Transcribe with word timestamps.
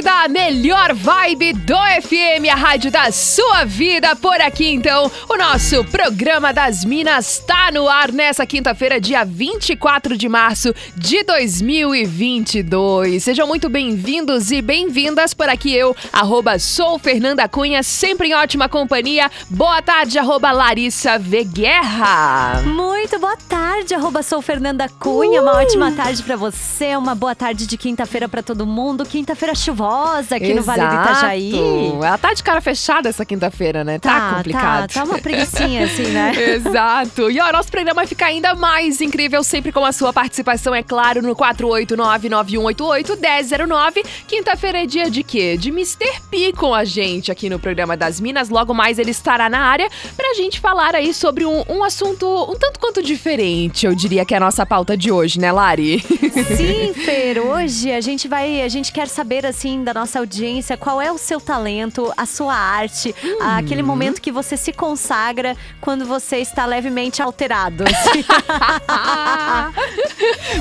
Da 0.00 0.26
melhor 0.26 0.94
vibe 0.94 1.52
do 1.52 1.76
FM, 1.76 2.48
a 2.50 2.54
rádio 2.54 2.90
da 2.90 3.12
sua 3.12 3.64
vida. 3.64 4.16
Por 4.16 4.40
aqui, 4.40 4.70
então, 4.70 5.10
o 5.28 5.36
nosso 5.36 5.84
programa 5.84 6.50
das 6.50 6.82
Minas 6.82 7.40
está 7.40 7.70
no 7.70 7.86
ar 7.88 8.10
nessa 8.10 8.46
quinta-feira, 8.46 8.98
dia 8.98 9.22
24 9.24 10.16
de 10.16 10.28
março 10.30 10.72
de 10.96 11.22
2022. 11.24 13.22
Sejam 13.22 13.46
muito 13.46 13.68
bem-vindos 13.68 14.50
e 14.50 14.62
bem-vindas 14.62 15.34
por 15.34 15.48
aqui 15.48 15.74
eu, 15.74 15.94
arroba 16.10 16.58
sou 16.58 16.98
Fernanda 16.98 17.46
Cunha, 17.46 17.82
sempre 17.82 18.28
em 18.28 18.34
ótima 18.34 18.68
companhia. 18.70 19.30
Boa 19.50 19.82
tarde, 19.82 20.18
arroba 20.18 20.52
Larissa 20.52 21.18
V. 21.18 21.44
Guerra. 21.44 22.62
Muito 22.64 23.18
boa 23.18 23.36
tarde, 23.48 23.94
arroba 23.94 24.22
sou 24.22 24.40
Fernanda 24.40 24.88
Cunha. 24.88 25.40
Uh! 25.40 25.44
Uma 25.44 25.56
ótima 25.56 25.92
tarde 25.92 26.22
para 26.22 26.36
você, 26.36 26.96
uma 26.96 27.14
boa 27.14 27.34
tarde 27.34 27.66
de 27.66 27.76
quinta-feira 27.76 28.28
para 28.28 28.42
todo 28.42 28.64
mundo. 28.64 29.04
Quinta-feira 29.04 29.54
chuvosa 29.54 29.81
chuvosa 29.82 30.36
aqui 30.36 30.52
Exato. 30.52 30.60
no 30.60 30.62
Vale 30.62 30.86
do 30.86 30.94
Itajaí. 30.94 31.52
Ela 31.96 32.16
tá 32.18 32.32
de 32.32 32.40
cara 32.42 32.60
fechada 32.60 33.08
essa 33.08 33.24
quinta-feira, 33.24 33.82
né? 33.82 33.98
Tá, 33.98 34.12
tá 34.12 34.34
complicado. 34.36 34.92
Tá, 34.92 35.00
tá 35.00 35.04
uma 35.04 35.18
preguiçinha 35.18 35.86
assim, 35.90 36.08
né? 36.08 36.34
Exato. 36.36 37.30
E 37.30 37.40
ó, 37.40 37.50
nosso 37.52 37.70
programa 37.70 37.94
vai 37.96 38.06
ficar 38.06 38.26
ainda 38.26 38.54
mais 38.54 39.00
incrível, 39.00 39.42
sempre 39.42 39.72
com 39.72 39.82
a 39.84 39.90
sua 39.92 40.12
participação, 40.12 40.74
é 40.74 40.82
claro, 40.82 41.22
no 41.22 41.34
489-9188-1009. 41.34 44.04
Quinta-feira 44.26 44.82
é 44.82 44.86
dia 44.86 45.08
de 45.10 45.22
quê? 45.22 45.56
De 45.56 45.70
Mr. 45.70 46.20
P 46.30 46.52
com 46.52 46.74
a 46.74 46.84
gente 46.84 47.32
aqui 47.32 47.50
no 47.50 47.58
programa 47.58 47.96
das 47.96 48.20
Minas. 48.20 48.48
Logo 48.48 48.72
mais 48.72 48.98
ele 48.98 49.10
estará 49.10 49.50
na 49.50 49.60
área 49.60 49.88
pra 50.16 50.34
gente 50.34 50.60
falar 50.60 50.94
aí 50.94 51.12
sobre 51.12 51.44
um, 51.44 51.64
um 51.68 51.82
assunto 51.82 52.22
um 52.48 52.54
tanto 52.56 52.78
quanto 52.78 53.02
diferente, 53.02 53.84
eu 53.86 53.94
diria 53.94 54.24
que 54.24 54.34
é 54.34 54.36
a 54.36 54.40
nossa 54.40 54.66
pauta 54.66 54.96
de 54.96 55.10
hoje, 55.10 55.40
né, 55.40 55.52
Lari? 55.52 56.00
Sim, 56.00 56.92
Fer, 57.04 57.38
hoje 57.38 57.90
a 57.90 58.00
gente 58.00 58.28
vai, 58.28 58.62
a 58.62 58.68
gente 58.68 58.92
quer 58.92 59.08
saber 59.08 59.44
assim 59.46 59.71
da 59.80 59.94
nossa 59.94 60.18
audiência 60.18 60.76
qual 60.76 61.00
é 61.00 61.10
o 61.12 61.18
seu 61.18 61.40
talento, 61.40 62.12
a 62.16 62.26
sua 62.26 62.54
arte, 62.54 63.14
hum. 63.22 63.38
aquele 63.40 63.82
momento 63.82 64.20
que 64.20 64.32
você 64.32 64.56
se 64.56 64.72
consagra 64.72 65.56
quando 65.80 66.04
você 66.04 66.38
está 66.38 66.66
levemente 66.66 67.22
alterado. 67.22 67.84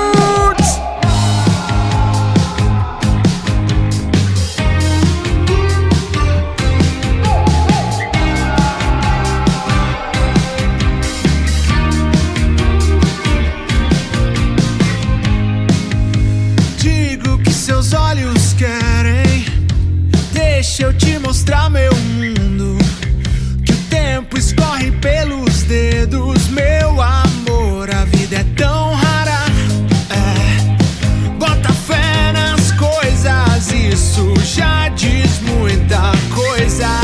Coisa. 36.71 36.85
E 36.85 37.00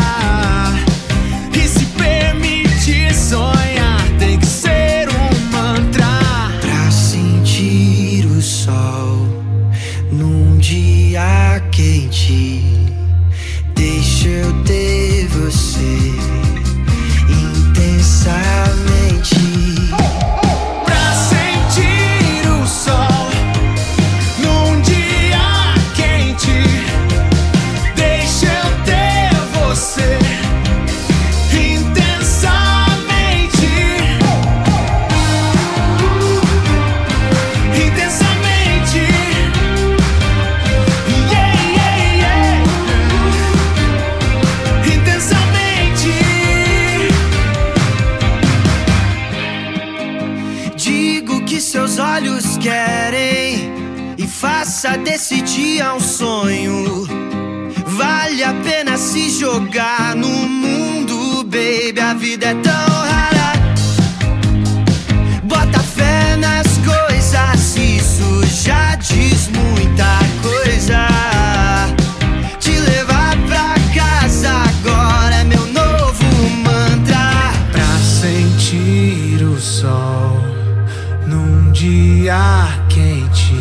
quente, 82.90 83.56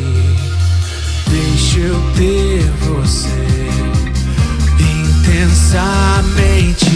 deixa 1.29 1.81
eu 1.81 2.01
ter 2.17 2.63
você 2.87 3.69
intensamente. 4.81 6.96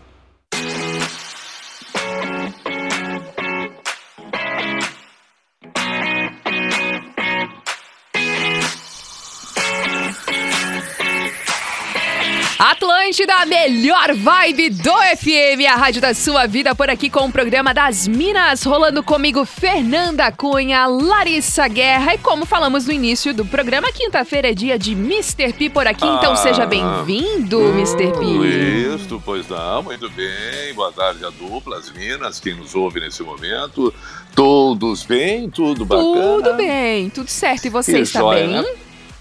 Atlântida, 13.11 13.35
a 13.35 13.45
melhor 13.45 14.13
vibe 14.15 14.69
do 14.69 14.89
FM, 15.17 15.67
a 15.69 15.75
rádio 15.75 15.99
da 16.01 16.13
sua 16.13 16.47
vida, 16.47 16.73
por 16.73 16.89
aqui 16.89 17.09
com 17.09 17.25
o 17.25 17.31
programa 17.31 17.73
das 17.73 18.07
Minas, 18.07 18.63
rolando 18.63 19.03
comigo 19.03 19.43
Fernanda 19.43 20.31
Cunha, 20.31 20.85
Larissa 20.87 21.67
Guerra. 21.67 22.13
E 22.15 22.17
como 22.19 22.45
falamos 22.45 22.85
no 22.87 22.93
início 22.93 23.33
do 23.33 23.43
programa, 23.45 23.91
quinta-feira 23.91 24.51
é 24.51 24.53
dia 24.53 24.79
de 24.79 24.93
Mr. 24.93 25.51
P 25.51 25.69
por 25.69 25.85
aqui, 25.87 26.05
então 26.05 26.31
Ah. 26.31 26.35
seja 26.37 26.65
bem-vindo, 26.65 27.59
Mr. 27.73 28.13
P. 28.17 28.95
Isso, 28.95 29.21
pois 29.25 29.45
não, 29.49 29.83
muito 29.83 30.09
bem. 30.11 30.73
Boa 30.73 30.93
tarde 30.93 31.25
a 31.25 31.29
dupla, 31.31 31.79
as 31.79 31.91
minas, 31.91 32.39
quem 32.39 32.55
nos 32.55 32.73
ouve 32.75 33.01
nesse 33.01 33.21
momento. 33.23 33.93
Todos 34.33 35.03
bem, 35.03 35.49
tudo 35.49 35.83
bacana. 35.83 36.43
Tudo 36.45 36.53
bem, 36.55 37.09
tudo 37.09 37.29
certo. 37.29 37.65
E 37.65 37.69
você 37.69 37.91
Que 37.91 37.99
está 37.99 38.19
joia, 38.21 38.47
bem? 38.47 38.61
né? 38.61 38.65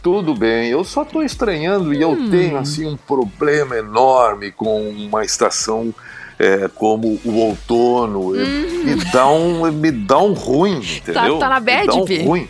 Tudo 0.03 0.35
bem, 0.35 0.69
eu 0.71 0.83
só 0.83 1.05
tô 1.05 1.23
estranhando 1.23 1.93
e 1.93 2.01
eu 2.01 2.13
Hum. 2.13 2.31
tenho 2.31 2.57
assim 2.57 2.87
um 2.87 2.97
problema 2.97 3.77
enorme 3.77 4.51
com 4.51 4.89
uma 4.91 5.25
estação 5.25 5.95
é, 6.39 6.69
como 6.75 7.21
o 7.23 7.33
outono. 7.35 8.35
Eu- 8.35 8.47
Me 8.83 8.95
dá 9.13 9.29
um 9.29 9.71
me 9.71 9.91
dá 9.93 10.19
um 10.19 10.33
ruim, 10.33 10.79
entendeu? 10.79 11.35
Uhum. 11.35 11.39
tá 11.39 11.49
na 11.51 11.61
bad, 11.61 11.81
me 11.83 11.87
dá 11.87 11.95
um 12.23 12.27
ruim. 12.27 12.49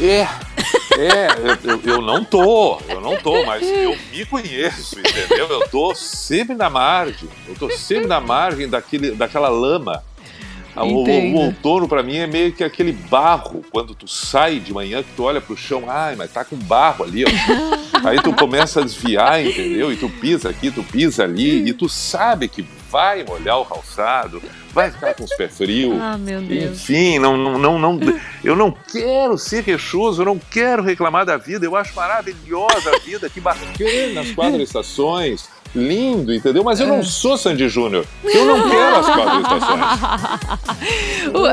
É, 0.00 0.26
é, 0.98 1.28
eu, 1.64 1.70
eu, 1.72 1.80
eu 1.96 2.00
não 2.00 2.24
tô, 2.24 2.78
eu 2.88 3.02
não 3.02 3.16
tô, 3.18 3.44
mas 3.44 3.62
eu 3.68 3.94
me 4.10 4.24
conheço, 4.24 4.98
entendeu? 4.98 5.46
Eu 5.48 5.68
tô 5.68 5.94
sempre 5.94 6.54
na 6.56 6.70
margem, 6.70 7.28
eu 7.46 7.54
tô 7.54 7.70
sempre 7.70 8.06
na 8.06 8.18
margem 8.18 8.66
daquele, 8.66 9.10
daquela 9.10 9.50
lama. 9.50 10.02
O, 10.74 11.04
o- 11.34 11.36
outono 11.46 11.86
pra 11.88 12.02
mim 12.02 12.16
é 12.16 12.26
meio 12.26 12.52
que 12.52 12.64
aquele 12.64 12.92
barro, 12.92 13.62
quando 13.70 13.94
tu 13.94 14.08
sai 14.08 14.58
de 14.58 14.72
manhã, 14.72 15.02
que 15.02 15.12
tu 15.14 15.24
olha 15.24 15.40
pro 15.40 15.56
chão, 15.56 15.84
ai, 15.88 16.16
mas 16.16 16.32
tá 16.32 16.44
com 16.44 16.56
barro 16.56 17.04
ali, 17.04 17.24
ó. 17.24 17.28
Aí 18.08 18.20
tu 18.22 18.32
começa 18.32 18.80
a 18.80 18.84
desviar, 18.84 19.44
entendeu? 19.44 19.92
E 19.92 19.96
tu 19.96 20.08
pisa 20.08 20.48
aqui, 20.48 20.70
tu 20.70 20.82
pisa 20.82 21.24
ali, 21.24 21.68
e 21.68 21.72
tu 21.72 21.88
sabe 21.88 22.48
que 22.48 22.66
vai 22.90 23.22
molhar 23.24 23.58
o 23.60 23.64
calçado, 23.64 24.42
vai 24.72 24.90
ficar 24.90 25.14
com 25.14 25.24
os 25.24 25.34
pés 25.36 25.56
frios. 25.56 25.96
Ah, 26.00 26.18
meu 26.18 26.40
Deus. 26.42 26.80
Enfim, 26.80 27.18
não, 27.18 27.36
não, 27.36 27.58
não, 27.58 27.78
não, 27.78 28.00
eu 28.42 28.56
não 28.56 28.70
quero 28.90 29.38
ser 29.38 29.62
queixoso, 29.64 30.22
eu 30.22 30.26
não 30.26 30.38
quero 30.38 30.82
reclamar 30.82 31.24
da 31.24 31.36
vida. 31.36 31.64
Eu 31.64 31.76
acho 31.76 31.94
maravilhosa 31.94 32.90
a 32.94 32.98
vida, 32.98 33.30
que 33.30 33.40
bacana 33.40 34.20
as 34.20 34.30
quatro 34.32 34.60
estações, 34.62 35.48
lindo, 35.74 36.32
entendeu? 36.34 36.62
Mas 36.62 36.80
eu 36.80 36.86
É. 36.86 36.88
não 36.90 37.02
sou 37.02 37.36
Sandy 37.38 37.68
Júnior. 37.68 38.04
Eu 38.24 38.44
não 38.44 38.68
quero 38.68 38.96
as 38.96 39.06
quatro 39.06 39.40
estações. 39.40 39.82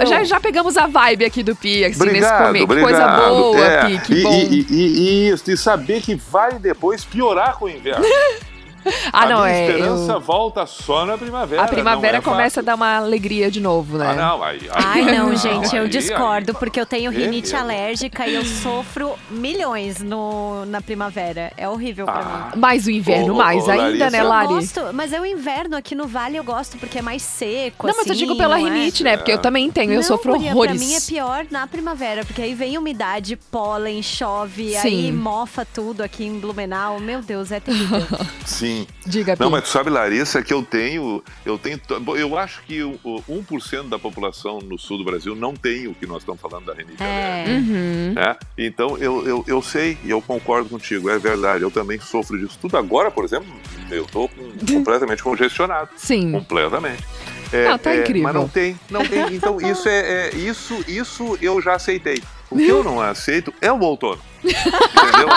Já, 0.10 0.24
já 0.24 0.40
pegamos 0.40 0.76
a 0.78 0.88
vibe 0.88 1.26
aqui 1.26 1.44
do 1.44 1.56
Pi, 1.56 1.86
assim, 1.86 1.92
nesse 2.00 2.02
Obrigado, 2.04 2.50
obrigado. 2.62 2.82
coisa 2.82 3.08
boa, 3.08 3.60
É, 3.60 3.86
Pi, 3.86 4.00
que 4.00 4.14
e, 4.14 4.24
bom. 4.24 4.34
E, 4.34 4.66
e- 4.70 5.00
e 5.00 5.30
isso, 5.30 5.50
e 5.52 5.56
saber 5.58 6.02
que 6.02 6.16
vai 6.16 6.54
depois 6.60 7.04
piorar 7.06 7.58
com 7.58 7.66
o 7.66 7.70
inverno. 7.70 8.04
Ah, 9.12 9.24
a 9.24 9.30
não, 9.30 9.38
minha 9.42 9.50
é. 9.50 9.68
esperança 9.70 10.12
eu- 10.14 10.20
volta 10.20 10.66
só 10.66 11.06
na 11.06 11.18
primavera. 11.18 11.64
A 11.64 11.68
primavera 11.68 12.14
não 12.14 12.20
é 12.20 12.22
começa 12.22 12.60
a 12.60 12.64
fácil. 12.64 12.64
dar 12.64 12.76
uma 12.76 12.98
alegria 12.98 13.50
de 13.50 13.60
novo, 13.60 13.98
né? 13.98 14.08
Ah, 14.12 14.16
não, 14.16 14.44
aí, 14.44 14.60
aí- 14.62 14.70
Ai, 14.72 15.18
não, 15.18 15.36
gente, 15.38 15.76
eu 15.76 15.84
aí- 15.84 15.90
discordo, 15.90 16.52
aí- 16.52 16.58
porque 16.60 16.80
eu 16.80 16.86
tenho 16.86 17.10
rinite 17.12 17.54
eu- 17.54 17.60
alérgica 17.60 18.28
e 18.28 18.36
eu 18.36 18.46
sofro 18.46 19.16
milhões 19.30 20.02
no, 20.02 20.66
na 20.66 20.82
primavera. 20.82 21.52
É 21.58 21.68
horrível 21.68 22.06
pra 22.06 22.20
Ah. 22.20 22.52
mim. 22.56 22.60
Mais 22.62 22.86
o 22.86 22.92
inverno, 22.92 23.34
Ô, 23.34 23.38
mais 23.38 23.68
ô, 23.68 23.72
ainda, 23.72 23.84
Larissa. 23.84 24.10
né, 24.12 24.20
Eu 24.22 24.28
Lari? 24.28 24.48
gosto, 24.48 24.82
mas 24.94 25.14
é 25.14 25.20
o 25.20 25.26
inverno 25.26 25.76
aqui 25.76 25.96
no 25.96 26.08
Vale 26.08 26.38
eu 26.38 26.44
gosto 26.44 26.78
porque 26.78 27.00
é 27.00 27.02
mais 27.02 27.22
seco, 27.24 27.88
Não, 27.88 27.94
mas 27.98 28.06
eu 28.06 28.12
assim, 28.14 28.20
digo 28.20 28.36
pela 28.38 28.58
não 28.58 28.68
é? 28.68 28.70
rinite, 28.70 29.04
né? 29.04 29.18
Porque 29.18 29.32
eu 29.32 29.40
também 29.40 29.70
tenho, 29.72 29.92
eu 29.92 29.96
Não, 29.98 30.04
sofro 30.04 30.34
guria, 30.34 30.52
horrores. 30.52 30.78
Pra 30.78 30.86
mim 30.88 30.94
é 30.94 31.02
pior 31.02 31.46
na 31.50 31.66
primavera, 31.68 32.24
porque 32.26 32.42
aí 32.42 32.54
vem 32.54 32.78
umidade, 32.78 33.36
pólen, 33.36 34.02
chove, 34.04 34.76
aí 34.76 34.82
Sim. 35.08 35.12
mofa 35.14 35.66
tudo 35.66 36.02
aqui 36.04 36.26
em 36.26 36.40
Blumenau. 36.40 37.00
Meu 37.00 37.22
Deus, 37.22 37.52
é 37.52 37.60
terrível. 37.60 38.06
Sim. 38.46 38.79
Diga, 39.06 39.36
Não, 39.40 39.48
Pi. 39.48 39.52
mas 39.54 39.64
tu 39.64 39.70
sabe, 39.70 39.90
Larissa, 39.90 40.42
que 40.42 40.54
eu 40.54 40.64
tenho. 40.64 41.24
Eu 41.46 41.58
tenho. 41.58 41.80
Eu 42.18 42.38
acho 42.38 42.62
que 42.64 42.82
o, 42.84 43.00
o 43.04 43.22
1% 43.44 43.90
da 43.90 43.98
população 44.00 44.60
no 44.60 44.78
sul 44.78 44.98
do 44.98 45.04
Brasil 45.06 45.36
não 45.36 45.54
tem 45.54 45.88
o 45.88 45.94
que 45.96 46.06
nós 46.06 46.20
estamos 46.24 46.42
falando 46.42 46.66
da 46.66 46.74
alérgica. 46.74 47.04
É. 47.04 47.46
Uhum. 47.48 48.14
né? 48.14 48.36
Então 48.58 48.98
eu, 48.98 49.26
eu, 49.28 49.44
eu 49.48 49.62
sei 49.62 49.98
e 50.04 50.10
eu 50.10 50.22
concordo 50.22 50.70
contigo, 50.70 51.10
é 51.10 51.18
verdade. 51.20 51.64
Eu 51.64 51.72
também 51.72 52.00
sofro 52.00 52.38
disso 52.38 52.58
tudo. 52.62 52.78
Agora, 52.78 53.10
por 53.12 53.24
exemplo, 53.26 53.48
eu 53.92 54.06
tô 54.06 54.28
com- 54.30 54.74
completamente 54.74 55.24
congestionado. 55.24 55.90
Sim. 55.96 56.32
Completamente. 56.32 57.04
É, 57.52 57.68
Ah, 57.68 57.78
tá 57.80 57.92
é, 57.96 58.02
incrível. 58.02 58.24
Mas 58.24 58.34
não 58.36 58.48
tem, 58.48 58.80
não 58.92 59.04
tem. 59.06 59.34
Então 59.36 59.58
isso 59.60 59.90
é, 59.90 60.30
é- 60.30 60.36
isso, 60.36 60.84
isso 60.88 61.38
eu 61.42 61.60
já 61.62 61.74
aceitei. 61.76 62.22
O 62.52 62.58
que 62.58 62.68
eu 62.68 62.84
não 62.84 63.00
aceito 63.02 63.54
é 63.62 63.72
o 63.72 63.80
outono. 63.80 64.20
Entendeu? 64.44 65.28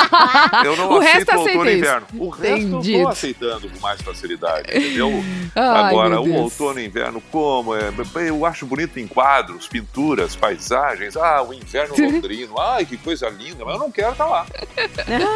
Eu 0.64 0.76
não 0.76 0.92
O 0.92 0.98
resto 0.98 1.30
aceito 1.30 1.36
o 1.36 1.40
outono 1.40 1.70
e 1.70 1.76
inverno. 1.78 2.06
O 2.18 2.28
resto 2.28 2.90
eu 2.90 3.02
tô 3.02 3.08
aceitando 3.08 3.68
com 3.68 3.80
mais 3.80 4.00
facilidade, 4.00 4.68
entendeu? 4.68 5.10
Ai, 5.54 5.88
Agora, 5.88 6.20
o 6.20 6.32
outono 6.34 6.80
e 6.80 6.86
inverno, 6.86 7.20
como? 7.30 7.74
É, 7.74 7.92
eu 8.28 8.46
acho 8.46 8.66
bonito 8.66 8.98
em 8.98 9.06
quadros, 9.06 9.66
pinturas, 9.66 10.36
paisagens. 10.36 11.16
Ah, 11.16 11.42
o 11.42 11.52
inverno 11.52 11.94
londrino. 11.98 12.58
Ai, 12.60 12.84
que 12.84 12.96
coisa 12.96 13.28
linda. 13.28 13.64
Mas 13.64 13.74
eu 13.74 13.80
não 13.80 13.90
quero 13.90 14.12
estar 14.12 14.26
lá. 14.26 14.46
Entendeu? 14.72 15.28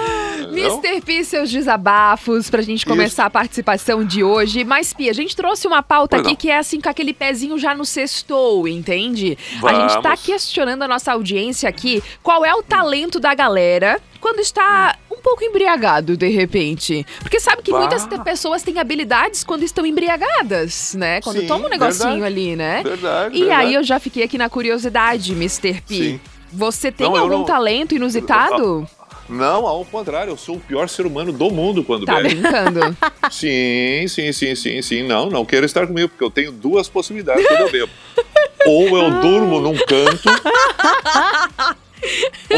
Mr. 0.83 1.01
P, 1.01 1.25
seus 1.25 1.51
desabafos 1.51 2.49
pra 2.51 2.63
gente 2.63 2.87
começar 2.87 3.27
a 3.27 3.31
participação 3.31 4.05
de 4.05 4.23
hoje. 4.23 4.65
Mas, 4.65 4.93
Pi, 4.93 5.11
a 5.11 5.13
gente 5.13 5.35
trouxe 5.35 5.67
uma 5.67 5.83
pauta 5.83 6.17
Pois 6.17 6.23
aqui 6.27 6.31
não. 6.31 6.37
que 6.37 6.51
é 6.51 6.59
assim, 6.59 6.81
com 6.81 6.89
aquele 6.89 7.13
pezinho 7.13 7.59
já 7.59 7.75
no 7.75 7.85
sextou, 7.85 8.69
entende? 8.69 9.37
A 9.63 9.75
gente 9.75 9.95
tá 9.95 10.11
Vamos. 10.11 10.23
questionando 10.23 10.83
a 10.83 10.89
nossa 10.89 11.13
audiência 11.13 11.69
aqui 11.69 12.03
qual 12.23 12.45
é 12.45 12.55
o 12.55 12.63
talento 12.63 13.19
da 13.19 13.35
galera 13.35 13.56
quando 14.21 14.41
está 14.41 14.97
um 15.11 15.17
pouco 15.21 15.43
embriagado, 15.45 16.17
de 16.17 16.29
repente. 16.29 17.07
Porque 17.21 17.39
sabe 17.41 17.63
que 17.63 17.71
Bah. 17.73 17.79
muitas 17.81 18.07
pessoas 18.25 18.63
têm 18.63 18.79
habilidades 18.79 19.43
quando 19.45 19.63
estão 19.63 19.85
embriagadas, 19.87 20.95
né? 20.95 21.21
Quando 21.21 21.41
Sim, 21.41 21.47
toma 21.47 21.67
um 21.67 21.71
negocinho 21.71 22.11
verdade. 22.21 22.25
ali, 22.25 22.57
né? 22.57 22.83
Verdade. 22.83 23.37
E 23.37 23.41
verdade. 23.41 23.67
aí 23.67 23.75
eu 23.75 23.83
já 23.85 23.99
fiquei 23.99 24.23
aqui 24.23 24.39
na 24.39 24.49
curiosidade, 24.49 25.33
Mr. 25.33 25.81
P. 25.87 25.95
Sim. 25.95 26.21
Você 26.53 26.91
tem 26.93 27.07
Não, 27.09 27.17
algum 27.17 27.39
não- 27.39 27.45
talento 27.45 27.95
inusitado? 27.95 28.87
Não, 29.29 29.67
ao 29.67 29.85
contrário, 29.85 30.31
eu 30.31 30.37
sou 30.37 30.55
o 30.57 30.61
pior 30.61 30.89
ser 30.89 31.05
humano 31.05 31.33
do 31.33 31.51
mundo 31.51 31.83
quando 31.83 32.07
Tá 32.07 32.15
bebe. 32.23 32.37
brincando? 32.37 32.97
Sim, 33.29 34.07
sim, 34.09 34.33
sim, 34.33 34.55
sim, 34.55 34.81
sim. 34.83 35.03
Não, 35.03 35.29
não 35.29 35.45
quero 35.45 35.67
estar 35.67 35.85
comigo, 35.87 36.09
porque 36.11 36.23
eu 36.23 36.31
tenho 36.31 36.53
duas 36.53 36.89
possibilidades 36.89 37.45
quando 37.47 37.61
eu 37.63 37.71
bebo. 37.73 37.93
Ou 38.67 38.97
eu 38.97 39.11
durmo 39.21 39.61
num 39.61 39.77
canto, 39.77 40.29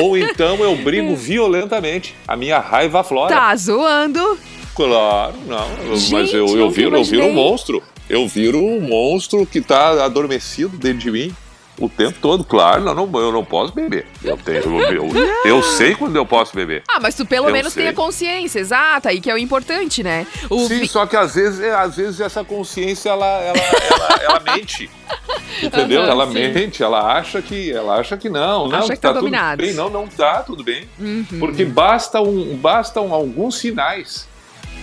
ou 0.01 0.17
então 0.17 0.57
eu 0.63 0.77
brigo 0.77 1.15
violentamente. 1.17 2.15
A 2.27 2.37
minha 2.37 2.59
raiva 2.59 3.01
aflora. 3.01 3.35
Tá 3.35 3.55
zoando. 3.57 4.39
Claro, 4.75 5.35
não. 5.47 5.67
eu- 5.85 5.91
mas 5.91 6.01
Gente, 6.03 6.37
eu, 6.37 6.47
eu, 6.57 6.71
viro, 6.71 6.97
eu 6.97 7.05
viro 7.05 7.27
um 7.27 7.33
monstro. 7.33 7.83
Eu 8.09 8.27
viro 8.27 8.59
um 8.65 8.81
monstro 8.81 9.45
que 9.45 9.61
tá 9.61 10.05
adormecido 10.05 10.77
dentro 10.79 10.99
de 10.99 11.11
mim 11.11 11.35
o 11.79 11.89
tempo 11.89 12.19
todo. 12.21 12.45
Claro, 12.45 12.83
não, 12.83 12.95
não, 12.95 13.21
eu 13.21 13.33
não 13.33 13.45
posso 13.45 13.73
beber. 13.75 14.07
Eu, 14.23 14.37
tenho, 14.37 14.59
eu, 14.93 15.09
eu, 15.09 15.35
eu 15.45 15.63
sei 15.63 15.95
quando 15.95 16.17
eu 16.17 16.27
posso 16.27 16.55
beber. 16.55 16.83
Ah, 16.89 16.99
mas 17.01 17.15
tu 17.15 17.25
pelo 17.25 17.49
Eu 17.49 17.53
menos 17.53 17.73
sei. 17.73 17.85
tem 17.85 17.91
a 17.91 17.95
consciência, 17.95 18.59
exata, 18.59 19.13
e 19.13 19.21
que 19.21 19.31
é 19.31 19.35
o 19.35 19.39
importante, 19.39 20.03
né? 20.03 20.27
O 20.51 20.67
Sim, 20.67 20.81
vi- 20.81 20.89
só 20.89 21.07
que 21.07 21.17
às 21.17 21.35
vezes, 21.35 21.61
é, 21.61 21.75
às 21.75 21.97
vezes 21.97 22.21
essa 22.21 22.43
consciência 22.45 23.11
ela, 23.11 23.27
ela, 23.27 23.59
ela, 23.59 24.23
ela 24.23 24.41
mente. 24.57 24.91
Entendeu? 25.63 26.03
Aham, 26.03 26.11
ela 26.11 26.27
sim. 26.27 26.33
mente, 26.53 26.83
ela 26.83 27.15
acha 27.19 27.41
que 27.43 27.73
ela 27.73 27.97
acha 27.97 28.17
que 28.17 28.29
não, 28.29 28.69
não, 28.69 28.79
Acha 28.79 28.95
que 28.95 29.01
tá 29.01 29.09
tudo 29.09 29.21
dominado. 29.21 29.63
bem, 29.63 29.73
não, 29.75 29.89
não 29.91 30.07
tá 30.07 30.43
tudo 30.43 30.63
bem. 30.63 30.89
Uhum. 30.99 31.25
Porque 31.41 31.65
basta 31.65 32.21
um, 32.21 32.57
bastam 32.57 33.13
alguns 33.13 33.57
sinais, 33.59 34.29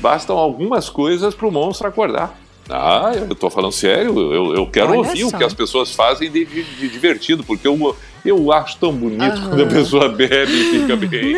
bastam 0.02 0.38
algumas 0.38 0.90
coisas 0.90 1.34
para 1.36 1.48
o 1.48 1.52
monstro 1.52 1.88
acordar. 1.88 2.36
Ah, 2.70 3.12
eu 3.16 3.36
tô 3.36 3.50
falando 3.50 3.72
sério, 3.72 4.18
eu, 4.34 4.56
eu 4.56 4.66
quero 4.68 4.90
Olha 4.90 4.98
ouvir 5.00 5.22
só. 5.22 5.36
o 5.36 5.38
que 5.38 5.44
as 5.44 5.54
pessoas 5.54 5.92
fazem 5.94 6.32
de, 6.32 6.46
de- 6.46 6.64
de 6.64 6.88
divertido, 6.90 7.44
porque 7.44 7.68
eu, 7.68 7.96
eu 8.25 8.51
acho 8.51 8.77
tão 8.77 8.91
bonito 8.91 9.22
Aham. 9.24 9.50
quando 9.50 9.63
a 9.63 9.67
pessoa 9.67 10.10
bebe 10.10 10.51
e 10.51 10.79
fica 10.82 10.96
bem. 10.96 11.36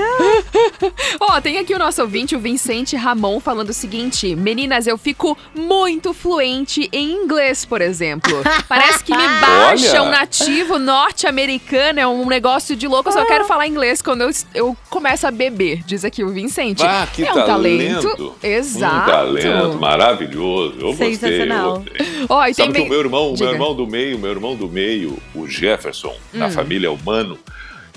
Ó, 1.19 1.39
tem 1.41 1.57
aqui 1.57 1.73
o 1.73 1.79
nosso 1.79 2.01
ouvinte, 2.01 2.35
o 2.35 2.39
Vicente 2.39 2.95
Ramon, 2.95 3.39
falando 3.39 3.69
o 3.69 3.73
seguinte: 3.73 4.35
Meninas, 4.35 4.87
eu 4.87 4.97
fico 4.97 5.37
muito 5.53 6.13
fluente 6.13 6.89
em 6.91 7.11
inglês, 7.11 7.65
por 7.65 7.81
exemplo. 7.81 8.31
Parece 8.67 9.03
que 9.03 9.11
me 9.15 9.27
baixa 9.41 10.01
um 10.01 10.09
nativo 10.09 10.77
norte-americano, 10.79 11.99
é 11.99 12.07
um 12.07 12.25
negócio 12.27 12.75
de 12.75 12.87
louco. 12.87 13.09
Eu 13.09 13.13
só 13.13 13.25
quero 13.25 13.45
falar 13.45 13.67
inglês 13.67 14.01
quando 14.01 14.21
eu, 14.21 14.29
eu 14.53 14.77
começo 14.89 15.27
a 15.27 15.31
beber, 15.31 15.83
diz 15.85 16.05
aqui 16.05 16.23
o 16.23 16.29
Vicente. 16.29 16.83
Ah, 16.85 17.07
que 17.13 17.23
é 17.25 17.31
um 17.31 17.45
talento. 17.45 18.01
talento. 18.03 18.35
Exato. 18.41 18.95
Um 18.95 19.05
talento 19.11 19.77
maravilhoso. 19.79 20.75
Eu 20.79 20.87
gostei, 20.87 21.07
eu 21.07 21.15
Sensacional. 21.15 21.79
gostei. 21.79 21.97
Tem 21.97 22.53
Sabe 22.53 22.73
que 22.73 22.81
o 22.81 22.89
meu 22.89 22.99
irmão, 22.99 23.31
o 23.31 23.33
Diga. 23.33 23.45
meu 23.45 23.53
irmão 23.53 23.75
do 23.75 23.87
meio, 23.87 24.19
meu 24.19 24.31
irmão 24.31 24.55
do 24.55 24.67
meio, 24.69 25.17
o 25.35 25.47
Jefferson, 25.47 26.13
Hum. 26.33 26.39
na 26.39 26.49
família 26.49 26.76
humano, 26.85 27.39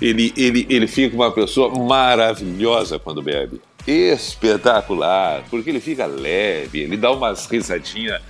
ele, 0.01 0.33
ele, 0.35 0.65
ele 0.69 0.87
fica 0.87 1.15
uma 1.15 1.31
pessoa 1.31 1.69
maravilhosa 1.77 2.97
quando 2.97 3.21
bebe. 3.21 3.61
Espetacular, 3.85 5.43
porque 5.49 5.69
ele 5.69 5.79
fica 5.79 6.05
leve, 6.05 6.79
ele 6.79 6.97
dá 6.97 7.11
umas 7.11 7.45
risadinhas 7.45 8.21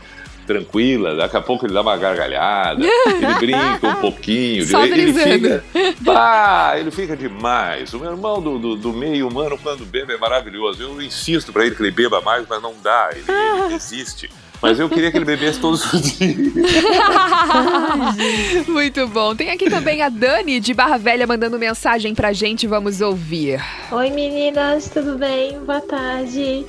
tranquilas, 0.45 1.17
daqui 1.17 1.37
a 1.37 1.41
pouco 1.41 1.65
ele 1.65 1.73
dá 1.73 1.81
uma 1.81 1.95
gargalhada, 1.95 2.83
ele 2.83 3.33
brinca 3.39 3.87
um 3.87 3.95
pouquinho, 3.95 4.65
Só 4.67 4.85
ele, 4.85 5.01
ele 5.01 5.13
fica. 5.13 5.63
Ah, 6.07 6.73
ele 6.77 6.91
fica 6.91 7.15
demais. 7.15 7.93
O 7.93 7.99
meu 7.99 8.11
irmão 8.11 8.41
do, 8.41 8.59
do, 8.59 8.75
do 8.75 8.93
meio 8.93 9.27
humano, 9.27 9.57
quando 9.57 9.85
bebe, 9.85 10.13
é 10.13 10.17
maravilhoso. 10.17 10.81
Eu 10.81 11.01
insisto 11.01 11.53
pra 11.53 11.65
ele 11.65 11.75
que 11.75 11.81
ele 11.81 11.91
beba 11.91 12.21
mais, 12.21 12.45
mas 12.49 12.61
não 12.61 12.73
dá, 12.81 13.09
ele, 13.13 13.23
ele 13.27 13.69
desiste. 13.75 14.29
Mas 14.61 14.79
eu 14.79 14.87
queria 14.87 15.11
que 15.11 15.17
ele 15.17 15.25
bebesse 15.25 15.59
todos 15.59 15.91
os 15.91 16.01
dias. 16.01 16.37
Muito 18.67 19.07
bom. 19.07 19.35
Tem 19.35 19.49
aqui 19.49 19.69
também 19.69 20.03
a 20.03 20.09
Dani 20.09 20.59
de 20.59 20.73
Barra 20.73 20.97
Velha 20.97 21.25
mandando 21.25 21.57
mensagem 21.57 22.13
pra 22.13 22.31
gente. 22.31 22.67
Vamos 22.67 23.01
ouvir. 23.01 23.59
Oi 23.91 24.11
meninas, 24.11 24.87
tudo 24.89 25.17
bem? 25.17 25.59
Boa 25.61 25.81
tarde. 25.81 26.65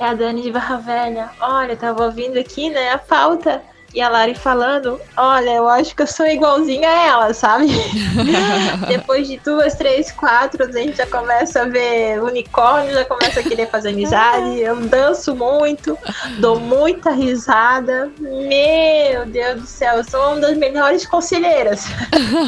É 0.00 0.06
a 0.06 0.14
Dani 0.14 0.40
de 0.40 0.50
Barra 0.50 0.78
Velha. 0.78 1.30
Olha, 1.38 1.76
tava 1.76 2.06
ouvindo 2.06 2.38
aqui, 2.38 2.70
né, 2.70 2.92
a 2.92 2.98
pauta 2.98 3.62
e 3.94 4.00
a 4.00 4.08
Lari 4.08 4.34
falando. 4.34 5.00
Olha, 5.16 5.50
eu 5.50 5.68
acho 5.68 5.94
que 5.94 6.02
eu 6.02 6.06
sou 6.06 6.26
igualzinha 6.26 6.88
a 6.88 7.06
ela, 7.06 7.34
sabe? 7.34 7.66
Depois 8.88 9.26
de 9.26 9.38
duas, 9.38 9.74
três, 9.74 10.12
quatro, 10.12 10.64
a 10.64 10.70
gente 10.72 10.96
já 10.96 11.06
começa 11.06 11.62
a 11.62 11.64
ver 11.64 12.22
unicórnio, 12.22 12.92
já 12.94 13.04
começa 13.04 13.40
a 13.40 13.42
querer 13.42 13.68
fazer 13.70 13.90
amizade. 13.90 14.58
Eu 14.60 14.76
danço 14.76 15.34
muito, 15.34 15.96
dou 16.38 16.58
muita 16.60 17.10
risada. 17.10 18.10
Meu 18.20 19.26
Deus 19.26 19.60
do 19.62 19.66
céu, 19.66 19.96
eu 19.96 20.04
sou 20.04 20.20
uma 20.32 20.40
das 20.40 20.56
melhores 20.56 21.06
conselheiras. 21.06 21.86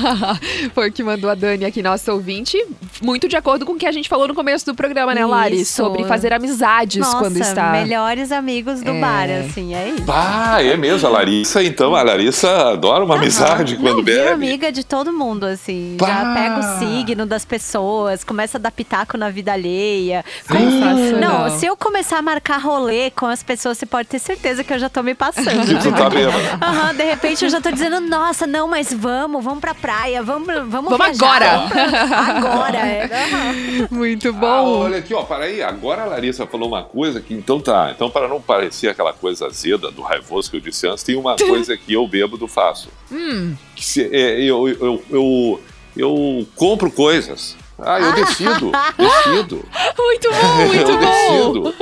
Foi 0.74 0.88
o 0.88 0.92
que 0.92 1.02
mandou 1.02 1.30
a 1.30 1.34
Dani 1.34 1.64
aqui, 1.64 1.82
nossa 1.82 2.12
ouvinte. 2.12 2.62
Muito 3.02 3.28
de 3.28 3.36
acordo 3.36 3.64
com 3.64 3.72
o 3.72 3.76
que 3.76 3.86
a 3.86 3.92
gente 3.92 4.08
falou 4.08 4.28
no 4.28 4.34
começo 4.34 4.66
do 4.66 4.74
programa, 4.74 5.14
né, 5.14 5.24
Lari? 5.24 5.60
Isso. 5.60 5.74
Sobre 5.74 6.04
fazer 6.04 6.32
amizades 6.32 7.00
Nossa, 7.00 7.18
quando 7.18 7.36
está. 7.38 7.70
melhores 7.72 8.30
amigos 8.32 8.82
do 8.82 8.90
É. 8.90 9.00
bar, 9.00 9.30
assim, 9.30 9.74
é 9.74 9.88
isso. 9.90 10.04
Ah, 10.08 10.62
é 10.62 10.76
mesmo, 10.76 11.06
a 11.08 11.10
Larissa, 11.30 11.62
então, 11.62 11.94
a 11.94 12.02
Larissa 12.02 12.70
adora 12.72 13.04
uma 13.04 13.14
amizade 13.16 13.76
Não, 13.76 13.82
quando 13.82 14.04
viro 14.04 14.18
bebe. 14.24 14.28
amiga 14.32 14.72
de 14.72 14.84
todo 14.84 15.12
mundo, 15.12 15.44
assim. 15.46 15.96
Já 16.00 16.06
Pá! 16.06 16.34
pega 16.34 16.58
o 16.58 16.78
signo 16.78 17.24
das 17.24 17.44
pessoas, 17.44 18.24
começa 18.24 18.58
a 18.58 18.60
dar 18.60 18.70
pitaco 18.72 19.16
na 19.16 19.30
vida 19.30 19.52
alheia. 19.52 20.24
Sensacional. 20.46 21.20
Não, 21.48 21.50
se 21.58 21.66
eu 21.66 21.76
começar 21.76 22.18
a 22.18 22.22
marcar 22.22 22.58
rolê 22.58 23.10
com 23.10 23.26
as 23.26 23.42
pessoas, 23.42 23.78
você 23.78 23.86
pode 23.86 24.08
ter 24.08 24.18
certeza 24.18 24.64
que 24.64 24.72
eu 24.72 24.78
já 24.78 24.88
tô 24.88 25.02
me 25.02 25.14
passando. 25.14 25.60
Que 25.70 25.74
tu 25.78 25.92
tá 25.92 26.10
bêbada. 26.10 26.58
Aham, 26.60 26.94
de 26.94 27.04
repente 27.04 27.44
eu 27.44 27.50
já 27.50 27.60
tô 27.60 27.70
dizendo, 27.70 28.00
nossa, 28.00 28.46
não, 28.46 28.66
mas 28.66 28.92
vamos, 28.92 29.44
vamos 29.44 29.60
pra 29.60 29.72
praia, 29.74 30.22
vamos, 30.22 30.46
vamos, 30.66 30.90
Vamos 30.90 30.96
viajar, 31.18 31.36
agora. 31.42 31.56
vamos 31.58 31.70
pra- 31.70 32.18
Agora, 32.50 32.78
é. 32.78 33.04
Aham. 33.04 33.88
Muito 33.90 34.28
Ah, 34.30 34.32
bom. 34.32 34.80
olha 34.84 34.98
aqui, 34.98 35.14
ó, 35.14 35.22
peraí. 35.22 35.62
Agora 35.62 36.02
a 36.02 36.06
Larissa 36.06 36.46
falou 36.46 36.68
uma 36.68 36.82
coisa 36.82 37.20
que, 37.20 37.32
então 37.34 37.60
tá. 37.60 37.92
Então, 37.94 38.10
para 38.10 38.26
não 38.26 38.40
parecer 38.40 38.88
aquela 38.88 39.12
coisa 39.12 39.46
azeda 39.46 39.90
do 39.90 40.02
raivoso 40.02 40.50
que 40.50 40.56
eu 40.56 40.60
disse 40.60 40.86
antes, 40.88 41.04
tem 41.04 41.16
uma 41.20 41.36
coisa 41.38 41.76
que 41.76 41.92
eu 41.92 42.06
bêbado 42.08 42.46
faço. 42.48 42.88
Hum, 43.12 43.54
se- 43.76 44.08
é, 44.12 44.42
eu, 44.42 44.68
eu, 44.68 45.02
eu, 45.10 45.60
eu 45.96 46.46
compro 46.56 46.90
coisas. 46.90 47.56
Ah, 47.84 48.00
eu 48.00 48.12
decido, 48.12 48.70
decido. 48.96 49.64
Muito 49.98 50.28
bom, 50.30 50.56
muito 50.66 50.90
eu 50.90 50.98
bom. 50.98 51.06
decido. 51.06 51.74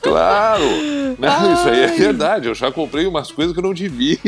Claro. 0.00 0.64
Não, 1.18 1.54
isso 1.54 1.68
aí 1.68 1.80
é 1.80 1.86
verdade. 1.88 2.48
Eu 2.48 2.54
já 2.54 2.70
comprei 2.70 3.06
umas 3.06 3.30
coisas 3.30 3.52
que 3.52 3.58
eu 3.58 3.62
não 3.64 3.74
devia. 3.74 4.18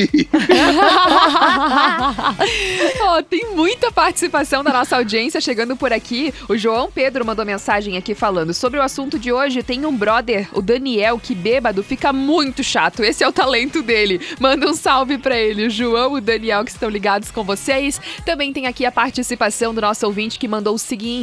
Ó, 3.02 3.22
tem 3.22 3.54
muita 3.54 3.90
participação 3.92 4.64
da 4.64 4.72
nossa 4.72 4.96
audiência 4.96 5.40
chegando 5.40 5.76
por 5.76 5.92
aqui. 5.92 6.32
O 6.48 6.56
João 6.56 6.90
Pedro 6.92 7.24
mandou 7.24 7.44
mensagem 7.44 7.96
aqui 7.96 8.14
falando 8.14 8.52
sobre 8.54 8.78
o 8.78 8.82
assunto 8.82 9.18
de 9.18 9.32
hoje. 9.32 9.62
Tem 9.62 9.84
um 9.86 9.96
brother, 9.96 10.48
o 10.52 10.62
Daniel, 10.62 11.18
que 11.18 11.34
bêbado 11.34 11.82
fica 11.82 12.12
muito 12.12 12.62
chato. 12.64 13.02
Esse 13.04 13.22
é 13.22 13.28
o 13.28 13.32
talento 13.32 13.82
dele. 13.82 14.20
Manda 14.40 14.68
um 14.68 14.74
salve 14.74 15.18
pra 15.18 15.36
ele, 15.36 15.66
o 15.66 15.70
João 15.70 16.16
e 16.16 16.18
o 16.18 16.22
Daniel, 16.22 16.64
que 16.64 16.70
estão 16.70 16.88
ligados 16.88 17.30
com 17.30 17.44
vocês. 17.44 18.00
Também 18.24 18.52
tem 18.52 18.66
aqui 18.66 18.84
a 18.86 18.92
participação 18.92 19.74
do 19.74 19.80
nosso 19.80 20.06
ouvinte 20.06 20.38
que 20.38 20.48
mandou 20.48 20.74
o 20.74 20.78
seguinte: 20.78 21.13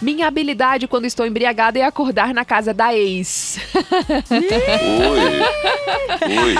Minha 0.00 0.26
habilidade 0.28 0.86
quando 0.88 1.04
estou 1.04 1.26
embriagada 1.26 1.78
é 1.78 1.82
acordar 1.82 2.32
na 2.34 2.44
casa 2.44 2.72
da 2.72 2.94
ex. 2.94 3.58
Oi. 4.30 6.38
Oi. 6.38 6.54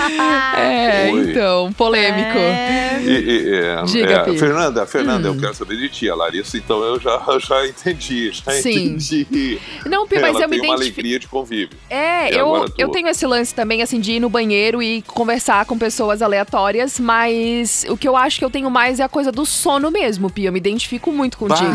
É, 0.59 1.09
Oi. 1.11 1.29
então, 1.31 1.71
polêmico. 1.73 2.37
E- 2.37 3.09
e- 3.09 3.55
é, 3.55 3.83
Diga, 3.85 4.25
é. 4.27 4.37
Fernanda, 4.37 4.85
Fernanda, 4.85 5.31
Hum. 5.31 5.35
eu 5.35 5.39
quero 5.39 5.53
saber 5.53 5.77
de 5.77 5.89
ti, 5.89 6.09
a 6.09 6.15
Larissa, 6.15 6.57
então 6.57 6.81
eu 6.83 6.99
já, 6.99 7.21
já 7.39 7.65
entendi, 7.67 8.31
já 8.31 8.51
Sim. 8.53 8.95
entendi. 8.95 9.59
Não, 9.85 10.07
Pi, 10.07 10.19
mas 10.19 10.35
Ela 10.35 10.45
eu 10.45 10.49
me 10.49 10.59
tem 10.59 10.69
uma 10.69 10.75
identifico. 10.75 10.99
alegria 10.99 11.19
de 11.19 11.27
convívio. 11.27 11.77
É, 11.89 12.33
E 12.33 12.37
eu, 12.37 12.65
eu 12.77 12.89
tenho 12.89 13.07
esse 13.07 13.25
lance 13.25 13.53
também, 13.53 13.81
assim, 13.81 13.99
de 13.99 14.13
ir 14.13 14.19
no 14.19 14.29
banheiro 14.29 14.81
e 14.81 15.01
conversar 15.03 15.65
com 15.65 15.77
pessoas 15.77 16.21
aleatórias, 16.21 16.99
mas 16.99 17.85
o 17.89 17.97
que 17.97 18.07
eu 18.07 18.15
acho 18.15 18.39
que 18.39 18.45
eu 18.45 18.49
tenho 18.49 18.69
mais 18.69 18.99
é 18.99 19.03
a 19.03 19.09
coisa 19.09 19.31
do 19.31 19.45
sono 19.45 19.89
mesmo, 19.91 20.29
Pia. 20.29 20.49
Eu 20.49 20.53
me 20.53 20.59
identifico 20.59 21.11
muito 21.11 21.37
contigo. 21.37 21.67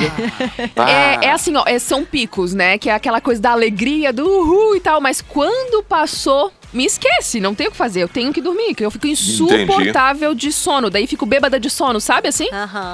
É, 0.92 1.26
é 1.26 1.30
assim, 1.32 1.56
ó, 1.56 1.64
é- 1.66 1.78
são 1.78 2.04
picos, 2.04 2.52
né? 2.54 2.78
Que 2.78 2.90
é 2.90 2.94
aquela 2.94 3.20
coisa 3.20 3.40
da 3.40 3.50
alegria, 3.52 4.12
do 4.12 4.24
uhul 4.26 4.76
e 4.76 4.80
tal, 4.80 5.00
mas 5.00 5.20
quando 5.22 5.82
passou. 5.82 6.52
Me 6.72 6.86
esquece, 6.86 7.38
não 7.38 7.54
tenho 7.54 7.68
o 7.68 7.70
que 7.72 7.76
fazer, 7.76 8.02
eu 8.02 8.08
tenho 8.08 8.32
que 8.32 8.40
dormir, 8.40 8.74
que 8.74 8.82
eu 8.82 8.90
fico 8.90 9.06
insuportável 9.06 10.34
de 10.34 10.50
sono. 10.50 10.88
Daí 10.88 11.06
fico 11.06 11.26
bêbada 11.26 11.60
de 11.60 11.68
sono, 11.68 12.00
sabe 12.00 12.28
assim? 12.28 12.48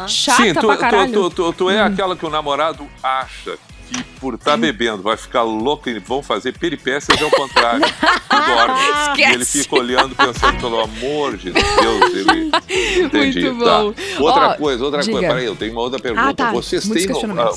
Chata 0.09 0.42
Sim, 0.42 0.53
tu, 0.53 0.66
pra 0.66 0.75
tu- 0.77 0.81
caralho. 0.81 1.12
tu, 1.12 1.31
tu, 1.31 1.53
tu 1.53 1.66
Hum. 1.66 1.70
é 1.70 1.81
aquela 1.83 2.16
que 2.16 2.27
o 2.27 2.31
namorado 2.31 2.85
acha 3.01 3.57
que 3.88 4.03
por 4.20 4.35
estar 4.35 4.57
bebendo 4.57 5.03
vai 5.03 5.16
ficar 5.16 5.42
louco 5.42 5.88
e 5.88 5.98
vão 5.98 6.22
fazer 6.22 6.57
peripécias 6.59 7.20
ao 7.20 7.31
contrário. 7.31 7.81
Tu 8.29 8.37
dorme. 8.37 9.20
E 9.20 9.22
ele 9.22 9.44
fica 9.44 9.74
olhando, 9.77 10.14
pensando, 10.14 10.61
pelo 10.61 10.81
amor 10.81 11.37
de 11.37 11.51
Deus, 11.51 12.14
ele. 12.14 12.51
Entendi. 13.05 13.40
Muito 13.51 13.64
tá. 13.64 13.79
bom. 13.83 13.94
Outra 14.20 14.48
Ó, 14.48 14.55
coisa, 14.55 14.85
outra 14.85 15.01
diga. 15.01 15.12
coisa. 15.12 15.29
Peraí, 15.29 15.44
eu 15.46 15.57
tenho 15.57 15.72
uma 15.72 15.81
outra 15.81 15.98
pergunta. 15.98 16.29
Ah, 16.29 16.35
tá. 16.35 16.53
Vocês 16.53 16.85
Muitos 16.87 17.18
têm. 17.18 17.31
ah, 17.38 17.51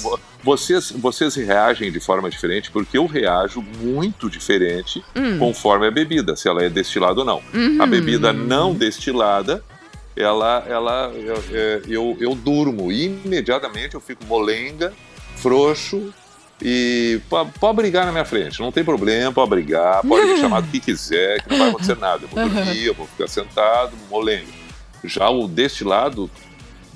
vocês, 0.43 0.91
vocês 0.91 1.35
reagem 1.35 1.91
de 1.91 1.99
forma 1.99 2.29
diferente, 2.29 2.71
porque 2.71 2.97
eu 2.97 3.05
reajo 3.05 3.61
muito 3.79 4.29
diferente 4.29 5.03
Hum. 5.15 5.37
conforme 5.37 5.87
a 5.87 5.91
bebida, 5.91 6.35
se 6.35 6.47
ela 6.47 6.63
é 6.63 6.69
destilada 6.69 7.19
ou 7.19 7.25
não. 7.25 7.41
Uhum. 7.53 7.77
A 7.79 7.85
bebida 7.85 8.33
não 8.33 8.73
destilada, 8.73 9.63
ela, 10.15 10.63
ela, 10.67 11.11
eu, 11.13 11.43
é, 11.51 11.81
eu, 11.87 12.17
eu 12.19 12.35
durmo 12.35 12.91
imediatamente, 12.91 13.95
eu 13.95 14.01
fico 14.01 14.25
molenga, 14.25 14.93
frouxo 15.35 16.13
e 16.61 17.19
po- 17.29 17.45
pode 17.59 17.75
brigar 17.77 18.05
na 18.05 18.11
minha 18.11 18.25
frente, 18.25 18.59
não 18.59 18.71
tem 18.71 18.83
problema, 18.83 19.31
pode 19.31 19.49
brigar, 19.49 20.01
pode 20.01 20.25
me 20.27 20.37
chamar 20.39 20.61
do 20.61 20.67
que 20.67 20.79
quiser, 20.79 21.41
que 21.43 21.49
não 21.49 21.57
vai 21.57 21.69
acontecer 21.69 21.97
nada. 21.99 22.23
Eu 22.23 22.27
vou 22.29 22.49
dormir, 22.49 22.85
eu 22.85 22.93
vou 22.93 23.07
ficar 23.07 23.27
sentado, 23.27 23.91
molenga. 24.09 24.45
Já 25.03 25.29
o 25.29 25.47
destilado, 25.47 26.29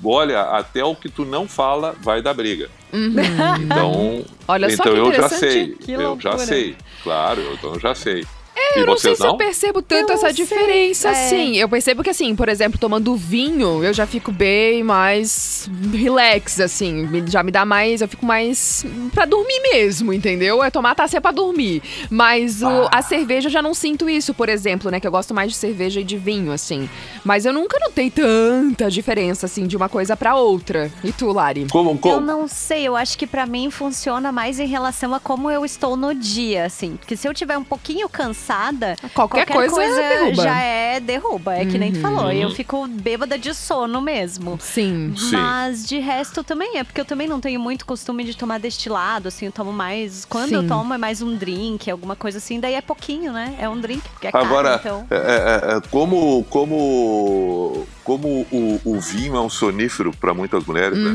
olha, 0.04 0.42
até 0.42 0.84
o 0.84 0.94
que 0.94 1.08
tu 1.08 1.24
não 1.24 1.48
fala 1.48 1.94
vai 2.00 2.22
dar 2.22 2.34
briga. 2.34 2.68
Uhum. 2.92 3.14
Então, 3.62 4.24
Olha 4.46 4.68
só 4.70 4.84
então 4.84 4.96
eu 4.96 5.12
já 5.12 5.28
sei, 5.28 5.76
eu 5.88 6.18
já 6.20 6.38
sei, 6.38 6.76
claro, 7.02 7.42
então 7.52 7.74
eu 7.74 7.80
já 7.80 7.94
sei. 7.94 8.24
É, 8.58 8.78
e 8.78 8.82
eu 8.82 8.86
não 8.86 8.96
sei 8.96 9.10
vocês 9.10 9.18
se 9.18 9.22
não? 9.24 9.30
eu 9.32 9.36
percebo 9.36 9.82
tanto 9.82 10.12
essa 10.12 10.32
diferença 10.32 11.10
assim. 11.10 11.56
Eu 11.56 11.68
percebo 11.68 12.02
que, 12.02 12.10
assim, 12.10 12.34
por 12.34 12.48
exemplo, 12.48 12.78
tomando 12.78 13.14
vinho, 13.14 13.84
eu 13.84 13.92
já 13.92 14.06
fico 14.06 14.32
bem 14.32 14.82
mais 14.82 15.68
relax, 15.92 16.58
assim. 16.60 17.06
Já 17.26 17.42
me 17.42 17.50
dá 17.50 17.64
mais. 17.64 18.00
Eu 18.00 18.08
fico 18.08 18.24
mais. 18.24 18.84
pra 19.12 19.24
dormir 19.26 19.60
mesmo, 19.72 20.12
entendeu? 20.12 20.62
É 20.64 20.70
tomar 20.70 20.94
taça 20.94 21.20
pra 21.20 21.30
dormir. 21.32 21.82
Mas 22.10 22.62
o- 22.62 22.66
Ah. 22.66 22.98
a 22.98 23.02
cerveja 23.02 23.48
eu 23.48 23.52
já 23.52 23.60
não 23.62 23.74
sinto 23.74 24.08
isso, 24.08 24.32
por 24.32 24.48
exemplo, 24.48 24.90
né? 24.90 25.00
Que 25.00 25.06
eu 25.06 25.10
gosto 25.10 25.34
mais 25.34 25.52
de 25.52 25.56
cerveja 25.58 26.00
e 26.00 26.04
de 26.04 26.16
vinho, 26.16 26.50
assim. 26.52 26.88
Mas 27.24 27.44
eu 27.44 27.52
nunca 27.52 27.78
notei 27.78 28.10
tanta 28.10 28.90
diferença, 28.90 29.46
assim, 29.46 29.66
de 29.66 29.76
uma 29.76 29.88
coisa 29.88 30.16
pra 30.16 30.34
outra. 30.36 30.90
E 31.04 31.12
tu, 31.12 31.30
Lari? 31.32 31.66
Como, 31.70 31.98
Eu 32.04 32.20
não 32.20 32.48
sei, 32.48 32.86
eu 32.86 32.96
acho 32.96 33.18
que 33.18 33.26
pra 33.26 33.46
mim 33.46 33.70
funciona 33.70 34.32
mais 34.32 34.58
em 34.58 34.66
relação 34.66 35.14
a 35.14 35.20
como 35.20 35.50
eu 35.50 35.64
estou 35.64 35.96
no 35.96 36.14
dia, 36.14 36.64
assim. 36.64 36.96
Porque 36.96 37.16
se 37.16 37.28
eu 37.28 37.34
tiver 37.34 37.58
um 37.58 37.64
pouquinho 37.64 38.08
cansada, 38.46 38.96
Qualquer 39.12 39.46
coisa 39.46 39.76
derruba. 39.76 40.42
já 40.42 40.58
é 40.60 41.00
derruba. 41.00 41.54
É 41.56 41.64
que 41.66 41.78
nem 41.78 41.92
tu 41.92 41.96
Uhum. 41.96 42.02
falou. 42.02 42.32
Eu 42.32 42.50
fico 42.50 42.86
bêbada 42.86 43.38
de 43.38 43.52
sono 43.54 44.00
mesmo. 44.00 44.58
Sim. 44.60 45.14
Mas 45.32 45.86
de 45.86 45.98
resto 45.98 46.44
também 46.44 46.78
é, 46.78 46.84
porque 46.84 47.00
eu 47.00 47.04
também 47.04 47.26
não 47.26 47.40
tenho 47.40 47.58
muito 47.60 47.84
costume 47.84 48.24
de 48.24 48.36
tomar 48.36 48.58
destilado, 48.58 49.28
assim, 49.28 49.46
eu 49.46 49.52
tomo 49.52 49.72
mais. 49.72 50.24
Quando 50.24 50.52
eu 50.52 50.62
Sim. 50.62 50.68
tomo 50.68 50.94
é 50.94 50.98
mais 50.98 51.20
um 51.22 51.34
drink, 51.36 51.90
alguma 51.90 52.14
coisa 52.16 52.38
assim, 52.38 52.60
daí 52.60 52.74
é 52.74 52.80
pouquinho, 52.80 53.32
né? 53.32 53.54
É 53.58 53.68
um 53.68 53.80
drink, 53.80 54.08
porque 54.10 54.28
é 54.28 54.32
caro, 54.32 54.44
Agora, 54.44 54.76
então. 54.80 55.06
é, 55.10 55.16
é, 55.16 55.76
é, 55.76 55.80
como, 55.90 56.44
como, 56.48 57.86
como 58.04 58.46
o, 58.52 58.80
o 58.84 59.00
vinho 59.00 59.36
é 59.36 59.40
um 59.40 59.50
sonífero 59.50 60.12
para 60.12 60.32
muitas 60.32 60.64
mulheres, 60.64 60.98
né? 60.98 61.10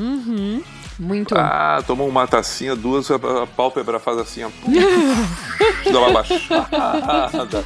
Uhum. 0.00 0.62
Muito. 1.02 1.34
Ah, 1.34 1.82
toma 1.86 2.04
uma 2.04 2.26
tacinha, 2.26 2.76
duas, 2.76 3.10
a, 3.10 3.14
a 3.14 3.46
pálpebra 3.46 3.98
faz 3.98 4.18
assim, 4.18 4.44
ó. 4.44 4.50
dá 5.90 5.98
uma 5.98 6.10
baixada, 6.12 7.64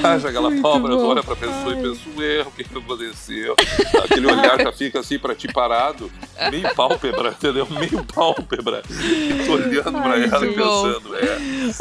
baixa 0.00 0.28
aquela 0.28 0.48
Muito 0.48 0.62
pálpebra, 0.62 0.96
bom. 0.96 1.08
olha 1.08 1.22
pra 1.22 1.36
pessoa 1.36 1.72
e 1.74 1.82
pensa, 1.82 2.00
o 2.16 2.22
erro, 2.22 2.48
o 2.48 2.52
que 2.52 2.62
aconteceu? 2.62 3.54
Aquele 4.02 4.26
olhar 4.26 4.58
já 4.60 4.72
fica 4.72 5.00
assim 5.00 5.18
pra 5.18 5.34
ti 5.34 5.46
parado, 5.52 6.10
meio 6.50 6.74
pálpebra, 6.74 7.28
entendeu? 7.30 7.66
Meio 7.70 8.02
pálpebra. 8.04 8.82
Tô 9.46 9.52
olhando 9.52 9.92
pra 10.00 10.12
Ai, 10.12 10.24
ela 10.24 10.46
e 10.46 10.52
pensando, 10.54 11.16
é. 11.16 11.38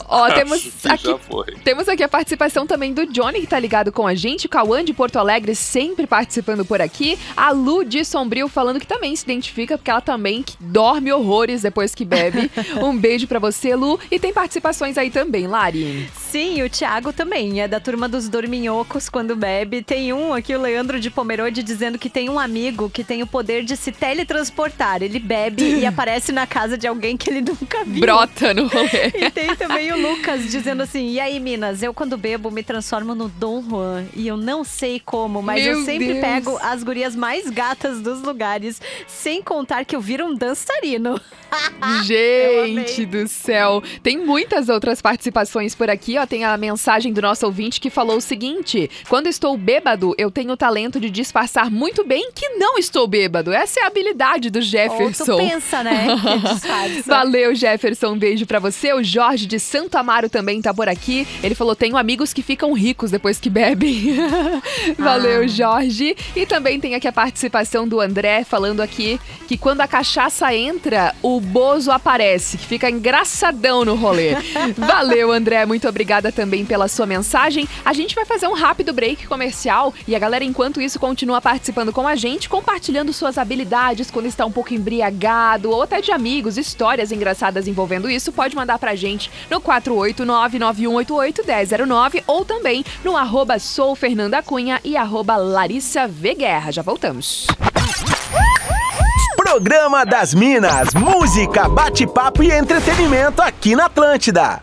Ó, 0.07 0.29
temos 0.31 0.85
aqui- 0.85 1.03
Já 1.07 1.17
foi. 1.17 1.45
Temos 1.63 1.87
aqui 1.87 2.03
a 2.03 2.09
participação 2.09 2.67
também 2.67 2.93
do 2.93 3.05
Johnny, 3.05 3.41
que 3.41 3.47
tá 3.47 3.57
ligado 3.59 3.91
com 3.91 4.05
a 4.05 4.13
gente. 4.15 4.47
O 4.47 4.49
Cauã 4.49 4.83
de 4.83 4.91
Porto 4.93 5.17
Alegre 5.17 5.55
sempre 5.55 6.05
participando 6.05 6.65
por 6.65 6.81
aqui. 6.81 7.17
A 7.37 7.51
Lu 7.51 7.85
de 7.85 8.03
Sombrio 8.03 8.47
falando 8.49 8.79
que 8.81 8.87
também 8.87 9.15
se 9.15 9.23
identifica, 9.23 9.77
porque 9.77 9.89
ela 9.89 10.01
também 10.01 10.43
que 10.43 10.55
dorme 10.89 11.11
horrores 11.13 11.61
depois 11.61 11.93
que 11.93 12.03
bebe. 12.03 12.49
um 12.81 12.97
beijo 12.97 13.27
pra 13.27 13.37
você, 13.37 13.75
Lu. 13.75 13.99
E 14.09 14.19
tem 14.19 14.33
participações 14.33 14.97
aí 14.97 15.11
também, 15.11 15.45
Lari. 15.45 16.09
Sim, 16.17 16.61
o 16.63 16.69
Thiago 16.69 17.13
também, 17.13 17.61
é 17.61 17.67
da 17.67 17.79
turma 17.79 18.07
dos 18.07 18.27
dorminhocos 18.27 19.07
quando 19.07 19.35
bebe. 19.35 19.83
Tem 19.83 20.11
um 20.11 20.33
aqui, 20.33 20.55
o 20.55 20.61
Leandro 20.61 20.99
de 20.99 21.09
Pomerode, 21.11 21.61
dizendo 21.61 21.97
que 21.99 22.09
tem 22.09 22.29
um 22.29 22.39
amigo 22.39 22.89
que 22.89 23.03
tem 23.03 23.21
o 23.21 23.27
poder 23.27 23.63
de 23.63 23.77
se 23.77 23.91
teletransportar. 23.91 25.03
Ele 25.03 25.19
bebe 25.19 25.63
e 25.63 25.85
aparece 25.87 26.31
na 26.31 26.47
casa 26.47 26.77
de 26.77 26.87
alguém 26.87 27.15
que 27.15 27.29
ele 27.29 27.41
nunca 27.41 27.83
viu. 27.85 28.01
Brota 28.01 28.53
no 28.53 28.65
rolê. 28.69 29.11
E 29.13 29.29
tem 29.29 29.55
também 29.55 29.91
o 29.91 29.97
Lucas 30.09 30.49
dizendo 30.49 30.81
assim: 30.83 31.11
E 31.11 31.19
aí, 31.19 31.39
Minas, 31.39 31.83
eu 31.83 31.93
quando 31.93 32.17
bebo 32.17 32.49
me 32.49 32.63
transformo 32.63 33.13
no 33.13 33.29
Dom 33.29 33.61
Juan. 33.61 34.05
E 34.15 34.27
eu 34.27 34.37
não 34.37 34.63
sei 34.63 34.99
como, 34.99 35.41
mas 35.41 35.63
Meu 35.63 35.79
eu 35.79 35.85
sempre 35.85 36.07
Deus. 36.13 36.19
pego 36.19 36.59
as 36.61 36.83
gurias 36.83 37.15
mais 37.15 37.49
gatas 37.49 38.01
dos 38.01 38.21
lugares, 38.21 38.81
sem 39.07 39.41
contar 39.41 39.85
que 39.85 39.95
eu 39.95 40.01
viro 40.01 40.25
um 40.25 40.35
dançarino. 40.35 40.78
Gente 42.03 43.05
do 43.05 43.27
céu. 43.27 43.81
Tem 44.03 44.17
muitas 44.17 44.69
outras 44.69 45.01
participações 45.01 45.73
por 45.73 45.89
aqui, 45.89 46.17
ó. 46.17 46.25
Tem 46.25 46.43
a 46.45 46.55
mensagem 46.57 47.11
do 47.11 47.21
nosso 47.21 47.45
ouvinte 47.45 47.79
que 47.81 47.89
falou 47.89 48.17
o 48.17 48.21
seguinte: 48.21 48.89
Quando 49.07 49.27
estou 49.27 49.57
bêbado, 49.57 50.13
eu 50.17 50.29
tenho 50.29 50.51
o 50.51 50.57
talento 50.57 50.99
de 50.99 51.09
disfarçar 51.09 51.71
muito 51.71 52.05
bem 52.05 52.31
que 52.33 52.49
não 52.57 52.77
estou 52.77 53.07
bêbado. 53.07 53.51
Essa 53.51 53.79
é 53.79 53.83
a 53.83 53.87
habilidade 53.87 54.49
do 54.49 54.61
Jefferson. 54.61 55.31
Ou 55.31 55.39
tu 55.39 55.47
pensa, 55.49 55.83
né? 55.83 56.07
Valeu, 57.05 57.55
Jefferson. 57.55 58.13
Um 58.13 58.17
beijo 58.17 58.45
pra 58.45 58.59
você. 58.59 58.93
O 58.93 59.03
Jorge 59.03 59.45
de 59.45 59.59
Santo 59.59 59.95
Amaro 59.97 60.29
também 60.29 60.61
tá 60.61 60.73
por 60.73 60.87
aqui. 60.87 61.27
Ele 61.43 61.55
falou: 61.55 61.75
tenho 61.75 61.97
amigos 61.97 62.33
que 62.33 62.43
ficam 62.43 62.73
ricos 62.73 63.11
depois 63.11 63.39
que 63.39 63.49
bebem. 63.49 64.15
Valeu, 64.97 65.43
Ah. 65.43 65.47
Jorge. 65.47 66.15
E 66.35 66.45
também 66.45 66.79
tem 66.79 66.95
aqui 66.95 67.07
a 67.07 67.11
participação 67.11 67.87
do 67.87 67.99
André 67.99 68.43
falando 68.43 68.81
aqui 68.81 69.19
que 69.47 69.57
quando 69.57 69.81
a 69.81 69.87
cachaça 69.87 70.53
entra, 70.53 70.68
o 71.21 71.39
Bozo 71.39 71.91
aparece, 71.91 72.57
que 72.57 72.65
fica 72.65 72.89
engraçadão 72.89 73.83
no 73.83 73.95
rolê. 73.95 74.35
Valeu, 74.77 75.31
André. 75.31 75.65
Muito 75.65 75.87
obrigada 75.87 76.31
também 76.31 76.65
pela 76.65 76.87
sua 76.87 77.05
mensagem. 77.05 77.67
A 77.83 77.93
gente 77.93 78.15
vai 78.15 78.25
fazer 78.25 78.47
um 78.47 78.53
rápido 78.53 78.93
break 78.93 79.27
comercial 79.27 79.93
e 80.07 80.15
a 80.15 80.19
galera, 80.19 80.43
enquanto 80.43 80.81
isso, 80.81 80.99
continua 80.99 81.41
participando 81.41 81.91
com 81.91 82.07
a 82.07 82.15
gente, 82.15 82.47
compartilhando 82.47 83.11
suas 83.11 83.37
habilidades 83.37 84.11
quando 84.11 84.27
está 84.27 84.45
um 84.45 84.51
pouco 84.51 84.73
embriagado 84.73 85.71
ou 85.71 85.83
até 85.83 86.01
de 86.01 86.11
amigos, 86.11 86.57
histórias 86.57 87.11
engraçadas 87.11 87.67
envolvendo 87.67 88.09
isso. 88.09 88.31
Pode 88.31 88.55
mandar 88.55 88.79
pra 88.79 88.95
gente 88.95 89.29
no 89.49 89.59
489-9188-1009 89.61 92.23
ou 92.27 92.45
também 92.45 92.85
no 93.03 93.17
arroba 93.17 93.59
soufernandacunha 93.59 94.79
e 94.83 94.95
arroba 94.95 95.35
Larissa 95.35 96.07
V. 96.07 96.35
Guerra. 96.35 96.71
Já 96.71 96.81
voltamos. 96.81 97.47
Programa 99.49 100.05
das 100.05 100.31
Minas, 100.31 100.93
música, 100.93 101.67
bate-papo 101.67 102.43
e 102.43 102.51
entretenimento 102.51 103.41
aqui 103.41 103.75
na 103.75 103.85
Atlântida. 103.85 104.61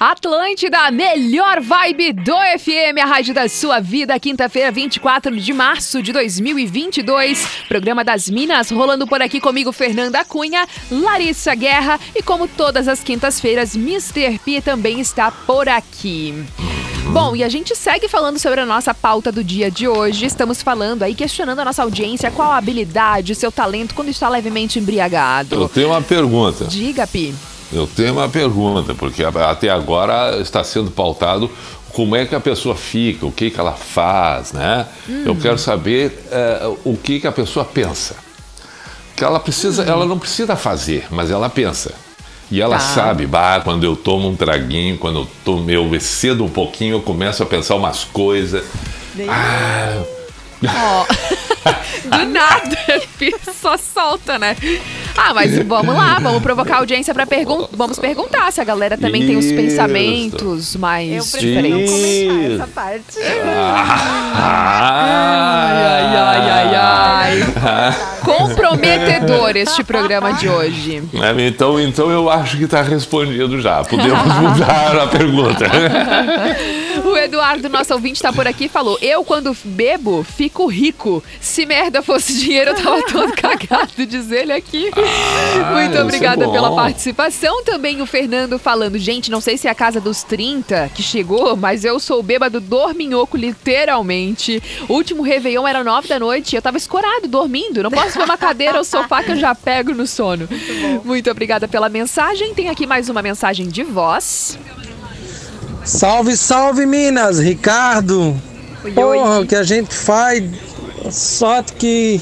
Atlântida, 0.00 0.90
melhor 0.90 1.60
vibe 1.60 2.12
do 2.12 2.34
FM, 2.58 2.98
a 3.00 3.06
rádio 3.06 3.32
da 3.32 3.48
sua 3.48 3.78
vida, 3.78 4.18
quinta-feira, 4.18 4.72
24 4.72 5.30
de 5.36 5.52
março 5.52 6.02
de 6.02 6.12
2022. 6.12 7.46
Programa 7.68 8.02
das 8.02 8.28
Minas, 8.28 8.68
rolando 8.72 9.06
por 9.06 9.22
aqui 9.22 9.40
comigo, 9.40 9.70
Fernanda 9.70 10.24
Cunha, 10.24 10.66
Larissa 10.90 11.54
Guerra 11.54 12.00
e 12.16 12.20
como 12.20 12.48
todas 12.48 12.88
as 12.88 13.00
quintas-feiras, 13.04 13.76
Mr. 13.76 14.40
P 14.44 14.60
também 14.60 14.98
está 14.98 15.30
por 15.30 15.68
aqui. 15.68 16.34
Bom, 17.12 17.34
e 17.34 17.42
a 17.42 17.48
gente 17.48 17.74
segue 17.74 18.06
falando 18.08 18.38
sobre 18.38 18.60
a 18.60 18.66
nossa 18.66 18.94
pauta 18.94 19.32
do 19.32 19.42
dia 19.42 19.68
de 19.68 19.88
hoje. 19.88 20.26
Estamos 20.26 20.62
falando 20.62 21.02
aí, 21.02 21.12
questionando 21.12 21.58
a 21.58 21.64
nossa 21.64 21.82
audiência, 21.82 22.30
qual 22.30 22.52
a 22.52 22.56
habilidade, 22.56 23.34
seu 23.34 23.50
talento 23.50 23.94
quando 23.96 24.10
está 24.10 24.28
levemente 24.28 24.78
embriagado. 24.78 25.56
Eu 25.56 25.68
tenho 25.68 25.88
uma 25.88 26.00
pergunta. 26.00 26.66
Diga, 26.66 27.06
Pi. 27.08 27.34
Eu 27.72 27.88
tenho 27.88 28.12
uma 28.12 28.28
pergunta, 28.28 28.94
porque 28.94 29.24
até 29.24 29.68
agora 29.68 30.38
está 30.40 30.62
sendo 30.62 30.90
pautado 30.92 31.50
como 31.92 32.14
é 32.14 32.24
que 32.24 32.34
a 32.34 32.40
pessoa 32.40 32.76
fica, 32.76 33.26
o 33.26 33.32
que, 33.32 33.50
que 33.50 33.58
ela 33.58 33.72
faz, 33.72 34.52
né? 34.52 34.86
Hum. 35.08 35.24
Eu 35.26 35.36
quero 35.36 35.58
saber 35.58 36.26
é, 36.30 36.72
o 36.84 36.96
que, 36.96 37.18
que 37.18 37.26
a 37.26 37.32
pessoa 37.32 37.64
pensa. 37.64 38.14
Que 39.16 39.24
ela 39.24 39.40
precisa, 39.40 39.82
ela 39.82 40.06
não 40.06 40.18
precisa 40.18 40.54
fazer, 40.54 41.08
mas 41.10 41.30
ela 41.30 41.50
pensa. 41.50 41.92
E 42.50 42.60
ela 42.60 42.78
Tá. 42.78 42.80
sabe, 42.84 43.26
bah, 43.26 43.60
quando 43.62 43.84
eu 43.84 43.94
tomo 43.94 44.28
um 44.28 44.34
traguinho, 44.34 44.98
quando 44.98 45.20
eu, 45.20 45.28
tomo, 45.44 45.70
eu 45.70 45.94
excedo 45.94 46.44
um 46.44 46.48
pouquinho, 46.48 46.96
eu 46.96 47.00
começo 47.00 47.42
a 47.42 47.46
pensar 47.46 47.76
umas 47.76 48.02
coisas. 48.04 48.64
Ah, 49.28 50.02
Ó, 50.62 51.06
do 52.16 52.24
nada, 52.26 52.76
só 53.60 53.76
solta, 53.76 54.38
né? 54.38 54.56
Ah, 55.16 55.32
mas 55.34 55.56
vamos 55.66 55.94
lá, 55.94 56.18
vamos 56.20 56.42
provocar 56.42 56.76
a 56.76 56.78
audiência 56.78 57.14
para 57.14 57.26
perguntar. 57.26 57.68
Vamos 57.72 57.98
perguntar 57.98 58.50
se 58.52 58.60
a 58.60 58.64
galera 58.64 58.96
também 58.98 59.26
tem 59.26 59.36
os 59.36 59.44
Isso. 59.46 59.54
pensamentos 59.54 60.74
Eu 60.74 60.80
mais 60.80 61.32
não 61.32 61.40
diferentes. 61.40 61.92
comentar 61.92 62.50
essa 62.52 62.66
parte. 62.66 63.18
Ai, 64.42 65.76
ai, 65.76 66.16
ai, 66.16 66.50
ai, 66.50 66.74
ai. 66.74 67.94
Comprometedor 68.24 69.56
este 69.56 69.82
programa 69.84 70.32
de 70.34 70.48
hoje. 70.48 71.02
É, 71.14 71.46
Então, 71.46 71.80
então 71.80 72.10
eu 72.10 72.28
acho 72.30 72.56
que 72.56 72.64
está 72.64 72.82
respondido 72.82 73.60
já. 73.60 73.82
Podemos 73.84 74.24
mudar 74.36 74.98
a 75.02 75.06
pergunta. 75.06 75.66
O 77.04 77.16
Eduardo, 77.16 77.68
nosso 77.68 77.92
ouvinte, 77.92 78.16
está 78.16 78.32
por 78.32 78.46
aqui 78.46 78.64
e 78.64 78.68
falou: 78.68 78.98
Eu, 79.00 79.24
quando 79.24 79.56
bebo, 79.64 80.24
fico 80.24 80.66
rico. 80.66 81.22
Se 81.40 81.64
merda 81.64 82.02
fosse 82.02 82.34
dinheiro, 82.38 82.70
eu 82.70 82.74
tava 82.74 83.02
todo 83.10 83.32
cagado, 83.32 84.06
diz 84.06 84.30
ele 84.30 84.52
aqui. 84.52 84.90
Muito 85.72 85.90
isso 85.90 85.98
é 85.98 86.02
obrigada 86.02 86.46
bom. 86.46 86.52
pela 86.52 86.74
participação. 86.74 87.62
Também 87.64 88.00
o 88.00 88.06
Fernando 88.06 88.58
falando: 88.58 88.98
Gente, 88.98 89.30
não 89.30 89.40
sei 89.40 89.56
se 89.56 89.68
é 89.68 89.70
a 89.70 89.74
casa 89.74 90.00
dos 90.00 90.22
30 90.22 90.90
que 90.94 91.02
chegou, 91.02 91.56
mas 91.56 91.84
eu 91.84 91.98
sou 92.00 92.22
bêbado 92.22 92.60
dorminhoco, 92.60 93.36
literalmente. 93.36 94.62
O 94.88 94.94
último 94.94 95.22
Réveillon 95.22 95.66
era 95.66 95.84
9 95.84 96.08
da 96.08 96.18
noite 96.18 96.52
e 96.52 96.56
eu 96.56 96.62
tava 96.62 96.76
escorado, 96.76 97.28
dormindo. 97.28 97.82
Não 97.82 97.90
posso 97.90 98.18
ver 98.18 98.24
uma 98.24 98.36
cadeira 98.38 98.78
ou 98.78 98.84
sofá 98.84 99.22
que 99.22 99.32
eu 99.32 99.36
já 99.36 99.54
pego 99.54 99.94
no 99.94 100.06
sono. 100.06 100.48
Muito 101.04 101.30
obrigada 101.30 101.68
pela 101.68 101.88
mensagem. 101.88 102.54
Tem 102.54 102.68
aqui 102.68 102.86
mais 102.86 103.08
uma 103.08 103.22
mensagem 103.22 103.68
de 103.68 103.82
voz. 103.82 104.58
Salve, 105.94 106.36
salve 106.36 106.86
Minas, 106.86 107.40
Ricardo. 107.40 108.40
Oi, 108.84 108.92
Porra, 108.92 109.38
oi. 109.38 109.42
o 109.42 109.46
que 109.46 109.56
a 109.56 109.64
gente 109.64 109.92
faz, 109.92 110.44
sorte 111.10 111.72
que 111.72 112.20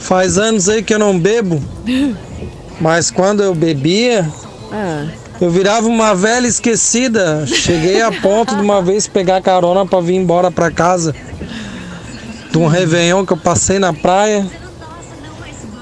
faz 0.00 0.36
anos 0.36 0.68
aí 0.68 0.82
que 0.82 0.92
eu 0.92 0.98
não 0.98 1.16
bebo. 1.16 1.62
Mas 2.80 3.08
quando 3.08 3.44
eu 3.44 3.54
bebia, 3.54 4.28
Ah. 4.72 5.06
eu 5.40 5.48
virava 5.50 5.86
uma 5.86 6.16
velha 6.16 6.48
esquecida. 6.48 7.46
Cheguei 7.46 8.02
a 8.02 8.10
ponto 8.10 8.56
de 8.56 8.60
uma 8.62 8.82
vez 8.82 9.06
pegar 9.06 9.40
carona 9.40 9.86
pra 9.86 10.00
vir 10.00 10.16
embora 10.16 10.50
pra 10.50 10.68
casa. 10.72 11.14
De 12.50 12.58
um 12.58 12.66
Réveillon 12.66 13.24
que 13.24 13.32
eu 13.32 13.36
passei 13.36 13.78
na 13.78 13.92
praia. 13.92 14.44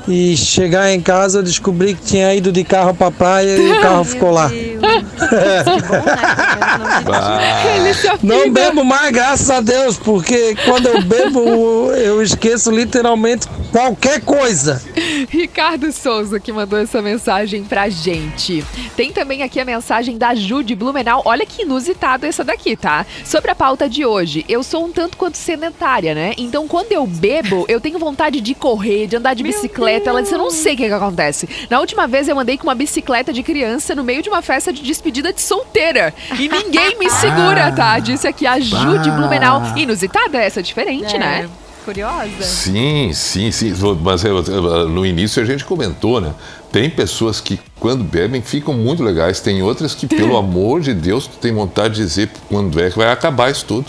E 0.06 0.36
chegar 0.36 0.90
em 0.92 1.00
casa 1.00 1.38
eu 1.38 1.42
descobri 1.42 1.94
que 1.94 2.02
tinha 2.02 2.34
ido 2.34 2.52
de 2.52 2.64
carro 2.64 2.94
pra 2.94 3.10
praia 3.10 3.56
e 3.56 3.72
o 3.72 3.80
carro 3.80 4.04
ficou 4.04 4.30
lá. 4.30 4.50
Ele 7.76 7.94
se 7.94 8.08
Não 8.22 8.50
bebo 8.50 8.84
mais, 8.84 9.12
graças 9.12 9.50
a 9.50 9.60
Deus, 9.60 9.96
porque 9.96 10.54
quando 10.64 10.86
eu 10.86 11.02
bebo 11.02 11.92
eu 11.92 12.22
esqueço 12.22 12.70
literalmente 12.70 13.46
qualquer 13.70 14.20
coisa. 14.20 14.82
Ricardo 15.28 15.92
Souza 15.92 16.40
que 16.40 16.52
mandou 16.52 16.78
essa 16.78 17.02
mensagem 17.02 17.64
pra 17.64 17.88
gente. 17.88 18.64
Tem 18.96 19.12
também 19.12 19.42
aqui 19.42 19.60
a 19.60 19.64
mensagem 19.64 20.16
da 20.16 20.34
Ju 20.34 20.62
de 20.62 20.74
Blumenau. 20.74 21.22
Olha 21.24 21.44
que 21.44 21.62
inusitado 21.62 22.26
essa 22.26 22.44
daqui, 22.44 22.76
tá? 22.76 23.04
Sobre 23.24 23.50
a 23.50 23.54
pauta 23.54 23.88
de 23.88 24.04
hoje. 24.04 24.44
Eu 24.48 24.62
sou 24.62 24.84
um 24.84 24.92
tanto 24.92 25.16
quanto 25.16 25.36
sedentária, 25.36 26.14
né? 26.14 26.34
Então 26.38 26.68
quando 26.68 26.92
eu 26.92 27.06
bebo, 27.06 27.64
eu 27.68 27.80
tenho 27.80 27.98
vontade 27.98 28.40
de 28.40 28.54
correr, 28.54 29.06
de 29.06 29.16
andar 29.16 29.34
de 29.34 29.42
bicicleta. 29.42 30.10
Ela 30.10 30.22
disse, 30.22 30.34
eu 30.34 30.38
não 30.38 30.50
sei 30.50 30.74
o 30.74 30.76
que, 30.76 30.86
que 30.86 30.92
acontece. 30.92 31.48
Na 31.68 31.80
última 31.80 32.06
vez 32.06 32.28
eu 32.28 32.38
andei 32.38 32.56
com 32.56 32.64
uma 32.64 32.74
bicicleta 32.74 33.32
de 33.32 33.42
criança 33.42 33.94
no 33.94 34.04
meio 34.04 34.22
de 34.22 34.28
uma 34.28 34.42
festa 34.42 34.67
de 34.72 34.82
despedida 34.82 35.32
de 35.32 35.40
solteira. 35.40 36.14
E 36.38 36.48
ninguém 36.48 36.98
me 36.98 37.10
segura, 37.10 37.72
tá? 37.72 37.98
Disse 37.98 38.26
aqui 38.26 38.46
a 38.46 38.58
Ju 38.60 38.98
de 38.98 39.10
Blumenau. 39.10 39.62
Inusitada 39.76 40.38
essa, 40.38 40.62
diferente, 40.62 41.16
É, 41.16 41.18
né? 41.18 41.48
Curiosa. 41.84 42.42
Sim, 42.42 43.12
sim, 43.14 43.50
sim. 43.50 43.72
Mas 44.02 44.22
é, 44.22 44.28
no 44.28 45.06
início 45.06 45.42
a 45.42 45.46
gente 45.46 45.64
comentou, 45.64 46.20
né? 46.20 46.34
Tem 46.70 46.90
pessoas 46.90 47.40
que, 47.40 47.58
quando 47.80 48.04
bebem, 48.04 48.42
ficam 48.42 48.74
muito 48.74 49.02
legais. 49.02 49.40
Tem 49.40 49.62
outras 49.62 49.94
que, 49.94 50.06
pelo 50.06 50.36
amor 50.38 50.80
de 50.80 50.92
Deus, 50.92 51.26
tu 51.26 51.38
tem 51.38 51.52
vontade 51.52 51.94
de 51.94 52.02
dizer 52.02 52.30
quando 52.48 52.80
é 52.80 52.90
que 52.90 52.98
vai 52.98 53.10
acabar 53.10 53.50
isso 53.50 53.64
tudo. 53.64 53.86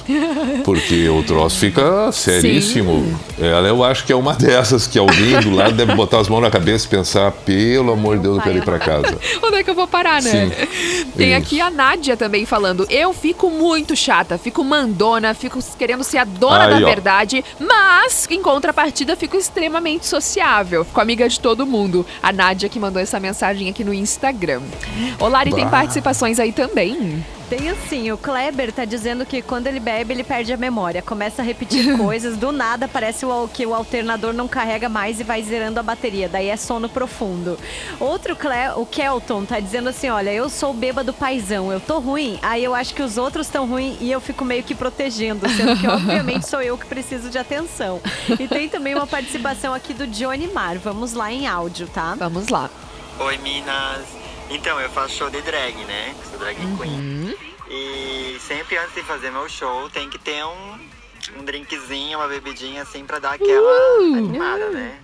Porque 0.63 1.10
o 1.10 1.24
troço 1.24 1.58
fica 1.58 2.12
seríssimo. 2.13 3.06
Ela, 3.38 3.68
eu 3.68 3.84
acho 3.84 4.06
que 4.06 4.13
é 4.13 4.15
uma 4.15 4.34
dessas 4.34 4.88
que 4.88 4.98
alguém 4.98 5.39
do 5.42 5.52
lado 5.52 5.74
deve 5.74 5.94
botar 5.96 6.20
as 6.20 6.30
mãos 6.30 6.42
na 6.42 6.50
cabeça 6.50 6.86
e 6.86 6.89
pensar: 6.89 7.32
pelo 7.32 7.92
amor 7.92 8.18
de 8.18 8.24
Deus, 8.24 8.38
eu 8.38 8.44
quero 8.44 8.58
ir 8.58 8.63
pra 8.63 8.80
casa. 8.80 9.20
Onde 9.44 9.58
é 9.58 9.63
que 9.63 9.70
eu 9.70 9.76
vou 9.76 9.88
parar, 9.88 10.22
né? 10.22 10.30
Sim. 10.30 11.06
Tem 11.18 11.30
Isso. 11.30 11.38
aqui 11.38 11.62
a 11.62 11.70
Nádia 11.70 12.15
também 12.15 12.46
falando. 12.46 12.86
Eu 12.89 13.13
fico 13.13 13.50
muito 13.50 13.96
chata, 13.96 14.38
fico 14.38 14.63
mandona, 14.63 15.34
fico 15.34 15.60
querendo 15.78 16.04
ser 16.04 16.20
a 16.20 16.24
dona 16.24 16.65
Aí, 16.65 16.70
da 16.70 16.88
ó. 16.88 16.89
verdade, 16.89 17.44
mas 17.60 18.28
em 18.30 18.42
contrapartida 18.42 19.15
fico 19.15 19.36
extremamente 19.36 20.06
sociável, 20.08 20.86
fico 20.86 21.02
amiga 21.02 21.28
de 21.28 21.39
todo 21.39 21.65
mundo. 21.65 22.06
A 22.22 22.32
Nádia 22.32 22.68
que 22.69 22.79
mandou 22.79 23.01
essa 23.01 23.19
mensagem 23.19 23.69
aqui 23.69 23.84
no 23.84 23.93
Instagram. 23.93 24.62
Olá, 25.19 25.43
e 25.45 25.53
tem 25.53 25.67
participações 25.67 26.39
aí 26.39 26.51
também. 26.51 27.23
Tem 27.50 27.68
assim, 27.68 28.12
o 28.12 28.18
Kleber 28.18 28.72
tá 28.72 28.86
dizendo 28.86 29.26
que 29.26 29.42
quando 29.42 29.66
ele 29.66 29.80
bebe, 29.80 30.14
ele 30.14 30.24
perde 30.24 30.54
a 30.54 30.58
memória. 30.58 31.02
Começa 31.02 31.42
a 31.42 31.46
repetir 31.46 31.98
coisas, 31.98 32.38
do 32.38 32.52
nada 32.52 32.88
parece 32.88 33.26
o, 33.26 33.48
que 33.48 33.66
o 33.66 33.74
alternador 33.74 34.34
não 34.34 34.48
carrega 34.48 34.88
mais 34.88 35.20
e 35.20 35.24
vai 35.24 35.42
zerando 35.42 35.80
a 35.80 35.84
bateria. 35.84 36.30
Daí 36.30 36.48
é 36.48 36.56
sono 36.56 36.88
profundo. 36.88 37.58
Outro, 38.00 38.36
Cle, 38.36 38.74
o 38.76 38.86
Kelton, 38.86 39.46
tá 39.46 39.60
dizendo 39.60 39.90
assim: 39.90 40.10
olha, 40.10 40.32
eu 40.32 40.48
sou 40.48 40.76
bêbado 40.76 41.12
paizão, 41.12 41.72
eu 41.72 41.80
tô 41.80 41.98
ruim, 41.98 42.38
aí 42.44 42.64
eu 42.64 42.76
acho 42.76 42.94
que 42.94 43.02
os 43.02 43.18
outros 43.18 43.48
estão 43.48 43.66
ruins 43.66 43.98
e 44.00 44.12
eu 44.12 44.22
fico 44.22 44.46
meio 44.46 44.62
que 44.62 44.76
protegendo, 44.76 45.50
sendo 45.50 45.76
que 45.76 45.88
obviamente 45.88 46.48
sou 46.48 46.62
eu 46.62 46.78
que 46.78 46.86
preciso 46.86 47.32
de 47.32 47.40
atenção. 47.40 48.00
E 48.40 48.48
tem 48.48 48.70
também 48.70 48.94
uma 48.94 49.08
participação 49.08 49.74
aqui 49.74 49.92
do 49.92 50.06
Johnny 50.06 50.48
Mar. 50.48 50.78
Vamos 50.78 51.14
lá 51.14 51.32
em 51.32 51.48
áudio, 51.48 51.88
tá? 51.88 52.14
Vamos 52.14 52.50
lá. 52.50 52.70
Oi, 53.18 53.40
Minas. 53.40 54.29
Então, 54.50 54.80
eu 54.80 54.90
faço 54.90 55.16
show 55.16 55.30
de 55.30 55.42
drag, 55.42 55.76
né? 55.86 56.16
Sou 56.30 56.40
drag 56.40 56.58
queen. 56.78 57.38
E 57.70 58.40
sempre 58.40 58.78
antes 58.78 58.96
de 58.96 59.04
fazer 59.04 59.32
meu 59.32 59.48
show, 59.48 59.90
tem 59.90 60.10
que 60.10 60.18
ter 60.18 60.44
um, 60.44 60.80
um 61.38 61.46
drinkzinho, 61.46 62.18
uma 62.18 62.28
bebidinha 62.28 62.82
assim 62.82 63.06
pra 63.06 63.20
dar 63.20 63.34
aquela 63.34 63.98
animada, 64.18 64.70
né? 64.70 65.00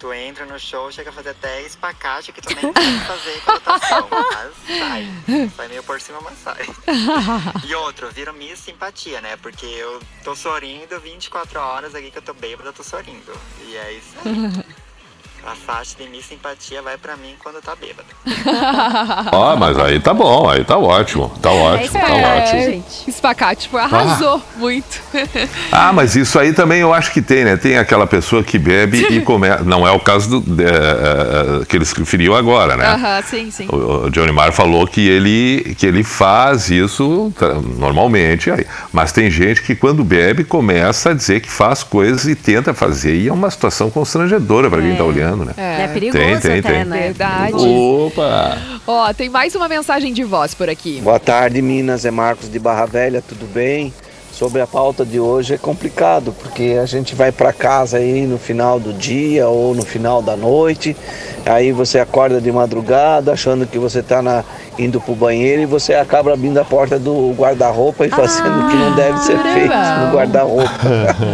Tu 0.00 0.12
entra 0.12 0.44
no 0.44 0.58
show, 0.58 0.90
chega 0.90 1.10
a 1.10 1.12
fazer 1.12 1.28
até 1.28 1.62
espacate 1.62 2.32
que 2.32 2.42
tu 2.42 2.52
nem 2.56 2.72
tem 2.72 2.98
que 2.98 3.04
fazer 3.06 3.40
conotação. 3.42 4.08
Mas 4.10 4.78
sai. 4.78 5.08
Sai 5.56 5.68
meio 5.68 5.84
por 5.84 6.00
cima, 6.00 6.20
mas 6.20 6.38
sai. 6.38 6.66
E 7.64 7.74
outro, 7.76 8.10
vira 8.10 8.32
minha 8.32 8.56
simpatia, 8.56 9.20
né? 9.20 9.36
Porque 9.36 9.64
eu 9.64 10.02
tô 10.24 10.34
sorrindo 10.34 10.98
24 10.98 11.60
horas 11.60 11.94
aqui 11.94 12.10
que 12.10 12.18
eu 12.18 12.22
tô 12.22 12.34
bêbada, 12.34 12.70
eu 12.70 12.72
tô 12.72 12.82
sorrindo. 12.82 13.32
E 13.64 13.76
é 13.76 13.92
isso 13.92 14.16
aí. 14.24 14.64
A 15.44 15.56
faixa 15.56 15.96
de 15.98 16.08
Miss 16.08 16.26
Simpatia 16.26 16.80
vai 16.82 16.96
pra 16.96 17.16
mim 17.16 17.34
quando 17.42 17.60
tá 17.60 17.74
bêbado. 17.74 18.08
Ó, 19.32 19.56
mas 19.58 19.76
aí 19.76 19.98
tá 19.98 20.14
bom, 20.14 20.48
aí 20.48 20.64
tá 20.64 20.78
ótimo. 20.78 21.32
Tá 21.42 21.50
ótimo, 21.50 21.92
tá 21.92 22.14
ótimo. 22.14 22.84
Espacate, 23.08 23.62
tipo, 23.62 23.76
arrasou 23.76 24.40
muito. 24.56 25.02
Ah, 25.70 25.92
mas 25.92 26.16
isso 26.16 26.38
aí 26.38 26.52
também 26.52 26.80
eu 26.80 26.92
acho 26.92 27.12
que 27.12 27.22
tem, 27.22 27.44
né? 27.44 27.56
Tem 27.56 27.78
aquela 27.78 28.06
pessoa 28.06 28.42
que 28.42 28.58
bebe 28.58 29.06
e 29.10 29.20
começa. 29.22 29.64
Não 29.64 29.86
é 29.86 29.90
o 29.90 29.98
caso 29.98 30.40
do, 30.40 30.62
é, 30.62 31.62
é, 31.62 31.64
que 31.64 31.76
ele 31.76 31.84
se 31.84 31.94
referiu 31.98 32.34
agora, 32.34 32.76
né? 32.76 32.86
Aham, 32.86 33.22
sim, 33.22 33.50
sim. 33.50 33.66
O, 33.70 34.06
o 34.06 34.10
Johnny 34.10 34.32
Marr 34.32 34.52
falou 34.52 34.86
que 34.86 35.08
ele, 35.08 35.74
que 35.78 35.86
ele 35.86 36.04
faz 36.04 36.70
isso 36.70 37.32
normalmente, 37.78 38.50
aí. 38.50 38.66
mas 38.92 39.12
tem 39.12 39.30
gente 39.30 39.62
que 39.62 39.74
quando 39.74 40.04
bebe 40.04 40.44
começa 40.44 41.10
a 41.10 41.14
dizer 41.14 41.40
que 41.40 41.50
faz 41.50 41.82
coisas 41.82 42.26
e 42.26 42.34
tenta 42.34 42.74
fazer, 42.74 43.16
e 43.16 43.28
é 43.28 43.32
uma 43.32 43.50
situação 43.50 43.90
constrangedora 43.90 44.68
para 44.68 44.82
quem 44.82 44.94
tá 44.94 45.04
olhando, 45.04 45.31
né? 45.36 45.54
É, 45.56 45.88
perigoso 45.88 46.18
tem, 46.18 46.40
tem, 46.40 46.58
até, 46.60 46.72
tem. 46.72 46.84
né? 46.84 47.00
Verdade. 47.00 47.54
Opa! 47.56 48.58
Ó, 48.86 49.12
tem 49.12 49.28
mais 49.28 49.54
uma 49.54 49.68
mensagem 49.68 50.12
de 50.12 50.24
voz 50.24 50.54
por 50.54 50.68
aqui. 50.68 51.00
Boa 51.00 51.18
tarde, 51.20 51.60
Minas. 51.62 52.04
É 52.04 52.10
Marcos 52.10 52.50
de 52.50 52.58
Barra 52.58 52.86
Velha, 52.86 53.22
tudo 53.26 53.46
bem? 53.46 53.92
Sobre 54.42 54.60
a 54.60 54.66
pauta 54.66 55.04
de 55.04 55.20
hoje 55.20 55.54
é 55.54 55.56
complicado, 55.56 56.34
porque 56.42 56.76
a 56.82 56.84
gente 56.84 57.14
vai 57.14 57.30
para 57.30 57.52
casa 57.52 57.98
aí 57.98 58.26
no 58.26 58.36
final 58.36 58.80
do 58.80 58.92
dia 58.92 59.46
ou 59.46 59.72
no 59.72 59.84
final 59.84 60.20
da 60.20 60.36
noite, 60.36 60.96
aí 61.46 61.70
você 61.70 62.00
acorda 62.00 62.40
de 62.40 62.50
madrugada 62.50 63.30
achando 63.30 63.68
que 63.68 63.78
você 63.78 64.00
está 64.00 64.20
na, 64.20 64.42
indo 64.76 65.00
pro 65.00 65.14
banheiro 65.14 65.62
e 65.62 65.64
você 65.64 65.94
acaba 65.94 66.32
abrindo 66.32 66.58
a 66.58 66.64
porta 66.64 66.98
do 66.98 67.32
guarda-roupa 67.38 68.04
e 68.04 68.10
fazendo 68.10 68.66
o 68.66 68.68
que 68.68 68.74
não 68.74 68.96
deve 68.96 69.18
ser 69.18 69.38
feito 69.38 69.74
no 70.06 70.12
guarda-roupa. 70.12 70.72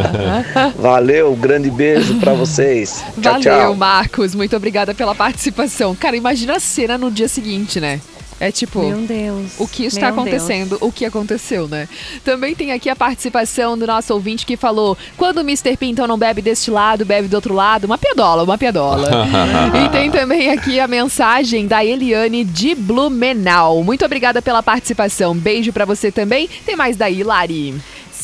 Valeu, 0.76 1.34
grande 1.34 1.70
beijo 1.70 2.20
para 2.20 2.34
vocês. 2.36 3.02
Tchau, 3.22 3.32
Valeu, 3.32 3.40
tchau. 3.40 3.74
Marcos. 3.74 4.34
Muito 4.34 4.54
obrigada 4.54 4.92
pela 4.92 5.14
participação. 5.14 5.96
Cara, 5.96 6.14
imagina 6.14 6.56
a 6.56 6.60
cena 6.60 6.98
no 6.98 7.10
dia 7.10 7.26
seguinte, 7.26 7.80
né? 7.80 8.02
É 8.40 8.52
tipo, 8.52 8.80
Meu 8.80 9.00
Deus. 9.00 9.52
o 9.58 9.66
que 9.66 9.84
está 9.84 10.12
Meu 10.12 10.20
acontecendo, 10.20 10.78
o 10.80 10.92
que 10.92 11.04
aconteceu, 11.04 11.66
né? 11.66 11.88
Também 12.24 12.54
tem 12.54 12.70
aqui 12.72 12.88
a 12.88 12.94
participação 12.94 13.76
do 13.76 13.86
nosso 13.86 14.14
ouvinte 14.14 14.46
que 14.46 14.56
falou: 14.56 14.96
quando 15.16 15.38
o 15.38 15.40
Mr. 15.40 15.76
Pinton 15.76 16.06
não 16.06 16.16
bebe 16.16 16.40
deste 16.40 16.70
lado, 16.70 17.04
bebe 17.04 17.26
do 17.26 17.34
outro 17.34 17.54
lado, 17.54 17.84
uma 17.84 17.98
piadola, 17.98 18.44
uma 18.44 18.56
piadola. 18.56 19.08
e 19.84 19.88
tem 19.90 20.10
também 20.10 20.50
aqui 20.50 20.78
a 20.78 20.86
mensagem 20.86 21.66
da 21.66 21.84
Eliane 21.84 22.44
de 22.44 22.74
Blumenau. 22.74 23.82
Muito 23.82 24.04
obrigada 24.04 24.40
pela 24.40 24.62
participação. 24.62 25.34
Beijo 25.34 25.72
pra 25.72 25.84
você 25.84 26.12
também. 26.12 26.48
Tem 26.64 26.76
mais 26.76 26.96
daí, 26.96 27.22
Lari. 27.24 27.74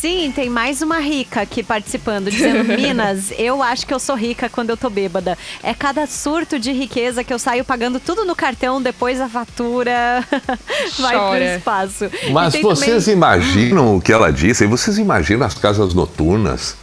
Sim, 0.05 0.31
tem 0.37 0.51
mais 0.51 0.83
uma 0.83 0.99
rica 0.99 1.41
aqui 1.41 1.63
participando, 1.63 2.31
dizendo: 2.31 2.63
Minas, 2.77 3.33
eu 3.39 3.63
acho 3.63 3.87
que 3.87 3.95
eu 3.95 3.99
sou 3.99 4.15
rica 4.15 4.51
quando 4.51 4.69
eu 4.69 4.77
tô 4.77 4.91
bêbada. 4.91 5.39
É 5.63 5.73
cada 5.73 6.07
surto 6.07 6.59
de 6.59 6.71
riqueza 6.73 7.25
que 7.25 7.33
eu 7.33 7.39
saio 7.39 7.65
pagando 7.65 7.99
tudo 7.99 8.23
no 8.27 8.37
cartão, 8.37 8.83
depois 8.83 9.19
a 9.19 9.31
fatura 9.31 10.23
vai 11.01 11.13
pro 11.17 11.21
Chora. 11.21 11.57
espaço. 11.57 12.11
E 12.23 12.31
Mas 12.33 12.55
vocês 12.55 13.05
também- 13.07 13.15
imaginam 13.17 13.97
o 13.97 14.01
que 14.03 14.13
ela 14.13 14.31
disse? 14.31 14.67
Vocês 14.67 14.99
imaginam 14.99 15.47
as 15.47 15.55
casas 15.55 15.95
noturnas? 15.95 16.77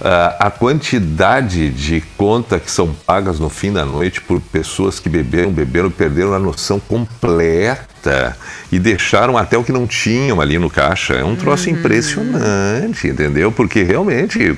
Ah, 0.00 0.36
a 0.38 0.50
quantidade 0.50 1.70
de 1.70 2.02
conta 2.16 2.58
que 2.58 2.70
são 2.70 2.94
pagas 3.06 3.38
no 3.38 3.48
fim 3.48 3.72
da 3.72 3.84
noite 3.84 4.20
por 4.20 4.40
pessoas 4.40 4.98
que 4.98 5.08
beberam, 5.08 5.50
beberam, 5.50 5.90
perderam 5.90 6.34
a 6.34 6.38
noção 6.38 6.80
completa 6.80 8.36
e 8.70 8.78
deixaram 8.78 9.38
até 9.38 9.56
o 9.56 9.64
que 9.64 9.72
não 9.72 9.86
tinham 9.86 10.40
ali 10.40 10.58
no 10.58 10.68
caixa. 10.68 11.14
É 11.14 11.24
um 11.24 11.36
troço 11.36 11.70
impressionante, 11.70 13.08
entendeu? 13.08 13.52
Porque 13.52 13.82
realmente 13.82 14.56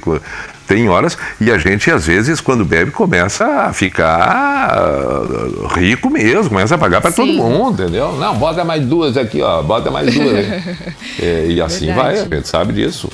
tem 0.67 0.89
horas 0.89 1.17
e 1.41 1.51
a 1.51 1.59
gente 1.59 1.91
às 1.91 2.07
vezes 2.07 2.41
quando 2.41 2.65
bebe 2.65 2.91
começa 2.91 3.45
a 3.45 3.73
ficar 3.73 4.19
ah, 4.21 5.79
rico 5.79 6.11
mesmo, 6.11 6.49
começa 6.49 6.75
a 6.75 6.79
pagar 6.79 7.01
para 7.01 7.13
todo 7.13 7.33
mundo, 7.33 7.83
entendeu? 7.83 8.17
Não, 8.17 8.35
bota 8.37 8.65
mais 8.65 8.85
duas 8.85 9.17
aqui, 9.17 9.41
ó, 9.43 9.63
bota 9.63 9.91
mais 9.91 10.13
duas. 10.13 10.47
É, 11.19 11.47
e 11.49 11.63
assim 11.63 11.87
Verdade. 11.87 12.09
vai, 12.09 12.19
a 12.19 12.37
gente 12.37 12.49
sabe 12.49 12.75
disso. 12.75 13.09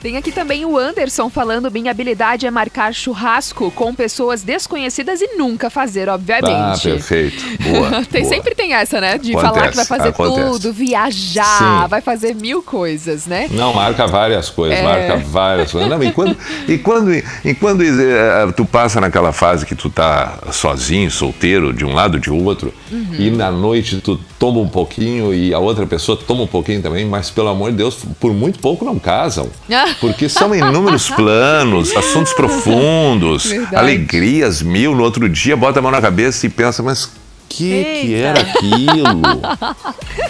Tem 0.00 0.16
aqui 0.16 0.30
também 0.30 0.64
o 0.64 0.78
Anderson 0.78 1.28
falando: 1.28 1.70
minha 1.70 1.90
habilidade 1.90 2.46
é 2.46 2.50
marcar 2.50 2.94
churrasco 2.94 3.70
com 3.72 3.92
pessoas 3.94 4.42
desconhecidas 4.42 5.20
e 5.20 5.36
nunca 5.36 5.68
fazer, 5.70 6.08
obviamente. 6.08 6.48
Ah, 6.48 6.78
perfeito. 6.80 7.44
Boa. 7.62 8.04
tem, 8.10 8.22
boa. 8.22 8.34
sempre 8.34 8.54
tem 8.54 8.72
essa, 8.74 9.00
né? 9.00 9.18
De 9.18 9.32
Acontece, 9.32 9.54
falar 9.54 9.68
que 9.70 9.76
vai 9.76 9.84
fazer 9.84 10.08
acontece. 10.10 10.50
tudo, 10.50 10.72
viajar, 10.72 11.82
Sim. 11.82 11.88
vai 11.88 12.00
fazer 12.00 12.34
mil 12.34 12.62
coisas, 12.62 13.26
né? 13.26 13.48
Não, 13.50 13.74
marca 13.74 14.06
várias 14.06 14.48
coisas, 14.48 14.78
É. 14.78 14.82
marca 14.82 15.16
várias 15.16 15.72
coisas. 15.72 15.90
Não, 15.90 16.02
e 16.02 16.12
quando, 16.12 16.36
e 16.68 16.78
quando, 16.78 17.12
e 17.44 17.54
quando 17.54 17.82
eh, 17.82 18.52
tu 18.56 18.64
passa 18.64 19.00
naquela 19.00 19.32
fase 19.32 19.66
que 19.66 19.74
tu 19.74 19.90
tá 19.90 20.38
sozinho, 20.52 21.10
solteiro, 21.10 21.72
de 21.72 21.84
um 21.84 21.92
lado 21.92 22.20
de 22.20 22.30
outro, 22.30 22.72
Uhum. 22.90 23.14
e 23.18 23.30
na 23.30 23.50
noite 23.50 24.00
tu 24.00 24.18
toma 24.38 24.60
um 24.60 24.68
pouquinho 24.68 25.34
e 25.34 25.52
a 25.52 25.58
outra 25.58 25.86
pessoa 25.86 26.16
toma 26.16 26.42
um 26.42 26.46
pouquinho 26.46 26.80
também, 26.80 27.04
mas 27.04 27.30
pelo 27.30 27.48
amor 27.48 27.70
de 27.72 27.78
Deus, 27.78 27.98
por 28.20 28.32
muito 28.32 28.58
pouco 28.60 28.84
não 28.84 28.98
casam. 28.98 29.48
Porque 30.00 30.28
são 30.28 30.54
inúmeros 30.54 31.08
planos, 31.16 31.96
assuntos 31.96 32.32
profundos, 32.32 33.46
Verdade. 33.46 33.76
alegrias 33.76 34.62
mil. 34.62 34.94
No 34.94 35.02
outro 35.02 35.28
dia, 35.28 35.56
bota 35.56 35.78
a 35.78 35.82
mão 35.82 35.90
na 35.90 36.00
cabeça 36.00 36.46
e 36.46 36.48
pensa, 36.48 36.82
mas 36.82 37.10
que 37.48 37.84
que 38.02 38.14
era 38.14 38.40
aquilo? 38.40 39.20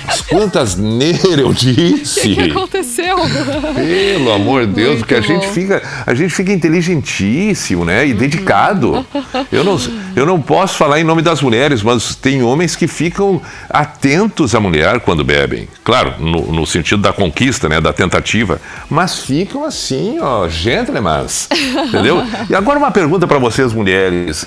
Mas 0.06 0.20
quantas 0.22 0.76
neiras 0.76 1.38
eu 1.38 1.48
O 1.48 1.54
disse? 1.54 2.20
que, 2.20 2.34
que 2.34 2.50
aconteceu? 2.50 3.16
Pelo 3.74 4.32
amor 4.32 4.66
de 4.66 4.72
Deus, 4.72 4.88
Muito 4.88 4.98
porque 5.00 5.14
a 5.14 5.20
gente 5.20 5.48
fica, 5.48 5.82
a 6.06 6.14
gente 6.14 6.32
fica 6.32 6.52
inteligentíssimo, 6.52 7.84
né? 7.84 8.06
E 8.06 8.14
dedicado. 8.14 9.04
Eu 9.50 9.64
não, 9.64 9.78
eu 10.14 10.26
não 10.26 10.40
posso 10.40 10.76
falar 10.76 11.00
em 11.00 11.04
nome 11.04 11.22
das 11.22 11.40
mulheres, 11.42 11.82
mas 11.82 12.14
tem 12.14 12.42
homens 12.42 12.76
que 12.76 12.86
ficam 12.86 13.40
atentos 13.68 14.54
à 14.54 14.60
mulher 14.60 15.00
quando 15.00 15.24
bebem. 15.24 15.68
Claro, 15.82 16.14
no, 16.18 16.52
no 16.52 16.66
sentido 16.66 17.02
da 17.02 17.12
conquista, 17.12 17.68
né? 17.68 17.80
Da 17.80 17.92
tentativa. 17.92 18.60
Mas 18.88 19.18
ficam 19.18 19.64
assim, 19.64 20.18
ó, 20.20 20.48
gentlemen. 20.48 21.08
Entendeu? 21.88 22.22
E 22.50 22.54
agora 22.54 22.78
uma 22.78 22.90
pergunta 22.90 23.26
para 23.26 23.38
vocês, 23.38 23.72
mulheres. 23.72 24.46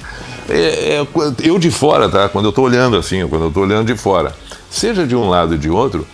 É, 0.49 0.95
é, 0.95 1.07
eu 1.43 1.59
de 1.59 1.71
fora, 1.71 2.09
tá? 2.09 2.29
Quando 2.29 2.45
eu 2.45 2.51
tô 2.51 2.61
olhando 2.63 2.97
assim, 2.97 3.25
quando 3.27 3.45
eu 3.45 3.51
tô 3.51 3.61
olhando 3.61 3.85
de 3.93 3.97
fora, 3.99 4.35
seja 4.69 5.05
de 5.05 5.15
um 5.15 5.29
lado 5.29 5.53
ou 5.53 5.57
de 5.57 5.69
outro, 5.69 6.05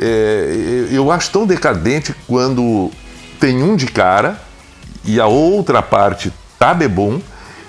é, 0.00 0.86
eu 0.90 1.10
acho 1.10 1.30
tão 1.30 1.46
decadente 1.46 2.14
quando 2.26 2.90
tem 3.38 3.62
um 3.62 3.76
de 3.76 3.86
cara 3.86 4.40
e 5.04 5.18
a 5.20 5.26
outra 5.26 5.82
parte 5.82 6.32
tá 6.58 6.72
bebum 6.74 7.20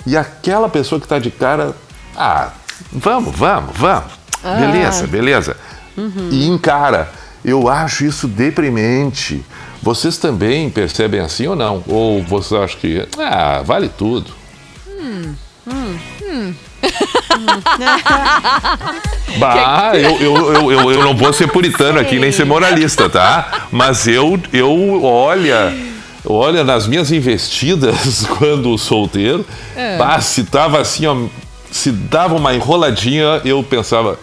e 0.05 0.17
aquela 0.17 0.67
pessoa 0.69 0.99
que 0.99 1.07
tá 1.07 1.19
de 1.19 1.31
cara, 1.31 1.75
ah, 2.15 2.49
vamos, 2.91 3.35
vamos, 3.35 3.71
vamos, 3.77 4.11
Ah. 4.43 4.55
beleza, 4.55 5.07
beleza, 5.07 5.57
e 6.31 6.47
encara. 6.47 7.09
Eu 7.43 7.67
acho 7.67 8.05
isso 8.05 8.27
deprimente. 8.27 9.43
Vocês 9.81 10.17
também 10.17 10.69
percebem 10.69 11.19
assim 11.19 11.47
ou 11.47 11.55
não? 11.55 11.83
Ou 11.87 12.21
você 12.21 12.55
acha 12.55 12.77
que, 12.77 13.07
ah, 13.17 13.63
vale 13.65 13.89
tudo? 13.89 14.31
Hum, 14.87 15.33
hum, 15.71 15.95
hum. 16.23 16.53
Bah, 19.39 19.91
eu, 19.93 20.17
eu, 20.19 20.53
eu, 20.53 20.71
eu, 20.71 20.91
eu 20.91 21.03
não 21.03 21.15
vou 21.15 21.31
ser 21.33 21.47
puritano 21.47 21.99
aqui, 21.99 22.19
nem 22.19 22.31
ser 22.31 22.45
moralista, 22.45 23.09
tá? 23.09 23.67
Mas 23.71 24.07
eu, 24.07 24.39
eu 24.51 25.03
olha, 25.03 25.73
olha 26.25 26.63
nas 26.63 26.87
minhas 26.87 27.11
investidas 27.11 28.25
quando 28.37 28.77
solteiro, 28.77 29.45
É. 29.75 29.97
bah, 29.97 30.19
se 30.21 30.43
tava 30.43 30.79
assim, 30.79 31.05
ó, 31.07 31.15
se 31.71 31.91
dava 31.91 32.35
uma 32.35 32.53
enroladinha, 32.53 33.41
eu 33.45 33.63
pensava, 33.63 34.19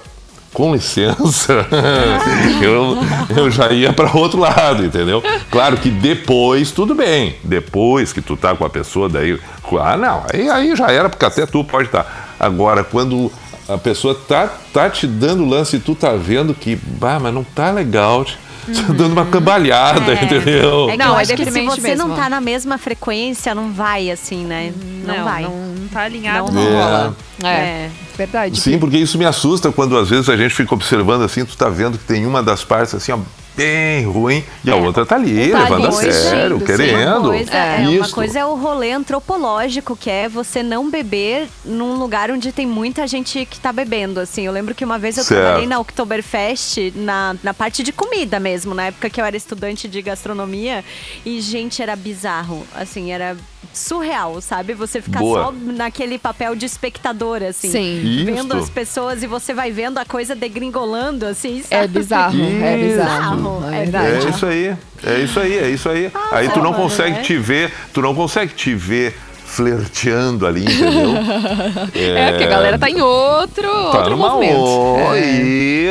com 0.53 0.73
licença, 0.73 1.67
eu, 2.63 2.99
eu 3.37 3.51
já 3.51 3.71
ia 3.71 3.93
para 3.93 4.11
outro 4.17 4.41
lado, 4.41 4.85
entendeu? 4.85 5.23
Claro 5.51 5.77
que 5.77 5.91
depois, 5.91 6.71
tudo 6.71 6.95
bem. 6.95 7.37
Depois 7.45 8.13
que 8.13 8.21
tu 8.21 8.37
tá 8.37 8.55
com 8.57 8.65
a 8.65 8.71
pessoa, 8.71 9.09
daí. 9.09 9.39
Ah, 9.77 9.97
não, 9.97 10.25
aí, 10.33 10.49
aí 10.49 10.75
já 10.77 10.91
era, 10.91 11.09
porque 11.09 11.25
até 11.25 11.45
tu 11.45 11.63
pode 11.65 11.87
estar. 11.89 12.37
Agora, 12.41 12.83
quando 12.85 13.31
a 13.69 13.77
pessoa 13.77 14.15
tá, 14.15 14.49
tá 14.73 14.89
te 14.89 15.07
dando 15.07 15.45
lance 15.45 15.77
e 15.77 15.81
tu 15.81 15.95
tá 15.95 16.13
vendo 16.13 16.55
que, 16.55 16.77
bah, 16.77 17.19
mas 17.21 17.35
não 17.35 17.45
tá 17.45 17.71
legal. 17.71 18.25
Tá 18.25 18.33
dando 18.93 19.13
uma 19.13 19.25
cambalhada, 19.27 20.13
entendeu? 20.13 20.91
É 20.91 20.97
que 20.97 21.03
eu 21.03 21.17
acho 21.17 21.35
que 21.35 21.51
se 21.51 21.61
você 21.65 21.95
não 21.95 22.15
tá 22.15 22.29
na 22.29 22.41
mesma 22.41 22.77
frequência, 22.79 23.55
não 23.55 23.73
vai 23.73 24.11
assim, 24.11 24.45
né? 24.45 24.73
Não, 25.05 25.17
Não, 25.17 25.25
vai. 25.25 25.43
não 25.43 25.89
tá 25.91 26.03
alinhado, 26.03 26.53
Não 26.53 26.61
É. 26.63 26.83
rola. 26.83 27.17
É, 27.45 27.89
verdade. 28.17 28.61
Sim, 28.61 28.79
porque 28.79 28.99
isso 28.99 29.17
me 29.17 29.25
assusta 29.25 29.73
quando 29.73 29.97
às 29.97 30.11
vezes 30.11 30.29
a 30.29 30.37
gente 30.37 30.55
fica 30.55 30.75
observando 30.75 31.23
assim, 31.23 31.45
tu 31.47 31.57
tá 31.57 31.69
vendo 31.71 31.97
que 31.97 32.05
tem 32.05 32.27
uma 32.27 32.43
das 32.43 32.63
partes 32.63 32.95
assim, 32.95 33.11
ó, 33.13 33.19
bem 33.59 34.05
ruim, 34.05 34.45
e 34.65 34.71
a 34.71 34.77
outra 34.77 35.05
tá 35.05 35.17
ali, 35.17 35.51
Tá 35.51 35.65
levando 35.65 35.87
a 35.87 35.99
ali, 35.99 36.13
sério, 36.13 36.59
sim, 36.61 36.65
querendo. 36.65 37.19
Uma 37.19 37.29
coisa, 37.29 37.53
é, 37.53 37.79
uma 37.81 37.93
Isso. 37.93 38.15
coisa 38.15 38.39
é 38.39 38.45
o 38.45 38.55
rolê 38.55 38.93
antropológico, 38.93 39.97
que 39.97 40.09
é 40.09 40.29
você 40.29 40.63
não 40.63 40.89
beber 40.89 41.49
num 41.65 41.95
lugar 41.99 42.31
onde 42.31 42.53
tem 42.53 42.67
muita 42.67 43.07
gente 43.07 43.45
que 43.45 43.59
tá 43.59 43.73
bebendo, 43.73 44.21
assim. 44.21 44.47
Eu 44.47 44.53
lembro 44.53 44.75
que 44.75 44.85
uma 44.85 44.99
vez 44.99 45.19
eu 45.19 45.25
Certo. 45.25 45.41
trabalhei 45.41 45.67
na 45.67 45.81
Oktoberfest, 45.81 46.93
na, 46.95 47.35
na 47.43 47.53
parte 47.53 47.83
de 47.83 47.91
comida 47.93 48.39
mesmo, 48.39 48.75
na 48.75 48.87
época 48.87 49.11
que 49.11 49.21
eu 49.21 49.25
era 49.25 49.37
estudante 49.37 49.89
de 49.89 50.01
gastronomia, 50.01 50.85
e, 51.27 51.41
gente, 51.41 51.83
era 51.83 51.97
bizarro. 51.97 52.65
Assim, 52.75 53.11
era 53.11 53.37
surreal, 53.73 54.41
sabe? 54.41 54.75
Você 54.75 55.01
ficar 55.01 55.21
Boa. 55.21 55.45
só 55.45 55.53
naquele 55.53 56.19
papel 56.19 56.55
de 56.57 56.67
espectador, 56.67 57.43
assim. 57.43 57.71
Sim. 57.71 58.23
Vendo 58.25 58.55
Isto. 58.55 58.57
as 58.57 58.71
pessoas 58.71 59.23
e 59.23 59.27
você 59.27 59.55
vai 59.55 59.71
vendo 59.71 59.99
a 59.99 60.05
coisa 60.05 60.35
degringolando, 60.35 61.27
assim, 61.27 61.63
É 61.71 61.81
sabe? 61.83 61.99
bizarro, 61.99 62.37
é 62.63 62.77
bizarro. 62.77 63.65
É 63.73 63.77
É 63.77 63.81
verdade. 63.83 64.27
É 64.27 64.29
isso 64.31 64.47
aí, 64.47 64.77
é 65.05 65.19
isso 65.21 65.41
aí, 65.41 65.59
é 65.59 65.71
isso 65.71 65.89
aí. 65.89 66.11
aí 66.33 66.49
tu 66.49 66.59
não 66.61 66.73
mano, 66.73 66.83
consegue 66.85 67.17
né? 67.17 67.23
te 67.23 67.37
ver, 67.37 67.73
tu 67.93 68.01
não 68.03 68.15
consegue 68.15 68.53
te 68.55 68.75
ver 68.75 69.15
flerteando 69.45 70.47
ali, 70.47 70.63
entendeu? 70.65 71.15
É, 71.95 72.31
porque 72.31 72.45
a 72.45 72.49
galera 72.49 72.79
tá 72.79 72.91
em 72.91 73.01
outro, 73.01 73.63
Tá 73.91 73.99
outro 74.01 74.17
movimento. 74.19 74.59
o- 74.61 75.15
É. 75.15 75.21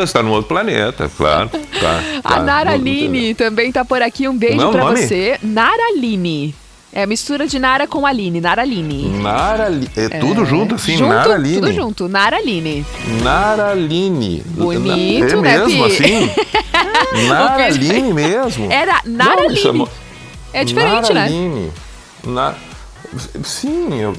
Isso, 0.03 0.13
tá 0.13 0.21
num 0.21 0.29
outro 0.31 0.47
planeta, 0.47 1.09
claro. 1.17 1.49
Tá, 1.49 1.99
A 2.23 2.33
tá. 2.35 2.39
Naraline 2.43 3.33
também 3.33 3.71
tá 3.71 3.83
por 3.83 4.01
aqui. 4.01 4.27
Um 4.27 4.37
beijo 4.37 4.55
é 4.61 4.77
nome? 4.77 5.01
você. 5.01 5.39
Naraline. 5.41 6.53
É 6.97 7.05
mistura 7.05 7.45
de 7.45 7.60
Nara 7.60 7.86
com 7.86 8.07
Aline. 8.07 8.41
Naraline. 8.41 9.19
Narali... 9.21 9.88
É 9.95 10.17
tudo 10.17 10.43
junto 10.43 10.73
assim, 10.73 10.97
junto, 10.97 11.13
Naraline. 11.13 11.62
Tudo 11.62 11.71
junto. 11.71 12.10
Naraline. 12.10 12.83
Naraline. 13.21 14.43
Bonito, 14.47 15.36
é 15.36 15.36
né, 15.36 15.57
mesmo 15.60 15.83
Pi? 15.83 15.93
assim? 15.93 16.31
Naraline 17.29 18.13
mesmo. 18.15 18.71
Era 18.71 18.99
Não, 19.05 19.25
Naraline. 19.27 19.57
chamou- 19.57 19.89
É 20.51 20.65
diferente, 20.65 21.13
né? 21.13 21.29
Naraline. 21.29 21.71
Na... 22.23 22.55
Sim, 23.43 24.01
eu... 24.01 24.15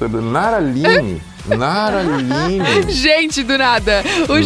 Naraline. 1.57 2.23
Naraline. 2.57 2.91
Gente, 2.91 3.43
do 3.43 3.57
nada. 3.57 4.03
O 4.27 4.33
Nara- 4.33 4.43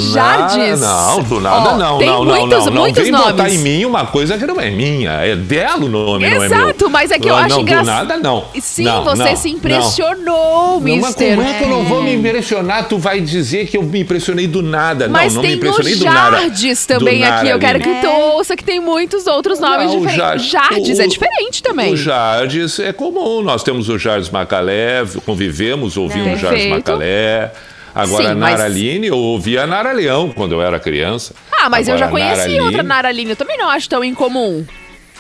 Jardes. 0.49 0.81
Não, 0.81 1.23
do 1.23 1.39
nada 1.39 1.69
Ó, 1.73 1.77
não, 1.77 1.97
tem 1.97 2.07
não, 2.07 2.25
muitos, 2.25 2.65
não, 2.65 2.65
não. 2.73 2.81
muitos 2.81 3.03
Vem 3.03 3.11
nomes. 3.11 3.27
botar 3.27 3.49
em 3.49 3.57
mim 3.57 3.85
uma 3.85 4.05
coisa 4.05 4.37
que 4.37 4.45
não 4.45 4.59
é 4.59 4.69
minha. 4.69 5.11
É 5.11 5.35
dela 5.35 5.77
o 5.85 5.89
nome, 5.89 6.29
não 6.29 6.43
é 6.43 6.47
meu. 6.49 6.57
Exato, 6.57 6.89
mas 6.89 7.11
é 7.11 7.19
que 7.19 7.29
eu 7.29 7.35
Ah, 7.35 7.41
acho 7.45 7.55
não, 7.55 7.61
engraçado. 7.61 8.03
Do 8.03 8.09
nada, 8.09 8.17
não. 8.17 8.45
Sim, 8.59 8.83
Não, 8.85 9.03
você 9.03 9.23
não, 9.23 9.35
se 9.35 9.49
não. 9.49 9.55
impressionou, 9.57 10.73
Não, 10.73 10.79
mas 10.81 11.07
mister. 11.07 11.35
como 11.35 11.47
é 11.47 11.53
que 11.53 11.63
eu 11.63 11.69
não 11.69 11.83
vou 11.83 12.01
me 12.03 12.13
impressionar? 12.15 12.87
Tu 12.87 12.97
vai 12.97 13.19
dizer 13.21 13.67
que 13.67 13.77
eu 13.77 13.83
me 13.83 13.99
impressionei 14.01 14.47
do 14.47 14.61
nada. 14.61 15.07
Mas 15.07 15.33
não, 15.33 15.41
não 15.41 15.41
tem 15.41 15.51
me 15.51 15.57
impressionei 15.57 15.93
o 15.93 15.97
do 15.99 16.05
nada. 16.05 16.37
Jardes 16.41 16.85
também 16.85 17.19
Do 17.19 17.25
aqui. 17.25 17.47
Eu 17.49 17.59
quero 17.59 17.79
que 17.79 18.01
tu 18.01 18.07
ouça 18.09 18.55
que 18.55 18.63
tem 18.63 18.79
muitos 18.79 19.27
outros 19.27 19.59
nomes 19.59 19.87
Não, 19.91 19.97
o 19.97 20.05
diferentes. 20.05 20.45
Jar- 20.49 20.69
Jardes 20.69 20.99
o- 20.99 21.01
é 21.01 21.07
diferente 21.07 21.63
também. 21.63 21.93
O 21.93 21.97
Jardes 21.97 22.79
é 22.79 22.93
comum. 22.93 23.41
Nós 23.41 23.63
temos 23.63 23.89
o 23.89 23.97
Jardes 23.97 24.29
Macalé, 24.29 25.03
convivemos, 25.25 25.97
ouvimos 25.97 26.33
o 26.39 26.41
Jardes 26.41 26.63
Perfeito. 26.63 26.75
Macalé. 26.93 27.51
Agora, 27.95 28.23
Sim, 28.25 28.31
a 28.31 28.35
mas- 28.35 28.57
Naraline, 28.57 29.07
eu 29.07 29.17
ouvia 29.17 29.63
a 29.63 29.67
Nara 29.67 29.91
Leão 29.91 30.31
quando 30.31 30.53
eu 30.53 30.61
era 30.63 30.79
criança. 30.79 31.35
Ah, 31.59 31.69
mas 31.69 31.87
eu 31.87 31.95
já 31.97 32.07
Agora, 32.07 32.23
conheci 32.23 32.37
Naraline- 32.39 32.61
outra 32.61 32.83
Naraline. 32.83 33.29
Eu 33.29 33.35
também 33.35 33.55
não 33.57 33.69
acho 33.69 33.87
tão 33.87 34.03
incomum. 34.03 34.65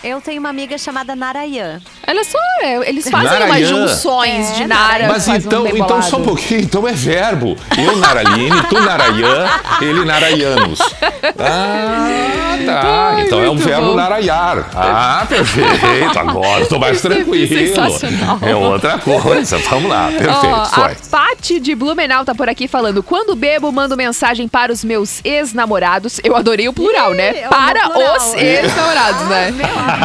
Eu 0.03 0.19
tenho 0.19 0.39
uma 0.41 0.49
amiga 0.49 0.77
chamada 0.77 1.15
Narayan. 1.15 1.79
Olha 2.05 2.23
só, 2.25 2.37
é, 2.61 2.89
eles 2.89 3.09
fazem 3.09 3.29
Narayan. 3.29 3.45
umas 3.51 3.67
junções 3.69 4.49
É, 4.51 4.53
de 4.55 4.67
Nara. 4.67 5.07
Mas 5.07 5.25
faz 5.25 5.45
um 5.45 5.47
então, 5.47 5.67
então 5.67 6.01
só 6.01 6.17
um 6.17 6.23
pouquinho, 6.23 6.59
então 6.61 6.85
é 6.87 6.91
verbo. 6.91 7.55
Eu 7.77 7.95
Naraline, 7.95 8.61
tu 8.69 8.79
Narayan, 8.81 9.47
ele 9.81 10.03
Narayanos. 10.03 10.79
Ah, 11.39 12.57
tá. 12.65 13.13
Ai, 13.15 13.21
então 13.21 13.41
é 13.41 13.49
um 13.49 13.55
verbo 13.55 13.87
bom. 13.87 13.95
narayar. 13.95 14.69
Ah, 14.75 15.25
perfeito. 15.27 16.19
Agora 16.19 16.61
estou 16.61 16.79
mais 16.79 17.01
tranquilo. 17.01 17.47
Sensacional. 17.47 18.39
É 18.41 18.55
outra 18.55 18.97
coisa. 18.99 19.57
Vamos 19.69 19.89
lá, 19.89 20.07
perfeito. 20.07 20.45
Ó, 20.45 20.63
a. 20.63 20.91
Paty 21.09 21.59
de 21.59 21.75
Blumenau 21.75 22.25
tá 22.25 22.35
por 22.35 22.49
aqui 22.49 22.67
falando: 22.67 23.01
quando 23.01 23.35
bebo, 23.35 23.71
mando 23.71 23.95
mensagem 23.95 24.47
para 24.47 24.71
os 24.71 24.83
meus 24.83 25.21
ex-namorados. 25.23 26.19
Eu 26.23 26.35
adorei 26.35 26.67
o 26.67 26.73
plural, 26.73 27.13
né? 27.13 27.45
eu 27.45 27.49
Para 27.49 27.89
plural. 27.89 28.17
os 28.17 28.33
ex-namorados, 28.35 29.21
né? 29.27 29.53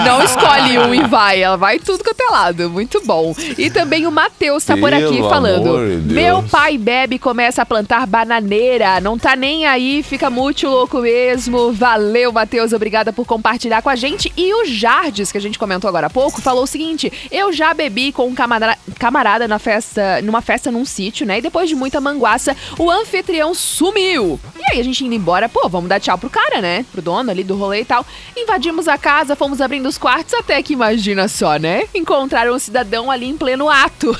Não 0.04 0.22
escolhe 0.22 0.78
um 0.78 0.94
e 0.94 1.02
vai, 1.06 1.42
ela 1.42 1.56
vai 1.56 1.78
tudo 1.78 2.02
quanto 2.04 2.20
é 2.20 2.30
lado. 2.30 2.70
Muito 2.70 3.00
bom. 3.04 3.34
E 3.56 3.70
também 3.70 4.06
o 4.06 4.10
Matheus 4.10 4.64
tá 4.64 4.76
por 4.76 4.92
aqui 4.92 5.16
Pelo 5.16 5.28
falando: 5.28 6.00
de. 6.02 6.14
Meu 6.14 6.42
pai 6.42 6.76
bebe 6.78 7.16
e 7.16 7.18
começa 7.18 7.62
a 7.62 7.66
plantar 7.66 8.06
bananeira. 8.06 9.00
Não 9.00 9.18
tá 9.18 9.34
nem 9.36 9.66
aí, 9.66 10.02
fica 10.02 10.30
muito 10.30 10.68
louco 10.68 10.98
mesmo. 11.00 11.72
Valeu, 11.72 12.32
Matheus. 12.32 12.72
Obrigada 12.72 13.12
por 13.12 13.26
compartilhar 13.26 13.82
com 13.82 13.88
a 13.90 13.96
gente. 13.96 14.32
E 14.36 14.52
o 14.54 14.64
Jardes, 14.66 15.32
que 15.32 15.38
a 15.38 15.40
gente 15.40 15.58
comentou 15.58 15.88
agora 15.88 16.06
há 16.06 16.10
pouco, 16.10 16.40
falou 16.40 16.64
o 16.64 16.66
seguinte: 16.66 17.12
Eu 17.30 17.52
já 17.52 17.72
bebi 17.74 18.12
com 18.12 18.26
um 18.26 18.34
camara- 18.34 18.78
camarada 18.98 19.48
na 19.48 19.58
festa, 19.58 20.20
numa 20.22 20.40
festa 20.42 20.70
num 20.70 20.84
sítio, 20.84 21.26
né? 21.26 21.38
E 21.38 21.42
depois 21.42 21.68
de 21.68 21.74
muita 21.74 22.00
manguaça, 22.00 22.56
o 22.78 22.90
anfitrião 22.90 23.54
sumiu. 23.54 24.38
E 24.58 24.74
aí 24.74 24.80
a 24.80 24.84
gente 24.84 25.04
indo 25.04 25.14
embora, 25.14 25.48
pô, 25.48 25.68
vamos 25.68 25.88
dar 25.88 26.00
tchau 26.00 26.18
pro 26.18 26.28
cara, 26.30 26.60
né? 26.60 26.84
Pro 26.92 27.00
dono 27.02 27.30
ali 27.30 27.42
do 27.44 27.56
rolê 27.56 27.80
e 27.80 27.84
tal. 27.84 28.04
Invadimos 28.36 28.88
a 28.88 28.98
casa, 28.98 29.34
fomos 29.36 29.60
abrindo 29.78 29.88
os 29.88 29.96
quartos, 29.96 30.34
até 30.34 30.60
que 30.62 30.72
imagina 30.72 31.28
só, 31.28 31.56
né? 31.56 31.84
Encontraram 31.94 32.52
um 32.54 32.58
cidadão 32.58 33.10
ali 33.10 33.26
em 33.26 33.36
pleno 33.36 33.68
ato. 33.68 34.16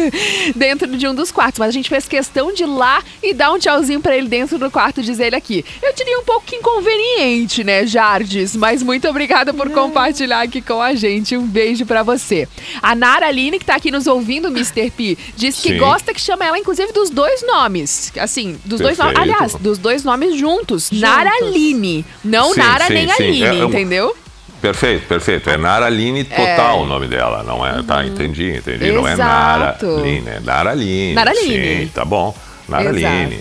dentro 0.54 0.86
de 0.96 1.06
um 1.08 1.14
dos 1.14 1.32
quartos. 1.32 1.58
Mas 1.58 1.68
a 1.68 1.72
gente 1.72 1.88
fez 1.88 2.06
questão 2.06 2.52
de 2.52 2.62
ir 2.64 2.66
lá 2.66 3.02
e 3.22 3.32
dar 3.32 3.52
um 3.52 3.58
tchauzinho 3.58 4.00
pra 4.00 4.16
ele 4.16 4.28
dentro 4.28 4.58
do 4.58 4.70
quarto, 4.70 5.02
diz 5.02 5.18
ele 5.18 5.34
aqui. 5.34 5.64
Eu 5.82 5.94
diria 5.94 6.18
um 6.18 6.24
pouco 6.24 6.54
inconveniente, 6.54 7.64
né, 7.64 7.86
Jardes? 7.86 8.54
Mas 8.54 8.82
muito 8.82 9.08
obrigada 9.08 9.54
por 9.54 9.70
compartilhar 9.70 10.42
aqui 10.42 10.60
com 10.60 10.80
a 10.80 10.94
gente. 10.94 11.36
Um 11.36 11.46
beijo 11.46 11.86
pra 11.86 12.02
você. 12.02 12.46
A 12.82 12.94
Nara 12.94 13.28
Aline, 13.28 13.58
que 13.58 13.64
tá 13.64 13.76
aqui 13.76 13.90
nos 13.90 14.06
ouvindo, 14.06 14.48
Mr. 14.48 14.90
P, 14.90 15.16
diz 15.36 15.56
que 15.60 15.70
Sim. 15.70 15.78
gosta 15.78 16.12
que 16.12 16.20
chama 16.20 16.44
ela, 16.44 16.58
inclusive, 16.58 16.92
dos 16.92 17.08
dois 17.10 17.42
nomes. 17.46 18.12
Assim, 18.18 18.58
dos 18.64 18.80
dois 18.80 18.98
nomes. 18.98 19.14
Perfeito. 19.14 19.34
Aliás, 19.36 19.54
dos 19.54 19.78
dois 19.78 20.04
nomes 20.04 20.36
juntos. 20.36 20.90
Nara 20.90 21.30
Aline. 21.42 22.04
Não 22.22 22.52
Sim, 22.52 22.60
Nara 22.60 22.86
sim, 22.86 22.92
nem 22.94 23.08
sim. 23.08 23.22
Aline, 23.22 23.42
É, 23.42 23.62
eu- 23.62 23.68
entendeu? 23.68 24.16
Perfeito, 24.60 25.06
perfeito. 25.06 25.48
É 25.50 25.56
Naraline 25.56 26.24
total 26.24 26.82
o 26.82 26.86
nome 26.86 27.06
dela, 27.06 27.42
não 27.44 27.64
é? 27.64 27.82
Tá, 27.82 28.04
entendi, 28.04 28.56
entendi. 28.56 28.90
Não 28.90 29.06
é 29.06 29.12
Exato. 29.12 29.86
Naraline, 29.86 30.28
é 30.28 30.40
Naraline. 30.40 31.14
Naraline. 31.14 31.80
Sim, 31.86 31.90
tá 31.94 32.04
bom. 32.04 32.34
Naraline. 32.68 33.40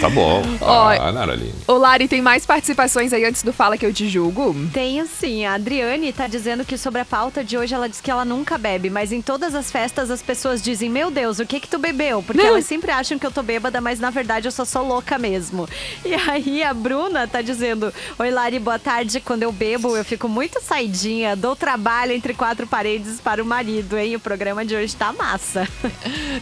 Tá 0.00 0.08
bom. 0.08 0.42
Ó, 0.60 0.88
Ah, 0.90 1.10
Naraline. 1.12 1.52
Ô, 1.66 1.74
Lari, 1.74 2.06
tem 2.06 2.22
mais 2.22 2.46
participações 2.46 3.12
aí 3.12 3.24
antes 3.24 3.42
do 3.42 3.52
Fala 3.52 3.76
Que 3.76 3.84
Eu 3.84 3.92
Te 3.92 4.08
Julgo? 4.08 4.54
Tenho 4.72 5.06
sim. 5.06 5.44
A 5.44 5.54
Adriane 5.54 6.12
tá 6.12 6.26
dizendo 6.26 6.64
que 6.64 6.78
sobre 6.78 7.00
a 7.00 7.04
pauta 7.04 7.42
de 7.42 7.56
hoje 7.58 7.74
ela 7.74 7.88
diz 7.88 8.00
que 8.00 8.10
ela 8.10 8.24
nunca 8.24 8.56
bebe, 8.56 8.88
mas 8.88 9.10
em 9.12 9.20
todas 9.20 9.54
as 9.54 9.70
festas 9.70 10.10
as 10.10 10.22
pessoas 10.22 10.62
dizem: 10.62 10.88
Meu 10.88 11.10
Deus, 11.10 11.38
o 11.38 11.46
que 11.46 11.58
que 11.60 11.68
tu 11.68 11.78
bebeu? 11.78 12.22
Porque 12.22 12.40
elas 12.42 12.66
sempre 12.66 12.90
acham 12.92 13.18
que 13.18 13.26
eu 13.26 13.30
tô 13.32 13.42
bêbada, 13.42 13.80
mas 13.80 13.98
na 13.98 14.10
verdade 14.10 14.46
eu 14.46 14.52
só 14.52 14.64
sou 14.64 14.86
louca 14.86 15.18
mesmo. 15.18 15.68
E 16.04 16.14
aí 16.14 16.62
a 16.62 16.72
Bruna 16.72 17.26
tá 17.26 17.42
dizendo: 17.42 17.92
Oi, 18.18 18.30
Lari, 18.30 18.58
boa 18.58 18.78
tarde. 18.78 19.20
Quando 19.20 19.42
eu 19.42 19.50
bebo, 19.52 19.96
eu 19.96 20.04
fico 20.04 20.28
muito 20.28 20.60
saidinha, 20.62 21.34
dou 21.34 21.56
trabalho 21.56 22.12
entre 22.12 22.32
quatro 22.34 22.66
paredes 22.66 23.20
para 23.20 23.42
o 23.42 23.46
marido, 23.46 23.98
hein? 23.98 24.14
O 24.16 24.20
programa 24.20 24.64
de 24.64 24.74
hoje 24.76 24.94
tá 24.94 25.12
massa. 25.12 25.66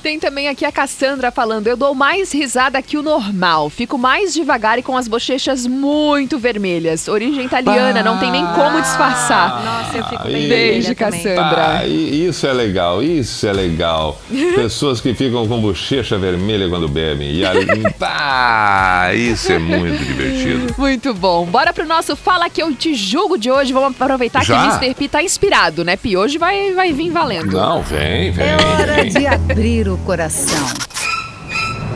Tem 0.03 0.19
também 0.19 0.49
aqui 0.49 0.65
a 0.65 0.73
Cassandra 0.73 1.31
falando: 1.31 1.67
Eu 1.67 1.77
dou 1.77 1.95
mais 1.95 2.33
risada 2.33 2.81
que 2.83 2.99
o 2.99 3.03
normal. 3.07 3.71
Fico 3.71 3.97
mais 3.97 4.35
devagar 4.35 4.81
e 4.81 4.83
com 4.83 4.97
as 4.97 5.07
bochechas 5.07 5.65
muito 5.65 6.41
vermelhas. 6.41 7.07
Origem 7.07 7.45
italiana, 7.45 8.03
não 8.03 8.19
tem 8.19 8.33
nem 8.33 8.45
como 8.47 8.81
disfarçar. 8.83 9.65
Nossa, 9.65 9.99
eu 9.99 10.05
fico 10.07 10.25
bem 10.25 10.49
Beijo. 10.49 10.95
Cassandra. 10.97 11.79
Ah, 11.79 11.87
isso 11.87 12.47
é 12.49 12.53
legal, 12.53 13.01
isso 13.01 13.47
é 13.47 13.53
legal. 13.53 14.21
Pessoas 14.57 15.01
que 15.01 15.15
ficam 15.15 15.47
com 15.47 15.61
bochecha 15.61 16.19
vermelha 16.19 16.69
quando 16.69 16.89
bebem. 16.89 17.31
E 17.31 17.47
ali, 17.47 17.67
ah, 18.03 19.15
isso 19.15 19.53
é 19.53 19.59
muito 19.59 20.05
divertido. 20.05 20.75
Muito 20.77 21.15
bom. 21.15 21.47
Bora 21.47 21.73
pro 21.73 21.87
nosso 21.87 22.17
Fala 22.17 22.51
Que 22.51 22.61
Eu 22.61 22.75
Te 22.75 22.93
Julgo 22.93 23.39
de 23.39 23.49
hoje. 23.49 23.73
Vamos 23.73 24.01
aproveitar 24.01 24.45
Já? 24.45 24.57
que 24.57 24.61
o 24.63 24.79
Mr. 24.81 24.95
P 24.95 25.09
tá 25.09 25.23
inspirado, 25.23 25.85
né, 25.85 25.97
Pi? 25.97 26.17
Hoje 26.17 26.39
vai, 26.39 26.73
vai 26.73 26.93
vir 26.93 27.11
valendo. 27.11 27.53
Não, 27.53 27.83
vem, 27.83 28.33
vem. 28.33 28.47
É 28.47 28.57
hora 28.57 28.95
vem. 28.97 29.11
de 29.11 29.27
abrir 29.29 29.89
o 29.89 29.97
coração. 29.99 30.96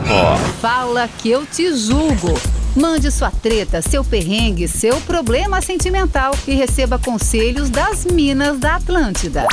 Ó, 0.09 0.35
Fala 0.59 1.07
que 1.07 1.29
eu 1.29 1.45
te 1.45 1.71
julgo. 1.75 2.33
Mande 2.75 3.11
sua 3.11 3.29
treta, 3.29 3.79
seu 3.81 4.03
perrengue, 4.03 4.65
seu 4.65 4.99
problema 5.01 5.61
sentimental 5.61 6.33
e 6.47 6.55
receba 6.55 6.97
conselhos 6.97 7.69
das 7.69 8.05
Minas 8.05 8.57
da 8.59 8.75
Atlântida. 8.75 9.45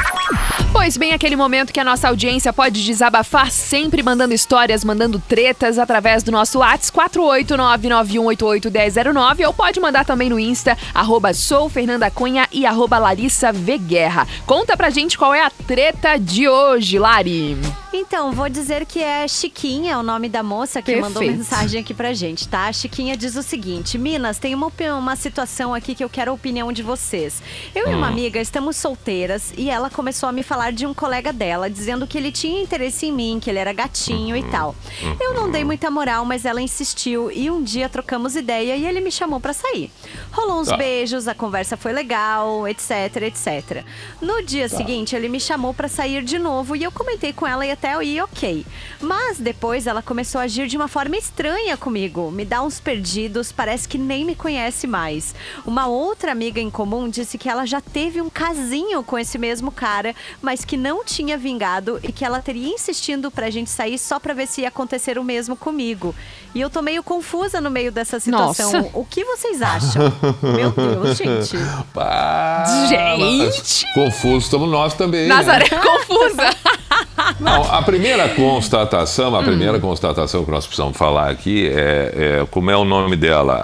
Pois 0.70 0.96
bem, 0.96 1.12
aquele 1.12 1.34
momento 1.34 1.72
que 1.72 1.80
a 1.80 1.84
nossa 1.84 2.06
audiência 2.08 2.52
pode 2.52 2.84
desabafar 2.84 3.50
sempre 3.50 4.04
mandando 4.04 4.34
histórias, 4.34 4.84
mandando 4.84 5.18
tretas 5.18 5.80
através 5.80 6.22
do 6.22 6.30
nosso 6.30 6.60
WhatsApp 6.60 7.18
48991881009 7.18 9.46
ou 9.48 9.52
pode 9.52 9.80
mandar 9.80 10.04
também 10.04 10.28
no 10.28 10.38
Insta, 10.38 10.78
arroba 10.94 11.34
sou 11.34 11.68
Fernanda 11.68 12.08
Cunha 12.12 12.46
e 12.52 12.64
arroba 12.64 12.98
Larissa 12.98 13.52
V 13.52 13.78
Guerra. 13.78 14.28
Conta 14.46 14.76
pra 14.76 14.90
gente 14.90 15.18
qual 15.18 15.34
é 15.34 15.42
a 15.42 15.50
treta 15.50 16.16
de 16.18 16.48
hoje, 16.48 17.00
Lari. 17.00 17.58
Então, 18.00 18.30
vou 18.32 18.48
dizer 18.48 18.86
que 18.86 19.02
é 19.02 19.26
Chiquinha, 19.26 19.98
o 19.98 20.02
nome 20.04 20.28
da 20.28 20.40
moça 20.42 20.80
que 20.80 20.94
mandou 20.96 21.20
Perfeito. 21.20 21.38
mensagem 21.38 21.80
aqui 21.80 21.92
pra 21.92 22.12
gente, 22.12 22.46
tá? 22.46 22.66
A 22.68 22.72
Chiquinha 22.72 23.16
diz 23.16 23.34
o 23.34 23.42
seguinte: 23.42 23.98
Minas, 23.98 24.38
tem 24.38 24.54
uma, 24.54 24.70
uma 24.96 25.16
situação 25.16 25.74
aqui 25.74 25.94
que 25.96 26.04
eu 26.04 26.08
quero 26.08 26.30
a 26.30 26.34
opinião 26.34 26.72
de 26.72 26.82
vocês. 26.82 27.42
Eu 27.74 27.90
e 27.90 27.94
uma 27.94 28.06
amiga 28.06 28.40
estamos 28.40 28.76
solteiras 28.76 29.52
e 29.56 29.68
ela 29.68 29.90
começou 29.90 30.28
a 30.28 30.32
me 30.32 30.42
falar 30.44 30.70
de 30.72 30.86
um 30.86 30.94
colega 30.94 31.32
dela, 31.32 31.68
dizendo 31.68 32.06
que 32.06 32.16
ele 32.16 32.30
tinha 32.30 32.62
interesse 32.62 33.06
em 33.06 33.12
mim, 33.12 33.38
que 33.42 33.50
ele 33.50 33.58
era 33.58 33.72
gatinho 33.72 34.36
e 34.36 34.44
tal. 34.44 34.76
Eu 35.20 35.34
não 35.34 35.50
dei 35.50 35.64
muita 35.64 35.90
moral, 35.90 36.24
mas 36.24 36.44
ela 36.44 36.60
insistiu 36.62 37.32
e 37.32 37.50
um 37.50 37.62
dia 37.62 37.88
trocamos 37.88 38.36
ideia 38.36 38.76
e 38.76 38.86
ele 38.86 39.00
me 39.00 39.10
chamou 39.10 39.40
pra 39.40 39.52
sair. 39.52 39.90
Rolou 40.30 40.60
uns 40.60 40.68
Tá. 40.68 40.76
beijos, 40.76 41.26
a 41.26 41.34
conversa 41.34 41.76
foi 41.76 41.92
legal, 41.92 42.68
etc, 42.68 43.16
etc. 43.22 43.82
No 44.22 44.40
dia 44.42 44.68
Tá. 44.68 44.76
seguinte, 44.76 45.16
ele 45.16 45.28
me 45.28 45.40
chamou 45.40 45.74
pra 45.74 45.88
sair 45.88 46.22
de 46.22 46.38
novo 46.38 46.76
e 46.76 46.84
eu 46.84 46.92
comentei 46.92 47.32
com 47.32 47.46
ela 47.46 47.66
e 47.66 47.70
até 47.72 47.87
eu 47.94 48.02
ir 48.02 48.20
ok. 48.22 48.64
Mas 49.00 49.38
depois 49.38 49.86
ela 49.86 50.02
começou 50.02 50.40
a 50.40 50.44
agir 50.44 50.66
de 50.66 50.76
uma 50.76 50.88
forma 50.88 51.16
estranha 51.16 51.76
comigo, 51.76 52.30
me 52.30 52.44
dá 52.44 52.62
uns 52.62 52.80
perdidos, 52.80 53.52
parece 53.52 53.88
que 53.88 53.98
nem 53.98 54.24
me 54.24 54.34
conhece 54.34 54.86
mais. 54.86 55.34
Uma 55.64 55.86
outra 55.86 56.32
amiga 56.32 56.60
em 56.60 56.70
comum 56.70 57.08
disse 57.08 57.38
que 57.38 57.48
ela 57.48 57.66
já 57.66 57.80
teve 57.80 58.20
um 58.20 58.30
casinho 58.30 59.02
com 59.02 59.18
esse 59.18 59.38
mesmo 59.38 59.70
cara, 59.70 60.14
mas 60.42 60.64
que 60.64 60.76
não 60.76 61.04
tinha 61.04 61.38
vingado 61.38 62.00
e 62.02 62.12
que 62.12 62.24
ela 62.24 62.40
teria 62.40 62.68
insistindo 62.74 63.30
pra 63.30 63.50
gente 63.50 63.70
sair 63.70 63.98
só 63.98 64.18
pra 64.18 64.34
ver 64.34 64.46
se 64.46 64.62
ia 64.62 64.68
acontecer 64.68 65.18
o 65.18 65.24
mesmo 65.24 65.56
comigo. 65.56 66.14
E 66.54 66.60
eu 66.60 66.70
tô 66.70 66.82
meio 66.82 67.02
confusa 67.02 67.60
no 67.60 67.70
meio 67.70 67.92
dessa 67.92 68.18
situação. 68.18 68.72
Nossa. 68.72 68.90
O 68.94 69.04
que 69.04 69.24
vocês 69.24 69.62
acham? 69.62 70.12
Meu 70.42 70.70
Deus, 70.70 71.16
gente. 71.16 71.56
Pá, 71.92 72.64
Gente! 72.88 73.86
Confuso 73.94 74.38
estamos 74.38 74.70
nós 74.70 74.94
também. 74.94 75.22
né? 75.22 75.28
Nazaré 75.28 75.68
confusa. 75.68 76.50
Não, 77.40 77.62
a 77.70 77.82
primeira 77.82 78.28
constatação, 78.34 79.34
a 79.36 79.42
primeira 79.42 79.78
constatação 79.78 80.44
que 80.44 80.50
nós 80.50 80.66
precisamos 80.66 80.96
falar 80.96 81.30
aqui 81.30 81.68
é, 81.68 82.40
é 82.42 82.46
como 82.50 82.70
é 82.70 82.76
o 82.76 82.84
nome 82.84 83.16
dela? 83.16 83.54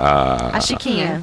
A, 0.52 0.57
A 0.57 0.61
Chiquinha. 0.61 1.22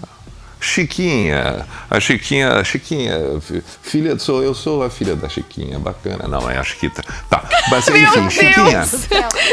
Chiquinha, 0.64 1.66
a 1.90 2.00
Chiquinha, 2.00 2.50
a 2.54 2.64
Chiquinha, 2.64 3.18
fi- 3.42 3.64
filha, 3.82 4.20
sou 4.20 4.44
eu 4.44 4.54
sou 4.54 4.84
a 4.84 4.92
filha 4.92 5.16
da 5.16 5.28
Chiquinha, 5.28 5.80
bacana, 5.80 6.28
não 6.28 6.48
é 6.48 6.58
a 6.60 6.64
Chiquita, 6.64 7.02
tá? 7.28 7.44
Mas 7.72 7.88
enfim, 7.90 8.30
Chiquinha. 8.30 8.86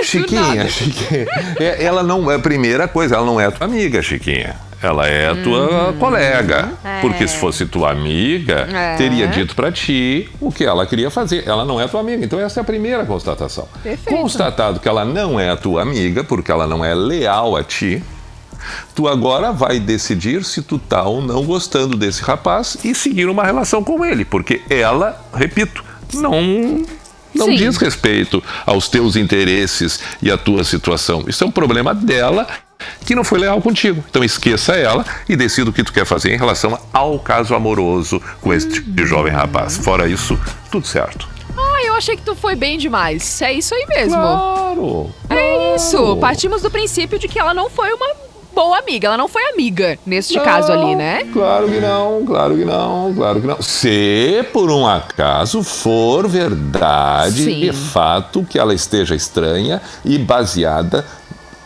Chiquinha, 0.04 0.64
Do 0.64 0.70
Chiquinha, 0.70 1.26
É, 1.58 1.82
ela 1.82 2.02
não 2.02 2.30
é 2.30 2.34
a 2.34 2.38
primeira 2.38 2.86
coisa, 2.86 3.16
ela 3.16 3.24
não 3.24 3.40
é 3.40 3.50
tua 3.50 3.66
amiga, 3.66 4.02
Chiquinha. 4.02 4.54
Ela 4.80 5.08
é 5.08 5.34
tua 5.42 5.92
colega. 5.98 6.70
É. 6.84 7.00
Porque 7.00 7.26
se 7.26 7.36
fosse 7.36 7.66
tua 7.66 7.90
amiga, 7.90 8.68
É. 8.72 8.96
teria 8.96 9.26
dito 9.26 9.54
pra 9.56 9.72
ti 9.72 10.28
o 10.40 10.52
que 10.52 10.64
ela 10.64 10.86
queria 10.86 11.10
fazer. 11.10 11.42
Ela 11.46 11.64
não 11.64 11.80
é 11.80 11.88
tua 11.88 12.00
amiga. 12.00 12.24
Então, 12.24 12.38
essa 12.38 12.60
é 12.60 12.62
a 12.62 12.64
primeira 12.64 13.04
constatação. 13.04 13.68
Perfeito. 13.82 14.16
Constatado 14.16 14.78
que 14.78 14.88
ela 14.88 15.04
não 15.04 15.38
é 15.38 15.50
a 15.50 15.56
tua 15.56 15.82
amiga, 15.82 16.22
porque 16.22 16.50
ela 16.52 16.66
não 16.66 16.84
é 16.84 16.94
leal 16.94 17.56
a 17.56 17.64
ti, 17.64 18.02
tu 18.94 19.08
agora 19.08 19.52
vai 19.52 19.80
decidir 19.80 20.44
se 20.44 20.62
tu 20.62 20.78
tá 20.78 21.02
ou 21.02 21.20
não 21.20 21.44
gostando 21.44 21.96
desse 21.96 22.22
rapaz 22.22 22.76
e 22.84 22.94
seguir 22.94 23.28
uma 23.28 23.44
relação 23.44 23.82
com 23.82 24.04
ele, 24.04 24.24
porque 24.24 24.62
ela, 24.70 25.20
repito, 25.34 25.84
não 26.14 26.84
não 27.34 27.46
Sim. 27.46 27.56
diz 27.56 27.76
respeito 27.76 28.42
aos 28.66 28.88
teus 28.88 29.14
interesses 29.14 30.00
e 30.22 30.30
à 30.30 30.36
tua 30.38 30.64
situação. 30.64 31.24
Isso 31.28 31.44
é 31.44 31.46
um 31.46 31.50
problema 31.50 31.94
dela 31.94 32.46
que 33.04 33.14
não 33.14 33.24
foi 33.24 33.38
leal 33.38 33.60
contigo. 33.60 34.04
Então 34.08 34.22
esqueça 34.22 34.74
ela 34.74 35.04
e 35.28 35.36
decida 35.36 35.70
o 35.70 35.72
que 35.72 35.82
tu 35.82 35.92
quer 35.92 36.04
fazer 36.04 36.32
em 36.32 36.38
relação 36.38 36.78
ao 36.92 37.18
caso 37.18 37.54
amoroso 37.54 38.20
com 38.40 38.52
este 38.52 38.84
jovem 39.06 39.32
rapaz. 39.32 39.76
Fora 39.78 40.08
isso, 40.08 40.38
tudo 40.70 40.86
certo. 40.86 41.28
Ah, 41.56 41.82
eu 41.84 41.94
achei 41.94 42.16
que 42.16 42.22
tu 42.22 42.34
foi 42.36 42.54
bem 42.54 42.78
demais. 42.78 43.42
É 43.42 43.52
isso 43.52 43.74
aí 43.74 43.86
mesmo. 43.88 44.14
Claro. 44.14 45.10
É 45.30 45.74
isso. 45.74 46.16
Partimos 46.16 46.62
do 46.62 46.70
princípio 46.70 47.18
de 47.18 47.26
que 47.26 47.38
ela 47.38 47.52
não 47.52 47.68
foi 47.68 47.92
uma 47.92 48.28
boa 48.54 48.78
amiga. 48.78 49.06
Ela 49.08 49.16
não 49.16 49.28
foi 49.28 49.44
amiga 49.46 49.98
neste 50.04 50.38
caso 50.40 50.72
ali, 50.72 50.96
né? 50.96 51.24
Claro 51.32 51.68
que 51.68 51.80
não, 51.80 52.24
claro 52.24 52.56
que 52.56 52.64
não, 52.64 53.14
claro 53.14 53.40
que 53.40 53.46
não. 53.46 53.62
Se 53.62 54.44
por 54.52 54.70
um 54.70 54.86
acaso 54.86 55.62
for 55.62 56.28
verdade 56.28 57.44
Sim. 57.44 57.60
e 57.62 57.72
fato 57.72 58.44
que 58.48 58.58
ela 58.58 58.74
esteja 58.74 59.14
estranha 59.14 59.80
e 60.04 60.18
baseada 60.18 61.04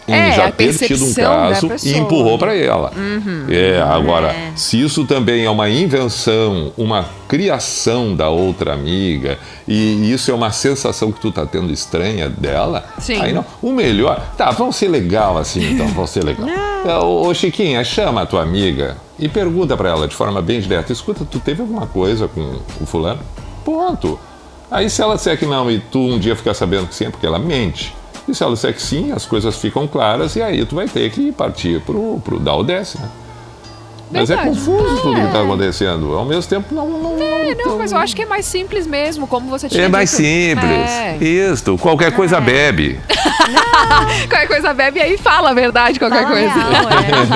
em 0.08 0.12
É, 0.14 0.32
já 0.32 0.46
a 0.46 0.52
ter 0.52 0.72
tido 0.74 1.04
um 1.04 1.14
caso 1.14 1.70
e 1.84 1.96
empurrou 1.96 2.38
para 2.38 2.54
ela. 2.56 2.92
Uhum. 2.96 3.46
É, 3.48 3.80
agora, 3.80 4.28
É. 4.28 4.52
se 4.56 4.80
isso 4.80 5.04
também 5.06 5.44
é 5.44 5.50
uma 5.50 5.68
invenção, 5.70 6.72
uma 6.76 7.06
criação 7.28 8.14
da 8.14 8.28
outra 8.28 8.72
amiga, 8.74 9.38
e 9.66 10.12
isso 10.12 10.30
é 10.30 10.34
uma 10.34 10.50
sensação 10.50 11.10
que 11.12 11.20
tu 11.20 11.30
tá 11.30 11.46
tendo 11.46 11.72
estranha 11.72 12.28
dela, 12.28 12.84
Sim. 12.98 13.20
aí 13.20 13.32
não. 13.32 13.44
O 13.62 13.72
melhor. 13.72 14.20
Tá, 14.36 14.50
vamos 14.50 14.76
ser 14.76 14.88
legal 14.88 15.38
assim, 15.38 15.72
então, 15.72 15.86
vamos 15.88 16.10
ser 16.10 16.24
legal. 16.24 16.48
É, 16.48 16.96
Ô, 16.98 17.28
ô, 17.28 17.34
Chiquinha, 17.34 17.82
chama 17.84 18.22
a 18.22 18.26
tua 18.26 18.42
amiga 18.42 18.96
e 19.18 19.28
pergunta 19.28 19.76
pra 19.76 19.88
ela 19.90 20.08
de 20.08 20.14
forma 20.16 20.42
bem 20.42 20.60
direta: 20.60 20.92
escuta, 20.92 21.24
tu 21.24 21.38
teve 21.38 21.60
alguma 21.62 21.86
coisa 21.86 22.26
com 22.28 22.58
o 22.80 22.84
fulano? 22.86 23.20
Ponto. 23.64 24.18
Aí 24.70 24.90
se 24.90 25.00
ela 25.02 25.14
disser 25.14 25.38
que 25.38 25.46
não 25.46 25.70
e 25.70 25.78
tu 25.78 26.00
um 26.00 26.18
dia 26.18 26.34
ficar 26.34 26.54
sabendo 26.54 26.86
que 26.88 26.94
sim, 26.94 27.04
é 27.06 27.10
porque 27.10 27.26
ela 27.26 27.38
mente. 27.38 27.94
E 28.28 28.34
se 28.34 28.42
ela 28.42 28.52
disser 28.54 28.72
que 28.74 28.82
sim, 28.82 29.12
as 29.12 29.26
coisas 29.26 29.56
ficam 29.56 29.86
claras 29.86 30.36
e 30.36 30.42
aí 30.42 30.64
tu 30.64 30.76
vai 30.76 30.86
ter 30.86 31.10
que 31.10 31.32
partir 31.32 31.80
pro, 31.82 32.20
pro 32.24 32.38
dar 32.38 32.54
o 32.54 32.62
desce, 32.62 32.98
né? 32.98 33.08
Mas 34.12 34.30
é 34.30 34.36
confuso 34.36 35.00
tudo 35.00 35.14
que 35.14 35.32
tá 35.32 35.40
acontendo. 35.40 36.12
Ao 36.14 36.24
mesmo 36.26 36.42
tempo, 36.42 36.74
não. 36.74 36.86
não, 36.86 37.22
É, 37.22 37.54
não, 37.54 37.78
mas 37.78 37.92
eu 37.92 37.98
acho 37.98 38.14
que 38.14 38.22
é 38.22 38.26
mais 38.26 38.44
simples 38.44 38.86
mesmo, 38.86 39.26
como 39.26 39.48
você 39.48 39.68
tinha 39.70 39.84
é 39.84 39.88
mais 39.88 40.10
dito. 40.10 40.20
simples. 40.22 40.90
É. 40.90 41.16
Isso. 41.18 41.78
Qualquer 41.78 42.12
coisa 42.12 42.38
bebe. 42.38 43.00
Qualquer 44.28 44.46
coisa 44.46 44.74
bebe 44.74 45.00
aí 45.00 45.16
fala 45.16 45.50
a 45.50 45.54
verdade, 45.54 45.98
qualquer 45.98 46.24
Fala 46.24 46.34
coisa. 46.34 46.52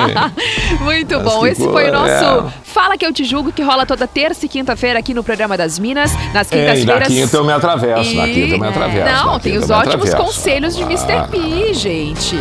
real, 0.07 0.31
Muito 0.81 1.15
Mas 1.15 1.23
bom. 1.23 1.47
Esse 1.47 1.63
foi 1.63 1.89
o 1.89 1.93
nosso 1.93 2.47
é. 2.47 2.66
Fala 2.73 2.97
que 2.97 3.05
eu 3.05 3.13
te 3.13 3.23
julgo, 3.23 3.49
que 3.51 3.61
rola 3.63 3.85
toda 3.85 4.05
terça 4.05 4.45
e 4.45 4.49
quinta-feira 4.49 4.99
aqui 4.99 5.13
no 5.13 5.23
programa 5.23 5.55
das 5.57 5.79
Minas. 5.79 6.11
Nas 6.33 6.51
É, 6.51 6.57
e 6.57 6.65
na 6.65 6.73
quintas-feiras. 6.75 7.07
quinta 7.07 7.37
eu 7.37 7.43
me 7.45 7.53
atravesso. 7.53 8.13
Na 8.15 8.25
quinta 8.27 8.55
eu 8.55 8.59
me 8.59 8.67
atravesso. 8.67 9.25
Não, 9.25 9.39
tem 9.39 9.57
os 9.57 9.69
ótimos 9.69 10.13
conselhos 10.13 10.75
de 10.75 10.83
Mr. 10.83 11.13
Ah. 11.13 11.27
P, 11.27 11.73
gente. 11.73 12.35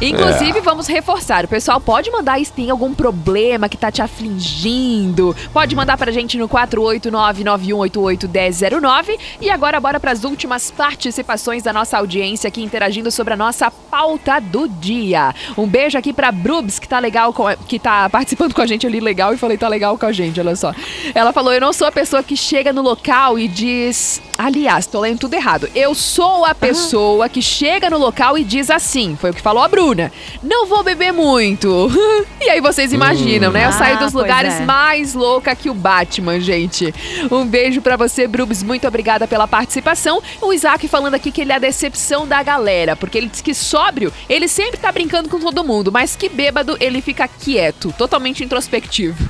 Inclusive, 0.00 0.58
É. 0.58 0.62
vamos 0.62 0.86
reforçar. 0.86 1.44
O 1.44 1.48
pessoal 1.48 1.78
pode 1.80 2.10
mandar 2.10 2.34
aí 2.34 2.44
se 2.46 2.52
tem 2.52 2.70
algum 2.70 2.94
problema 2.94 3.68
que 3.68 3.76
tá 3.76 3.90
te 3.92 4.00
afligindo. 4.00 5.36
Pode 5.52 5.76
mandar 5.76 5.98
pra 5.98 6.10
gente 6.10 6.38
no 6.38 6.48
489-9188-1009. 6.48 9.18
E 9.40 9.50
agora, 9.50 9.78
bora 9.80 10.00
pras 10.00 10.24
últimas 10.24 10.70
participações 10.70 11.62
da 11.62 11.72
nossa 11.74 11.98
audiência 11.98 12.48
aqui 12.48 12.62
interagindo 12.62 13.10
sobre 13.10 13.34
a 13.34 13.36
nossa 13.36 13.70
pauta 13.90 14.40
do 14.40 14.66
dia. 14.68 15.34
Um 15.56 15.66
beijo 15.66 15.98
aqui 15.98 16.12
pra 16.12 16.30
Brubs, 16.32 16.78
que 16.78 16.88
tá 16.88 16.98
legal, 16.98 17.32
com 17.32 17.44
que 17.66 17.78
tá 17.78 18.08
participando 18.08 18.54
com 18.54 18.62
a 18.62 18.66
gente 18.66 18.86
ali 18.86 19.00
legal. 19.00 19.34
E 19.34 19.36
falei, 19.36 19.57
tá 19.58 19.68
legal 19.68 19.98
com 19.98 20.06
a 20.06 20.12
gente, 20.12 20.40
olha 20.40 20.56
só. 20.56 20.74
Ela 21.14 21.32
falou: 21.32 21.52
Eu 21.52 21.60
não 21.60 21.72
sou 21.72 21.86
a 21.86 21.92
pessoa 21.92 22.22
que 22.22 22.36
chega 22.36 22.72
no 22.72 22.82
local 22.82 23.38
e 23.38 23.48
diz. 23.48 24.20
Aliás, 24.36 24.86
tô 24.86 25.00
lendo 25.00 25.18
tudo 25.18 25.34
errado. 25.34 25.68
Eu 25.74 25.94
sou 25.94 26.44
a 26.44 26.54
pessoa 26.54 27.28
que 27.28 27.42
chega 27.42 27.90
no 27.90 27.98
local 27.98 28.38
e 28.38 28.44
diz 28.44 28.70
assim. 28.70 29.16
Foi 29.20 29.30
o 29.30 29.34
que 29.34 29.40
falou 29.42 29.62
a 29.62 29.68
Bruna. 29.68 30.12
Não 30.42 30.66
vou 30.66 30.82
beber 30.84 31.12
muito. 31.12 31.90
e 32.40 32.48
aí 32.48 32.60
vocês 32.60 32.92
imaginam, 32.92 33.50
né? 33.50 33.64
Eu 33.64 33.70
Ah, 33.70 33.72
saio 33.72 33.98
dos 33.98 34.12
lugares 34.12 34.54
é. 34.54 34.64
mais 34.64 35.12
louca 35.14 35.56
que 35.56 35.68
o 35.68 35.74
Batman, 35.74 36.38
gente. 36.40 36.94
Um 37.30 37.44
beijo 37.44 37.80
pra 37.82 37.96
você, 37.96 38.28
Brubs. 38.28 38.62
Muito 38.62 38.86
obrigada 38.86 39.26
pela 39.26 39.48
participação. 39.48 40.22
O 40.40 40.52
Isaac 40.52 40.86
falando 40.86 41.14
aqui 41.14 41.32
que 41.32 41.40
ele 41.40 41.50
é 41.52 41.56
a 41.56 41.58
decepção 41.58 42.26
da 42.26 42.42
galera, 42.42 42.94
porque 42.94 43.18
ele 43.18 43.26
diz 43.26 43.40
que 43.40 43.52
sóbrio, 43.54 44.12
ele 44.28 44.46
sempre 44.46 44.78
tá 44.78 44.92
brincando 44.92 45.28
com 45.28 45.40
todo 45.40 45.64
mundo, 45.64 45.90
mas 45.90 46.14
que 46.14 46.28
bêbado, 46.28 46.76
ele 46.80 47.00
fica 47.00 47.26
quieto, 47.26 47.92
totalmente 47.98 48.44
introspectivo. 48.44 49.28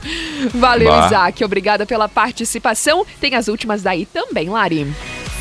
Valeu, 0.55 0.89
Bah. 0.89 1.07
Isaac. 1.07 1.45
Obrigada 1.45 1.87
pela 1.87 2.09
participação. 2.09 3.05
Tem 3.21 3.35
as 3.35 3.49
últimas 3.49 3.83
daí 3.83 4.07
também, 4.07 4.49
Lari. 4.49 4.87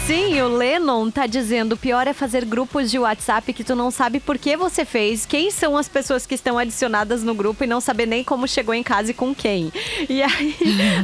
Sim, 0.08 0.42
o 0.42 0.48
Lennon 0.48 1.12
tá 1.12 1.28
dizendo: 1.28 1.74
o 1.74 1.78
pior 1.78 2.08
é 2.08 2.14
fazer 2.14 2.46
grupos 2.46 2.90
de 2.90 2.98
WhatsApp 2.98 3.52
que 3.52 3.62
tu 3.62 3.76
não 3.76 3.92
sabe 3.92 4.22
por 4.22 4.38
que 4.38 4.56
você 4.56 4.86
fez, 4.86 5.26
quem 5.26 5.52
são 5.52 5.76
as 5.76 5.90
pessoas 5.90 6.26
que 6.26 6.34
estão 6.34 6.58
adicionadas 6.58 7.24
no 7.24 7.36
grupo 7.36 7.66
e 7.66 7.68
não 7.68 7.82
saber 7.82 8.06
nem 8.06 8.24
como 8.24 8.48
chegou 8.48 8.74
em 8.74 8.82
casa 8.82 9.12
e 9.12 9.14
com 9.14 9.36
quem. 9.36 9.70
E 10.10 10.24
aí, 10.24 10.56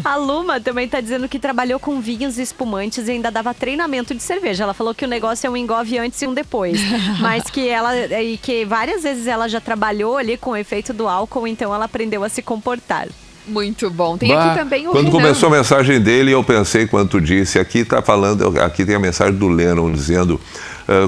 a 0.06 0.16
Luma 0.16 0.62
também 0.62 0.88
tá 0.88 1.02
dizendo 1.02 1.28
que 1.28 1.38
trabalhou 1.38 1.78
com 1.80 2.00
vinhos 2.00 2.38
e 2.38 2.42
espumantes 2.42 3.10
e 3.10 3.12
ainda 3.12 3.30
dava 3.30 3.54
treinamento 3.54 4.16
de 4.16 4.24
cerveja. 4.24 4.64
Ela 4.64 4.74
falou 4.74 4.96
que 4.96 5.04
o 5.04 5.08
negócio 5.08 5.46
é 5.46 5.50
um 5.50 5.58
engove 5.58 5.98
antes 5.98 6.22
e 6.22 6.28
um 6.28 6.34
depois. 6.34 6.80
mas 7.20 7.50
que 7.50 7.68
ela. 7.68 7.94
E 8.22 8.38
que 8.38 8.64
várias 8.64 9.04
vezes 9.04 9.28
ela 9.28 9.50
já 9.50 9.60
trabalhou 9.60 10.16
ali 10.16 10.38
com 10.38 10.52
o 10.52 10.56
efeito 10.56 10.94
do 10.94 11.10
álcool, 11.10 11.46
então 11.46 11.74
ela 11.74 11.86
aprendeu 11.86 12.24
a 12.24 12.30
se 12.30 12.42
comportar. 12.42 13.10
Muito 13.48 13.90
bom. 13.90 14.18
Tem 14.18 14.30
Bah, 14.30 14.52
aqui 14.52 14.60
também 14.60 14.88
o 14.88 14.92
Quando 14.92 15.08
Renan. 15.08 15.18
começou 15.18 15.48
a 15.48 15.52
mensagem 15.52 16.00
dele, 16.00 16.32
eu 16.32 16.44
pensei, 16.44 16.88
quando 16.88 17.20
disse, 17.20 17.60
aqui 17.60 17.84
tá 17.84 18.02
falando, 18.02 18.60
aqui 18.62 18.86
tem 18.86 18.96
a 18.96 19.00
mensagem 19.00 19.36
do 19.36 19.48
Lennon 19.48 19.92
dizendo: 19.92 20.40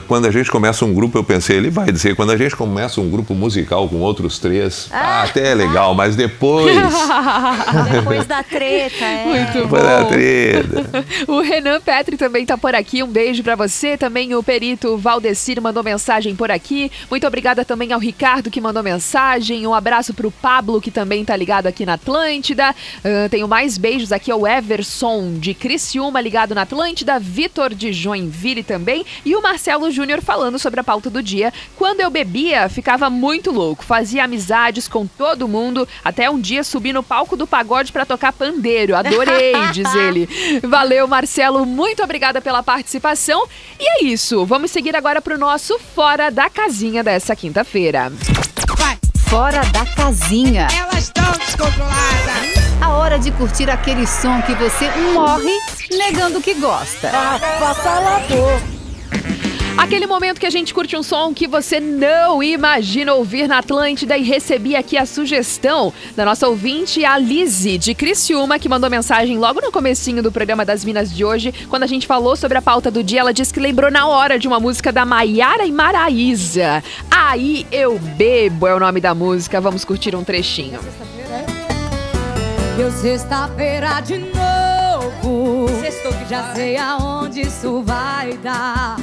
quando 0.08 0.26
a 0.26 0.32
gente 0.32 0.50
começa 0.50 0.86
um 0.86 0.94
grupo, 0.94 1.18
eu 1.18 1.24
pensei, 1.24 1.58
ele 1.58 1.70
vai 1.70 1.92
dizer, 1.92 2.16
quando 2.16 2.32
a 2.32 2.38
gente 2.38 2.56
começa 2.56 3.02
um 3.02 3.10
grupo 3.10 3.34
musical 3.34 3.88
com 3.90 3.98
outros 3.98 4.40
três, 4.40 4.90
ah, 4.92 5.24
até 5.24 5.52
é 5.52 5.56
legal, 5.56 5.94
mas 5.94 6.16
depois. 6.16 6.76
Depois 7.92 8.26
da 8.26 8.44
treta, 8.44 9.06
é. 9.06 9.26
Muito 9.26 9.54
Depois 9.54 9.84
da 9.84 10.06
treta. 10.06 11.06
O 11.28 11.42
Renan 11.42 11.80
Petri 11.82 12.18
também 12.18 12.46
tá 12.46 12.58
por 12.58 12.76
aqui. 12.76 13.04
Um 13.04 13.08
beijo 13.08 13.44
pra 13.44 13.56
você. 13.56 13.98
Também 13.98 14.34
o 14.36 14.44
perito 14.44 14.98
Valdecir 14.98 15.62
mandou 15.62 15.84
mensagem 15.84 16.36
por 16.36 16.52
aqui. 16.52 16.92
Muito 17.10 17.26
obrigada 17.26 17.64
também 17.66 17.92
ao 17.92 18.00
Ricardo 18.00 18.50
que 18.50 18.62
mandou 18.62 18.84
mensagem. 18.84 19.66
Um 19.66 19.74
abraço 19.74 20.14
pro 20.14 20.32
Pablo 20.32 20.82
que 20.82 20.92
também 20.92 21.24
tá 21.26 21.36
ligado 21.36 21.68
aqui 21.68 21.86
na 21.86 21.94
Atlântida. 21.94 22.76
Ah, 23.04 23.28
tenho 23.30 23.48
mais 23.48 23.78
beijos 23.78 24.12
aqui 24.12 24.32
ao 24.32 24.48
Everson 24.48 25.34
de 25.40 25.54
Criciúma 25.54 26.22
ligado 26.22 26.54
na 26.54 26.62
Atlântida, 26.62 27.20
Vitor 27.20 27.74
de 27.74 27.92
Joinville 27.92 28.64
também 28.64 29.06
e 29.24 29.36
o 29.36 29.42
Marcelo 29.42 29.64
Júnior 29.91 30.22
falando 30.22 30.59
sobre 30.59 30.80
a 30.80 30.84
pauta 30.84 31.09
do 31.09 31.22
dia. 31.22 31.53
Quando 31.76 32.01
eu 32.01 32.09
bebia, 32.09 32.70
ficava 32.70 33.09
muito 33.09 33.51
louco, 33.51 33.84
fazia 33.84 34.24
amizades 34.24 34.88
com 34.88 35.05
todo 35.05 35.47
mundo, 35.47 35.88
até 36.03 36.30
um 36.30 36.39
dia 36.39 36.63
subi 36.63 36.93
no 36.93 37.03
palco 37.03 37.36
do 37.36 37.47
pagode 37.47 37.91
pra 37.91 38.05
tocar 38.05 38.34
pandeiro. 38.34 38.95
Adorei, 38.95 39.53
diz 39.74 39.93
ele. 39.95 40.28
Valeu, 40.63 41.07
Marcelo, 41.07 41.66
muito 41.66 42.03
obrigada 42.03 42.41
pela 42.41 42.63
participação. 42.63 43.47
E 43.80 43.88
é 43.88 44.03
isso, 44.03 44.45
vamos 44.45 44.72
seguir 44.72 44.95
agora 44.95 45.22
pro 45.22 45.38
nosso 45.38 45.80
Fora 45.80 46.30
da 46.30 46.49
Casinha 46.49 47.03
dessa 47.03 47.36
quinta-feira. 47.36 48.11
Fora 49.28 49.66
da 49.66 49.86
casinha. 49.86 50.68
Elas 50.74 51.05
estão 51.05 51.32
descontroladas. 51.34 52.55
A 52.80 52.89
hora 52.89 53.18
de 53.18 53.32
curtir 53.32 53.70
aquele 53.70 54.05
som 54.05 54.41
que 54.43 54.53
você 54.53 54.89
morre 55.13 55.51
negando 55.91 56.41
que 56.41 56.53
gosta. 56.53 57.11
Aquele 59.78 60.08
momento 60.08 60.40
que 60.40 60.46
a 60.46 60.50
gente 60.50 60.74
curte 60.74 60.96
um 60.96 61.04
som 61.04 61.34
que 61.34 61.48
você 61.48 61.80
não 61.80 62.42
imagina 62.42 63.14
ouvir 63.14 63.48
na 63.48 63.60
Atlântida 63.60 64.18
e 64.18 64.24
recebi 64.24 64.76
aqui 64.76 64.98
a 64.98 65.06
sugestão 65.06 65.94
da 66.16 66.24
nossa 66.24 66.48
ouvinte, 66.48 67.04
a 67.04 67.18
Lizzie, 67.18 67.78
de 67.78 67.94
Criciúma, 67.94 68.58
que 68.58 68.70
mandou 68.70 68.90
mensagem 68.90 69.38
logo 69.38 69.60
no 69.62 69.72
comecinho 69.72 70.24
do 70.24 70.32
programa 70.32 70.64
das 70.64 70.86
Minas 70.86 71.14
de 71.14 71.26
hoje, 71.26 71.54
quando 71.70 71.84
a 71.84 71.88
gente 71.88 72.08
falou 72.08 72.36
sobre 72.36 72.58
a 72.58 72.62
pauta 72.62 72.90
do 72.90 73.04
dia, 73.04 73.20
ela 73.20 73.34
disse 73.34 73.54
que 73.54 73.60
lembrou 73.60 73.92
na 73.92 74.08
hora 74.08 74.40
de 74.40 74.48
uma 74.48 74.60
música 74.60 74.92
da 74.92 75.06
Maiara 75.06 75.66
e 75.66 75.72
Maraísa. 75.72 76.82
Aí 77.12 77.68
eu 77.72 78.00
bebo 78.00 78.66
é 78.68 78.74
o 78.74 78.80
nome 78.80 79.02
da 79.02 79.14
música, 79.14 79.60
vamos 79.60 79.84
curtir 79.84 80.16
um 80.16 80.24
trechinho. 80.24 80.80
Eu 82.80 82.92
sexta-feira 82.92 84.00
de 84.02 84.18
novo. 84.18 85.68
Sextou 85.82 86.14
que 86.14 86.30
já 86.30 86.54
sei 86.54 86.78
aonde 86.78 87.42
isso 87.42 87.84
vai 87.84 88.34
dar. 88.38 88.98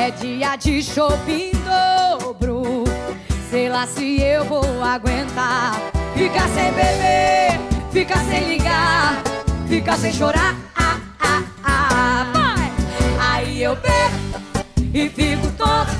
É 0.00 0.12
dia 0.12 0.54
de 0.54 0.80
shopping 0.80 1.50
dobro. 1.66 2.84
Sei 3.50 3.68
lá 3.68 3.84
se 3.84 4.22
eu 4.22 4.44
vou 4.44 4.62
aguentar. 4.80 5.74
Fica 6.14 6.46
sem 6.50 6.70
beber, 6.70 7.58
fica 7.90 8.16
sem 8.18 8.48
ligar, 8.48 9.20
fica 9.66 9.96
sem 9.96 10.12
chorar. 10.12 10.54
Ah, 10.76 11.00
ah, 11.18 11.42
ah. 11.64 12.26
Vai! 12.32 12.72
Aí 13.28 13.60
eu 13.60 13.74
bebo 13.74 14.54
e 14.94 15.08
fico 15.08 15.50
tonto. 15.58 15.90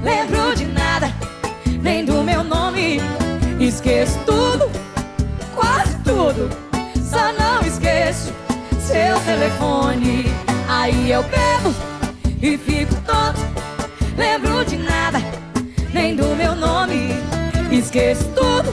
Lembro 0.00 0.54
de 0.54 0.66
nada, 0.66 1.12
nem 1.82 2.04
do 2.04 2.22
meu 2.22 2.44
nome. 2.44 3.00
Esqueço 3.58 4.16
tudo 4.24 4.70
quase 5.56 5.98
tudo. 6.04 6.48
Só 7.02 7.32
não 7.32 7.66
esqueço 7.66 8.32
seu 8.78 9.18
telefone. 9.24 10.24
Aí 10.68 11.10
eu 11.10 11.24
bebo 11.24 11.74
e 12.42 12.58
fico 12.58 12.94
tonto. 13.06 13.40
Lembro 14.16 14.64
de 14.64 14.76
nada, 14.76 15.18
nem 15.92 16.14
do 16.14 16.34
meu 16.36 16.54
nome. 16.54 17.10
Esqueço 17.70 18.24
tudo, 18.34 18.72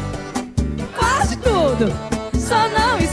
quase 0.97 1.36
tudo. 1.38 1.91
Só 2.39 2.68
não 2.70 2.97
esqueço 2.97 3.11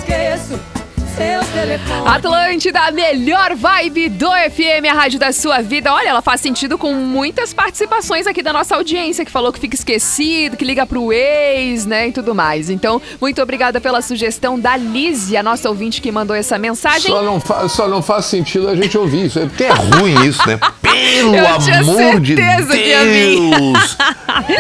seu 1.19 1.53
telefone. 1.53 2.09
Atlântida, 2.09 2.81
a 2.81 2.91
melhor 2.93 3.55
vibe 3.55 4.09
do 4.11 4.27
FM, 4.31 4.87
a 4.91 4.95
rádio 4.95 5.19
da 5.19 5.33
sua 5.33 5.61
vida. 5.61 5.93
Olha, 5.93 6.09
ela 6.11 6.23
faz 6.23 6.41
sentido 6.41 6.79
com 6.79 6.95
muitas 6.95 7.53
participações 7.53 8.27
aqui 8.27 8.43
da 8.43 8.53
nossa 8.53 8.77
audiência, 8.77 9.25
que 9.25 9.31
falou 9.31 9.53
que 9.53 9.59
fica 9.61 9.75
esquecido, 9.75 10.57
que 10.57 10.65
liga 10.65 10.87
pro 10.87 11.13
ex, 11.13 11.85
né, 11.87 12.09
e 12.09 12.13
tudo 12.13 12.35
mais. 12.35 12.71
Então, 12.71 13.01
muito 13.21 13.43
obrigada 13.43 13.81
pela 13.81 14.01
sugestão 14.01 14.59
da 14.59 14.77
Lizzie, 14.77 15.37
a 15.37 15.43
nossa 15.43 15.69
ouvinte 15.69 16.01
que 16.01 16.11
mandou 16.13 16.37
essa 16.37 16.59
mensagem. 16.59 17.11
Só 17.11 17.23
não, 17.23 17.41
fa- 17.41 17.69
só 17.69 17.89
não 17.89 18.01
faz 18.03 18.27
sentido 18.27 18.69
a 18.69 18.77
gente 18.77 18.97
ouvir 18.97 19.27
isso. 19.27 19.39
É 19.39 19.47
porque 19.47 19.65
é 19.65 19.73
ruim 19.73 20.15
isso, 20.27 20.47
né? 20.49 20.59
Pelo 20.81 21.35
Eu 21.37 21.59
tinha 21.59 21.79
amor 21.81 22.21
de 22.21 22.37
certeza 22.37 22.73
que 22.77 22.85
ia 22.87 23.05
vir. 23.05 23.51
Deus! 23.51 23.97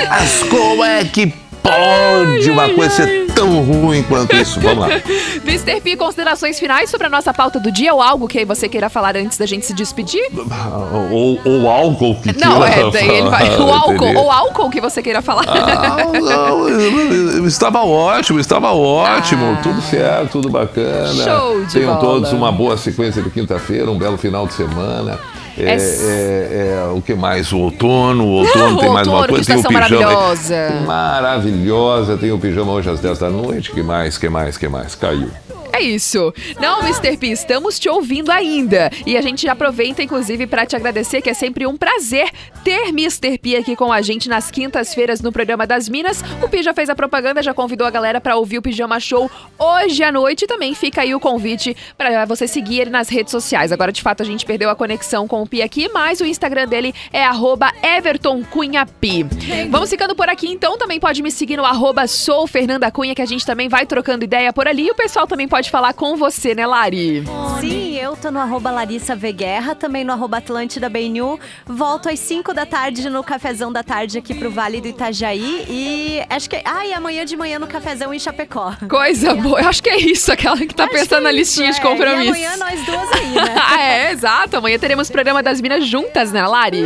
Mas 0.08 0.42
como 0.50 0.84
é 0.84 1.04
que 1.04 1.32
pode 1.70 2.50
uma 2.50 2.68
coisa 2.70 2.90
ser 2.90 3.26
tão 3.34 3.62
ruim 3.62 4.02
quanto 4.02 4.34
isso? 4.36 4.60
Vamos 4.60 4.78
lá. 4.78 4.88
Mr. 5.44 5.80
P, 5.80 5.96
considerações 5.96 6.58
finais 6.58 6.90
sobre 6.90 7.06
a 7.06 7.10
nossa 7.10 7.32
pauta 7.32 7.60
do 7.60 7.70
dia 7.70 7.94
ou 7.94 8.02
algo 8.02 8.26
que 8.26 8.44
você 8.44 8.68
queira 8.68 8.88
falar 8.88 9.16
antes 9.16 9.38
da 9.38 9.46
gente 9.46 9.66
se 9.66 9.72
despedir? 9.72 10.24
Ou, 11.10 11.40
ou 11.44 11.70
álcool 11.70 12.16
que 12.16 12.36
Não, 12.38 12.64
é, 12.64 12.90
daí 12.90 13.08
ele 13.08 13.30
vai. 13.30 13.56
O 13.58 13.70
álcool, 13.72 14.16
ou 14.16 14.30
álcool 14.30 14.70
que 14.70 14.80
você 14.80 15.02
queira 15.02 15.22
falar. 15.22 15.44
Ah, 15.48 15.96
não, 16.12 17.46
estava 17.46 17.84
ótimo, 17.84 18.38
estava 18.38 18.72
ótimo, 18.72 19.58
tudo 19.62 19.80
certo, 19.82 20.32
tudo 20.32 20.48
bacana. 20.48 21.24
Show 21.24 21.64
de 21.64 21.72
Tenham 21.72 21.94
bola. 21.94 22.00
todos 22.00 22.32
uma 22.32 22.52
boa 22.52 22.76
sequência 22.76 23.22
de 23.22 23.30
quinta-feira, 23.30 23.90
um 23.90 23.98
belo 23.98 24.16
final 24.18 24.46
de 24.46 24.54
semana. 24.54 25.18
É, 25.60 25.74
É- 25.74 26.78
é- 26.88 26.92
o 26.94 27.00
que 27.02 27.14
mais? 27.14 27.52
O 27.52 27.58
outono, 27.58 28.24
o 28.24 28.28
outono 28.28 28.76
Ah, 28.76 28.80
tem 28.80 28.88
o 28.88 28.92
mais 28.92 29.06
uma 29.06 29.16
outono, 29.16 29.34
coisa, 29.34 29.44
que 29.56 29.62
tem 29.62 29.64
o 29.64 29.68
pijama. 29.80 30.00
maravilhosa. 30.06 30.82
Maravilhosa, 30.86 32.16
tem 32.16 32.32
o 32.32 32.38
pijama 32.38 32.72
hoje 32.72 32.90
às 32.90 33.00
10 33.00 33.18
da 33.18 33.28
noite. 33.30 33.70
Que 33.72 33.82
mais? 33.82 34.16
Que 34.18 34.28
mais? 34.28 34.56
Que 34.56 34.68
mais? 34.68 34.94
Caiu. 34.94 35.30
É 35.78 35.82
isso. 35.82 36.34
Não, 36.60 36.80
Mr. 36.80 37.16
P, 37.16 37.28
estamos 37.28 37.78
te 37.78 37.88
ouvindo 37.88 38.32
ainda. 38.32 38.90
E 39.06 39.16
a 39.16 39.22
gente 39.22 39.48
aproveita, 39.48 40.02
inclusive, 40.02 40.44
para 40.44 40.66
te 40.66 40.74
agradecer, 40.74 41.22
que 41.22 41.30
é 41.30 41.34
sempre 41.34 41.68
um 41.68 41.76
prazer 41.76 42.28
ter 42.64 42.88
Mr. 42.88 43.38
P 43.38 43.56
aqui 43.56 43.76
com 43.76 43.92
a 43.92 44.02
gente 44.02 44.28
nas 44.28 44.50
quintas-feiras 44.50 45.20
no 45.20 45.30
programa 45.30 45.68
das 45.68 45.88
Minas. 45.88 46.20
O 46.42 46.48
Pi 46.48 46.64
já 46.64 46.74
fez 46.74 46.90
a 46.90 46.96
propaganda, 46.96 47.44
já 47.44 47.54
convidou 47.54 47.86
a 47.86 47.90
galera 47.90 48.20
para 48.20 48.34
ouvir 48.34 48.58
o 48.58 48.62
Pijama 48.62 48.98
Show 48.98 49.30
hoje 49.56 50.02
à 50.02 50.10
noite. 50.10 50.48
Também 50.48 50.74
fica 50.74 51.02
aí 51.02 51.14
o 51.14 51.20
convite 51.20 51.76
para 51.96 52.24
você 52.24 52.48
seguir 52.48 52.80
ele 52.80 52.90
nas 52.90 53.08
redes 53.08 53.30
sociais. 53.30 53.70
Agora, 53.70 53.92
de 53.92 54.02
fato, 54.02 54.20
a 54.20 54.26
gente 54.26 54.44
perdeu 54.44 54.70
a 54.70 54.74
conexão 54.74 55.28
com 55.28 55.42
o 55.42 55.46
Pi 55.46 55.62
aqui, 55.62 55.88
mas 55.94 56.20
o 56.20 56.26
Instagram 56.26 56.66
dele 56.66 56.92
é 57.12 57.22
arroba 57.22 57.72
Everton 57.84 58.42
Cunha 58.42 58.84
Pi. 58.84 59.24
Vamos 59.70 59.90
ficando 59.90 60.16
por 60.16 60.28
aqui, 60.28 60.48
então. 60.48 60.76
Também 60.76 60.98
pode 60.98 61.22
me 61.22 61.30
seguir 61.30 61.56
no 61.56 61.64
arroba 61.64 62.08
sou 62.08 62.48
Fernanda 62.48 62.90
Cunha, 62.90 63.14
que 63.14 63.22
a 63.22 63.26
gente 63.26 63.46
também 63.46 63.68
vai 63.68 63.86
trocando 63.86 64.24
ideia 64.24 64.52
por 64.52 64.66
ali. 64.66 64.88
E 64.88 64.90
o 64.90 64.94
pessoal 64.96 65.24
também 65.24 65.46
pode 65.46 65.67
falar 65.70 65.92
com 65.92 66.16
você, 66.16 66.54
né, 66.54 66.66
Lari? 66.66 67.24
Sim, 67.60 67.96
eu 67.96 68.16
tô 68.16 68.30
no 68.30 68.38
arroba 68.38 68.70
Larissa 68.70 69.14
V 69.14 69.32
Guerra, 69.32 69.74
também 69.74 70.04
no 70.04 70.12
arroba 70.12 70.38
Atlântida 70.38 70.88
BNU. 70.88 71.38
Volto 71.66 72.08
às 72.08 72.18
5 72.20 72.54
da 72.54 72.64
tarde 72.64 73.08
no 73.10 73.22
cafezão 73.22 73.72
da 73.72 73.82
tarde 73.82 74.18
aqui 74.18 74.34
pro 74.34 74.50
Vale 74.50 74.80
do 74.80 74.88
Itajaí. 74.88 75.66
E 75.68 76.22
acho 76.30 76.48
que. 76.48 76.60
Ah, 76.64 76.86
e 76.86 76.92
amanhã 76.92 77.24
de 77.24 77.36
manhã 77.36 77.58
no 77.58 77.66
cafezão 77.66 78.12
em 78.14 78.18
Chapecó. 78.18 78.74
Coisa 78.88 79.34
boa. 79.34 79.60
Eu 79.60 79.68
acho 79.68 79.82
que 79.82 79.90
é 79.90 79.96
isso, 79.98 80.32
aquela 80.32 80.56
que 80.56 80.74
tá 80.74 80.84
Acho 80.84 80.92
pensando 80.92 81.24
na 81.24 81.30
é 81.30 81.32
listinha 81.32 81.70
de 81.70 81.78
é. 81.78 81.82
compromisso. 81.82 82.36
E 82.36 82.46
amanhã 82.46 82.56
nós 82.56 82.86
duas 82.86 83.12
aí, 83.12 83.30
né? 83.34 83.56
ah, 83.60 83.82
é, 83.82 84.12
exato. 84.12 84.56
Amanhã 84.56 84.78
teremos 84.78 85.10
programa 85.10 85.42
das 85.42 85.60
Minas 85.60 85.86
juntas, 85.86 86.32
né, 86.32 86.46
Lari? 86.46 86.82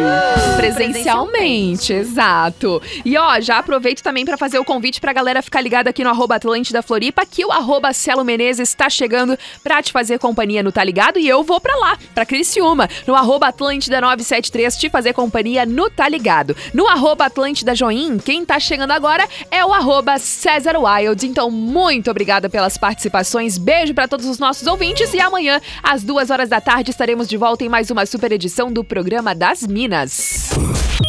Presencialmente, 0.57 1.93
exato. 1.93 2.83
E 3.05 3.17
ó, 3.17 3.41
já 3.41 3.59
aproveito 3.59 4.03
também 4.03 4.25
pra 4.25 4.37
fazer 4.37 4.59
o 4.59 4.65
convite 4.65 5.01
pra 5.01 5.13
galera 5.13 5.43
ficar 5.43 5.61
ligada 5.61 5.91
aqui 5.91 6.03
no 6.03 6.11
arroba 6.11 6.37
Atlântida 6.37 6.83
Floripa, 6.83 7.25
que 7.25 7.45
o 7.45 7.53
arroba 7.53 7.93
Celo 7.93 8.25
Menezes 8.25 8.72
está 8.73 8.91
chegando 8.91 9.39
pra 9.63 9.83
te 9.83 9.93
fazer 9.93 10.19
companhia 10.19 10.63
no 10.63 10.73
Tá 10.73 10.83
Ligado 10.83 11.19
e 11.19 11.29
eu 11.29 11.43
vou 11.43 11.61
pra 11.61 11.77
lá, 11.77 11.99
pra 12.15 12.27
Criciúma, 12.27 12.89
no 13.07 13.15
arroba 13.15 13.49
Atlântida 13.49 14.01
973, 14.01 14.77
te 14.77 14.91
fazer 14.91 15.13
companhia 15.13 15.65
no 15.65 15.89
Tá 15.91 16.09
Ligado. 16.09 16.57
No 16.73 16.89
arroba 16.89 17.27
Atlântida 17.27 17.75
Join, 17.75 18.19
quem 18.19 18.45
tá 18.45 18.59
chegando 18.59 18.93
agora 18.93 19.29
é 19.51 19.65
o 19.65 19.73
arroba 19.73 20.19
César 20.19 20.77
Wild. 20.77 21.27
Então, 21.27 21.51
muito 21.51 22.11
obrigada 22.11 22.49
pelas 22.49 22.77
participações. 22.77 23.59
Beijo 23.59 23.95
pra 23.95 24.09
todos 24.09 24.27
os 24.27 24.39
nossos 24.39 24.67
ouvintes 24.67 25.13
e 25.13 25.21
amanhã, 25.21 25.61
às 25.83 26.03
duas 26.03 26.31
horas 26.31 26.49
da 26.49 26.61
tarde, 26.61 26.91
estaremos 26.91 27.29
de 27.29 27.37
volta 27.37 27.65
em 27.65 27.69
mais 27.69 27.91
uma 27.91 28.07
super 28.07 28.33
edição 28.33 28.73
do 28.73 28.83
programa 28.83 29.35
das 29.35 29.67
Minas. 29.67 30.51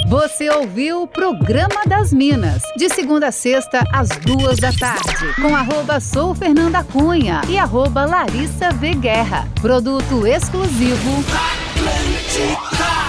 Você 0.07 0.49
ouviu 0.49 1.03
o 1.03 1.07
Programa 1.07 1.82
das 1.88 2.11
Minas, 2.11 2.61
de 2.76 2.89
segunda 2.89 3.28
a 3.28 3.32
sexta, 3.32 3.84
às 3.91 4.09
duas 4.09 4.57
da 4.57 4.72
tarde, 4.74 5.34
com 5.41 5.55
arroba 5.55 5.99
sou 5.99 6.36
Fernanda 6.36 6.84
Cunha 6.84 7.41
e 7.50 7.58
arroba 7.58 8.06
Larissa 8.06 8.72
V 8.72 8.96
Guerra. 8.96 9.48
Produto 9.62 10.26
exclusivo 10.26 11.24
Atlântica. 11.34 13.03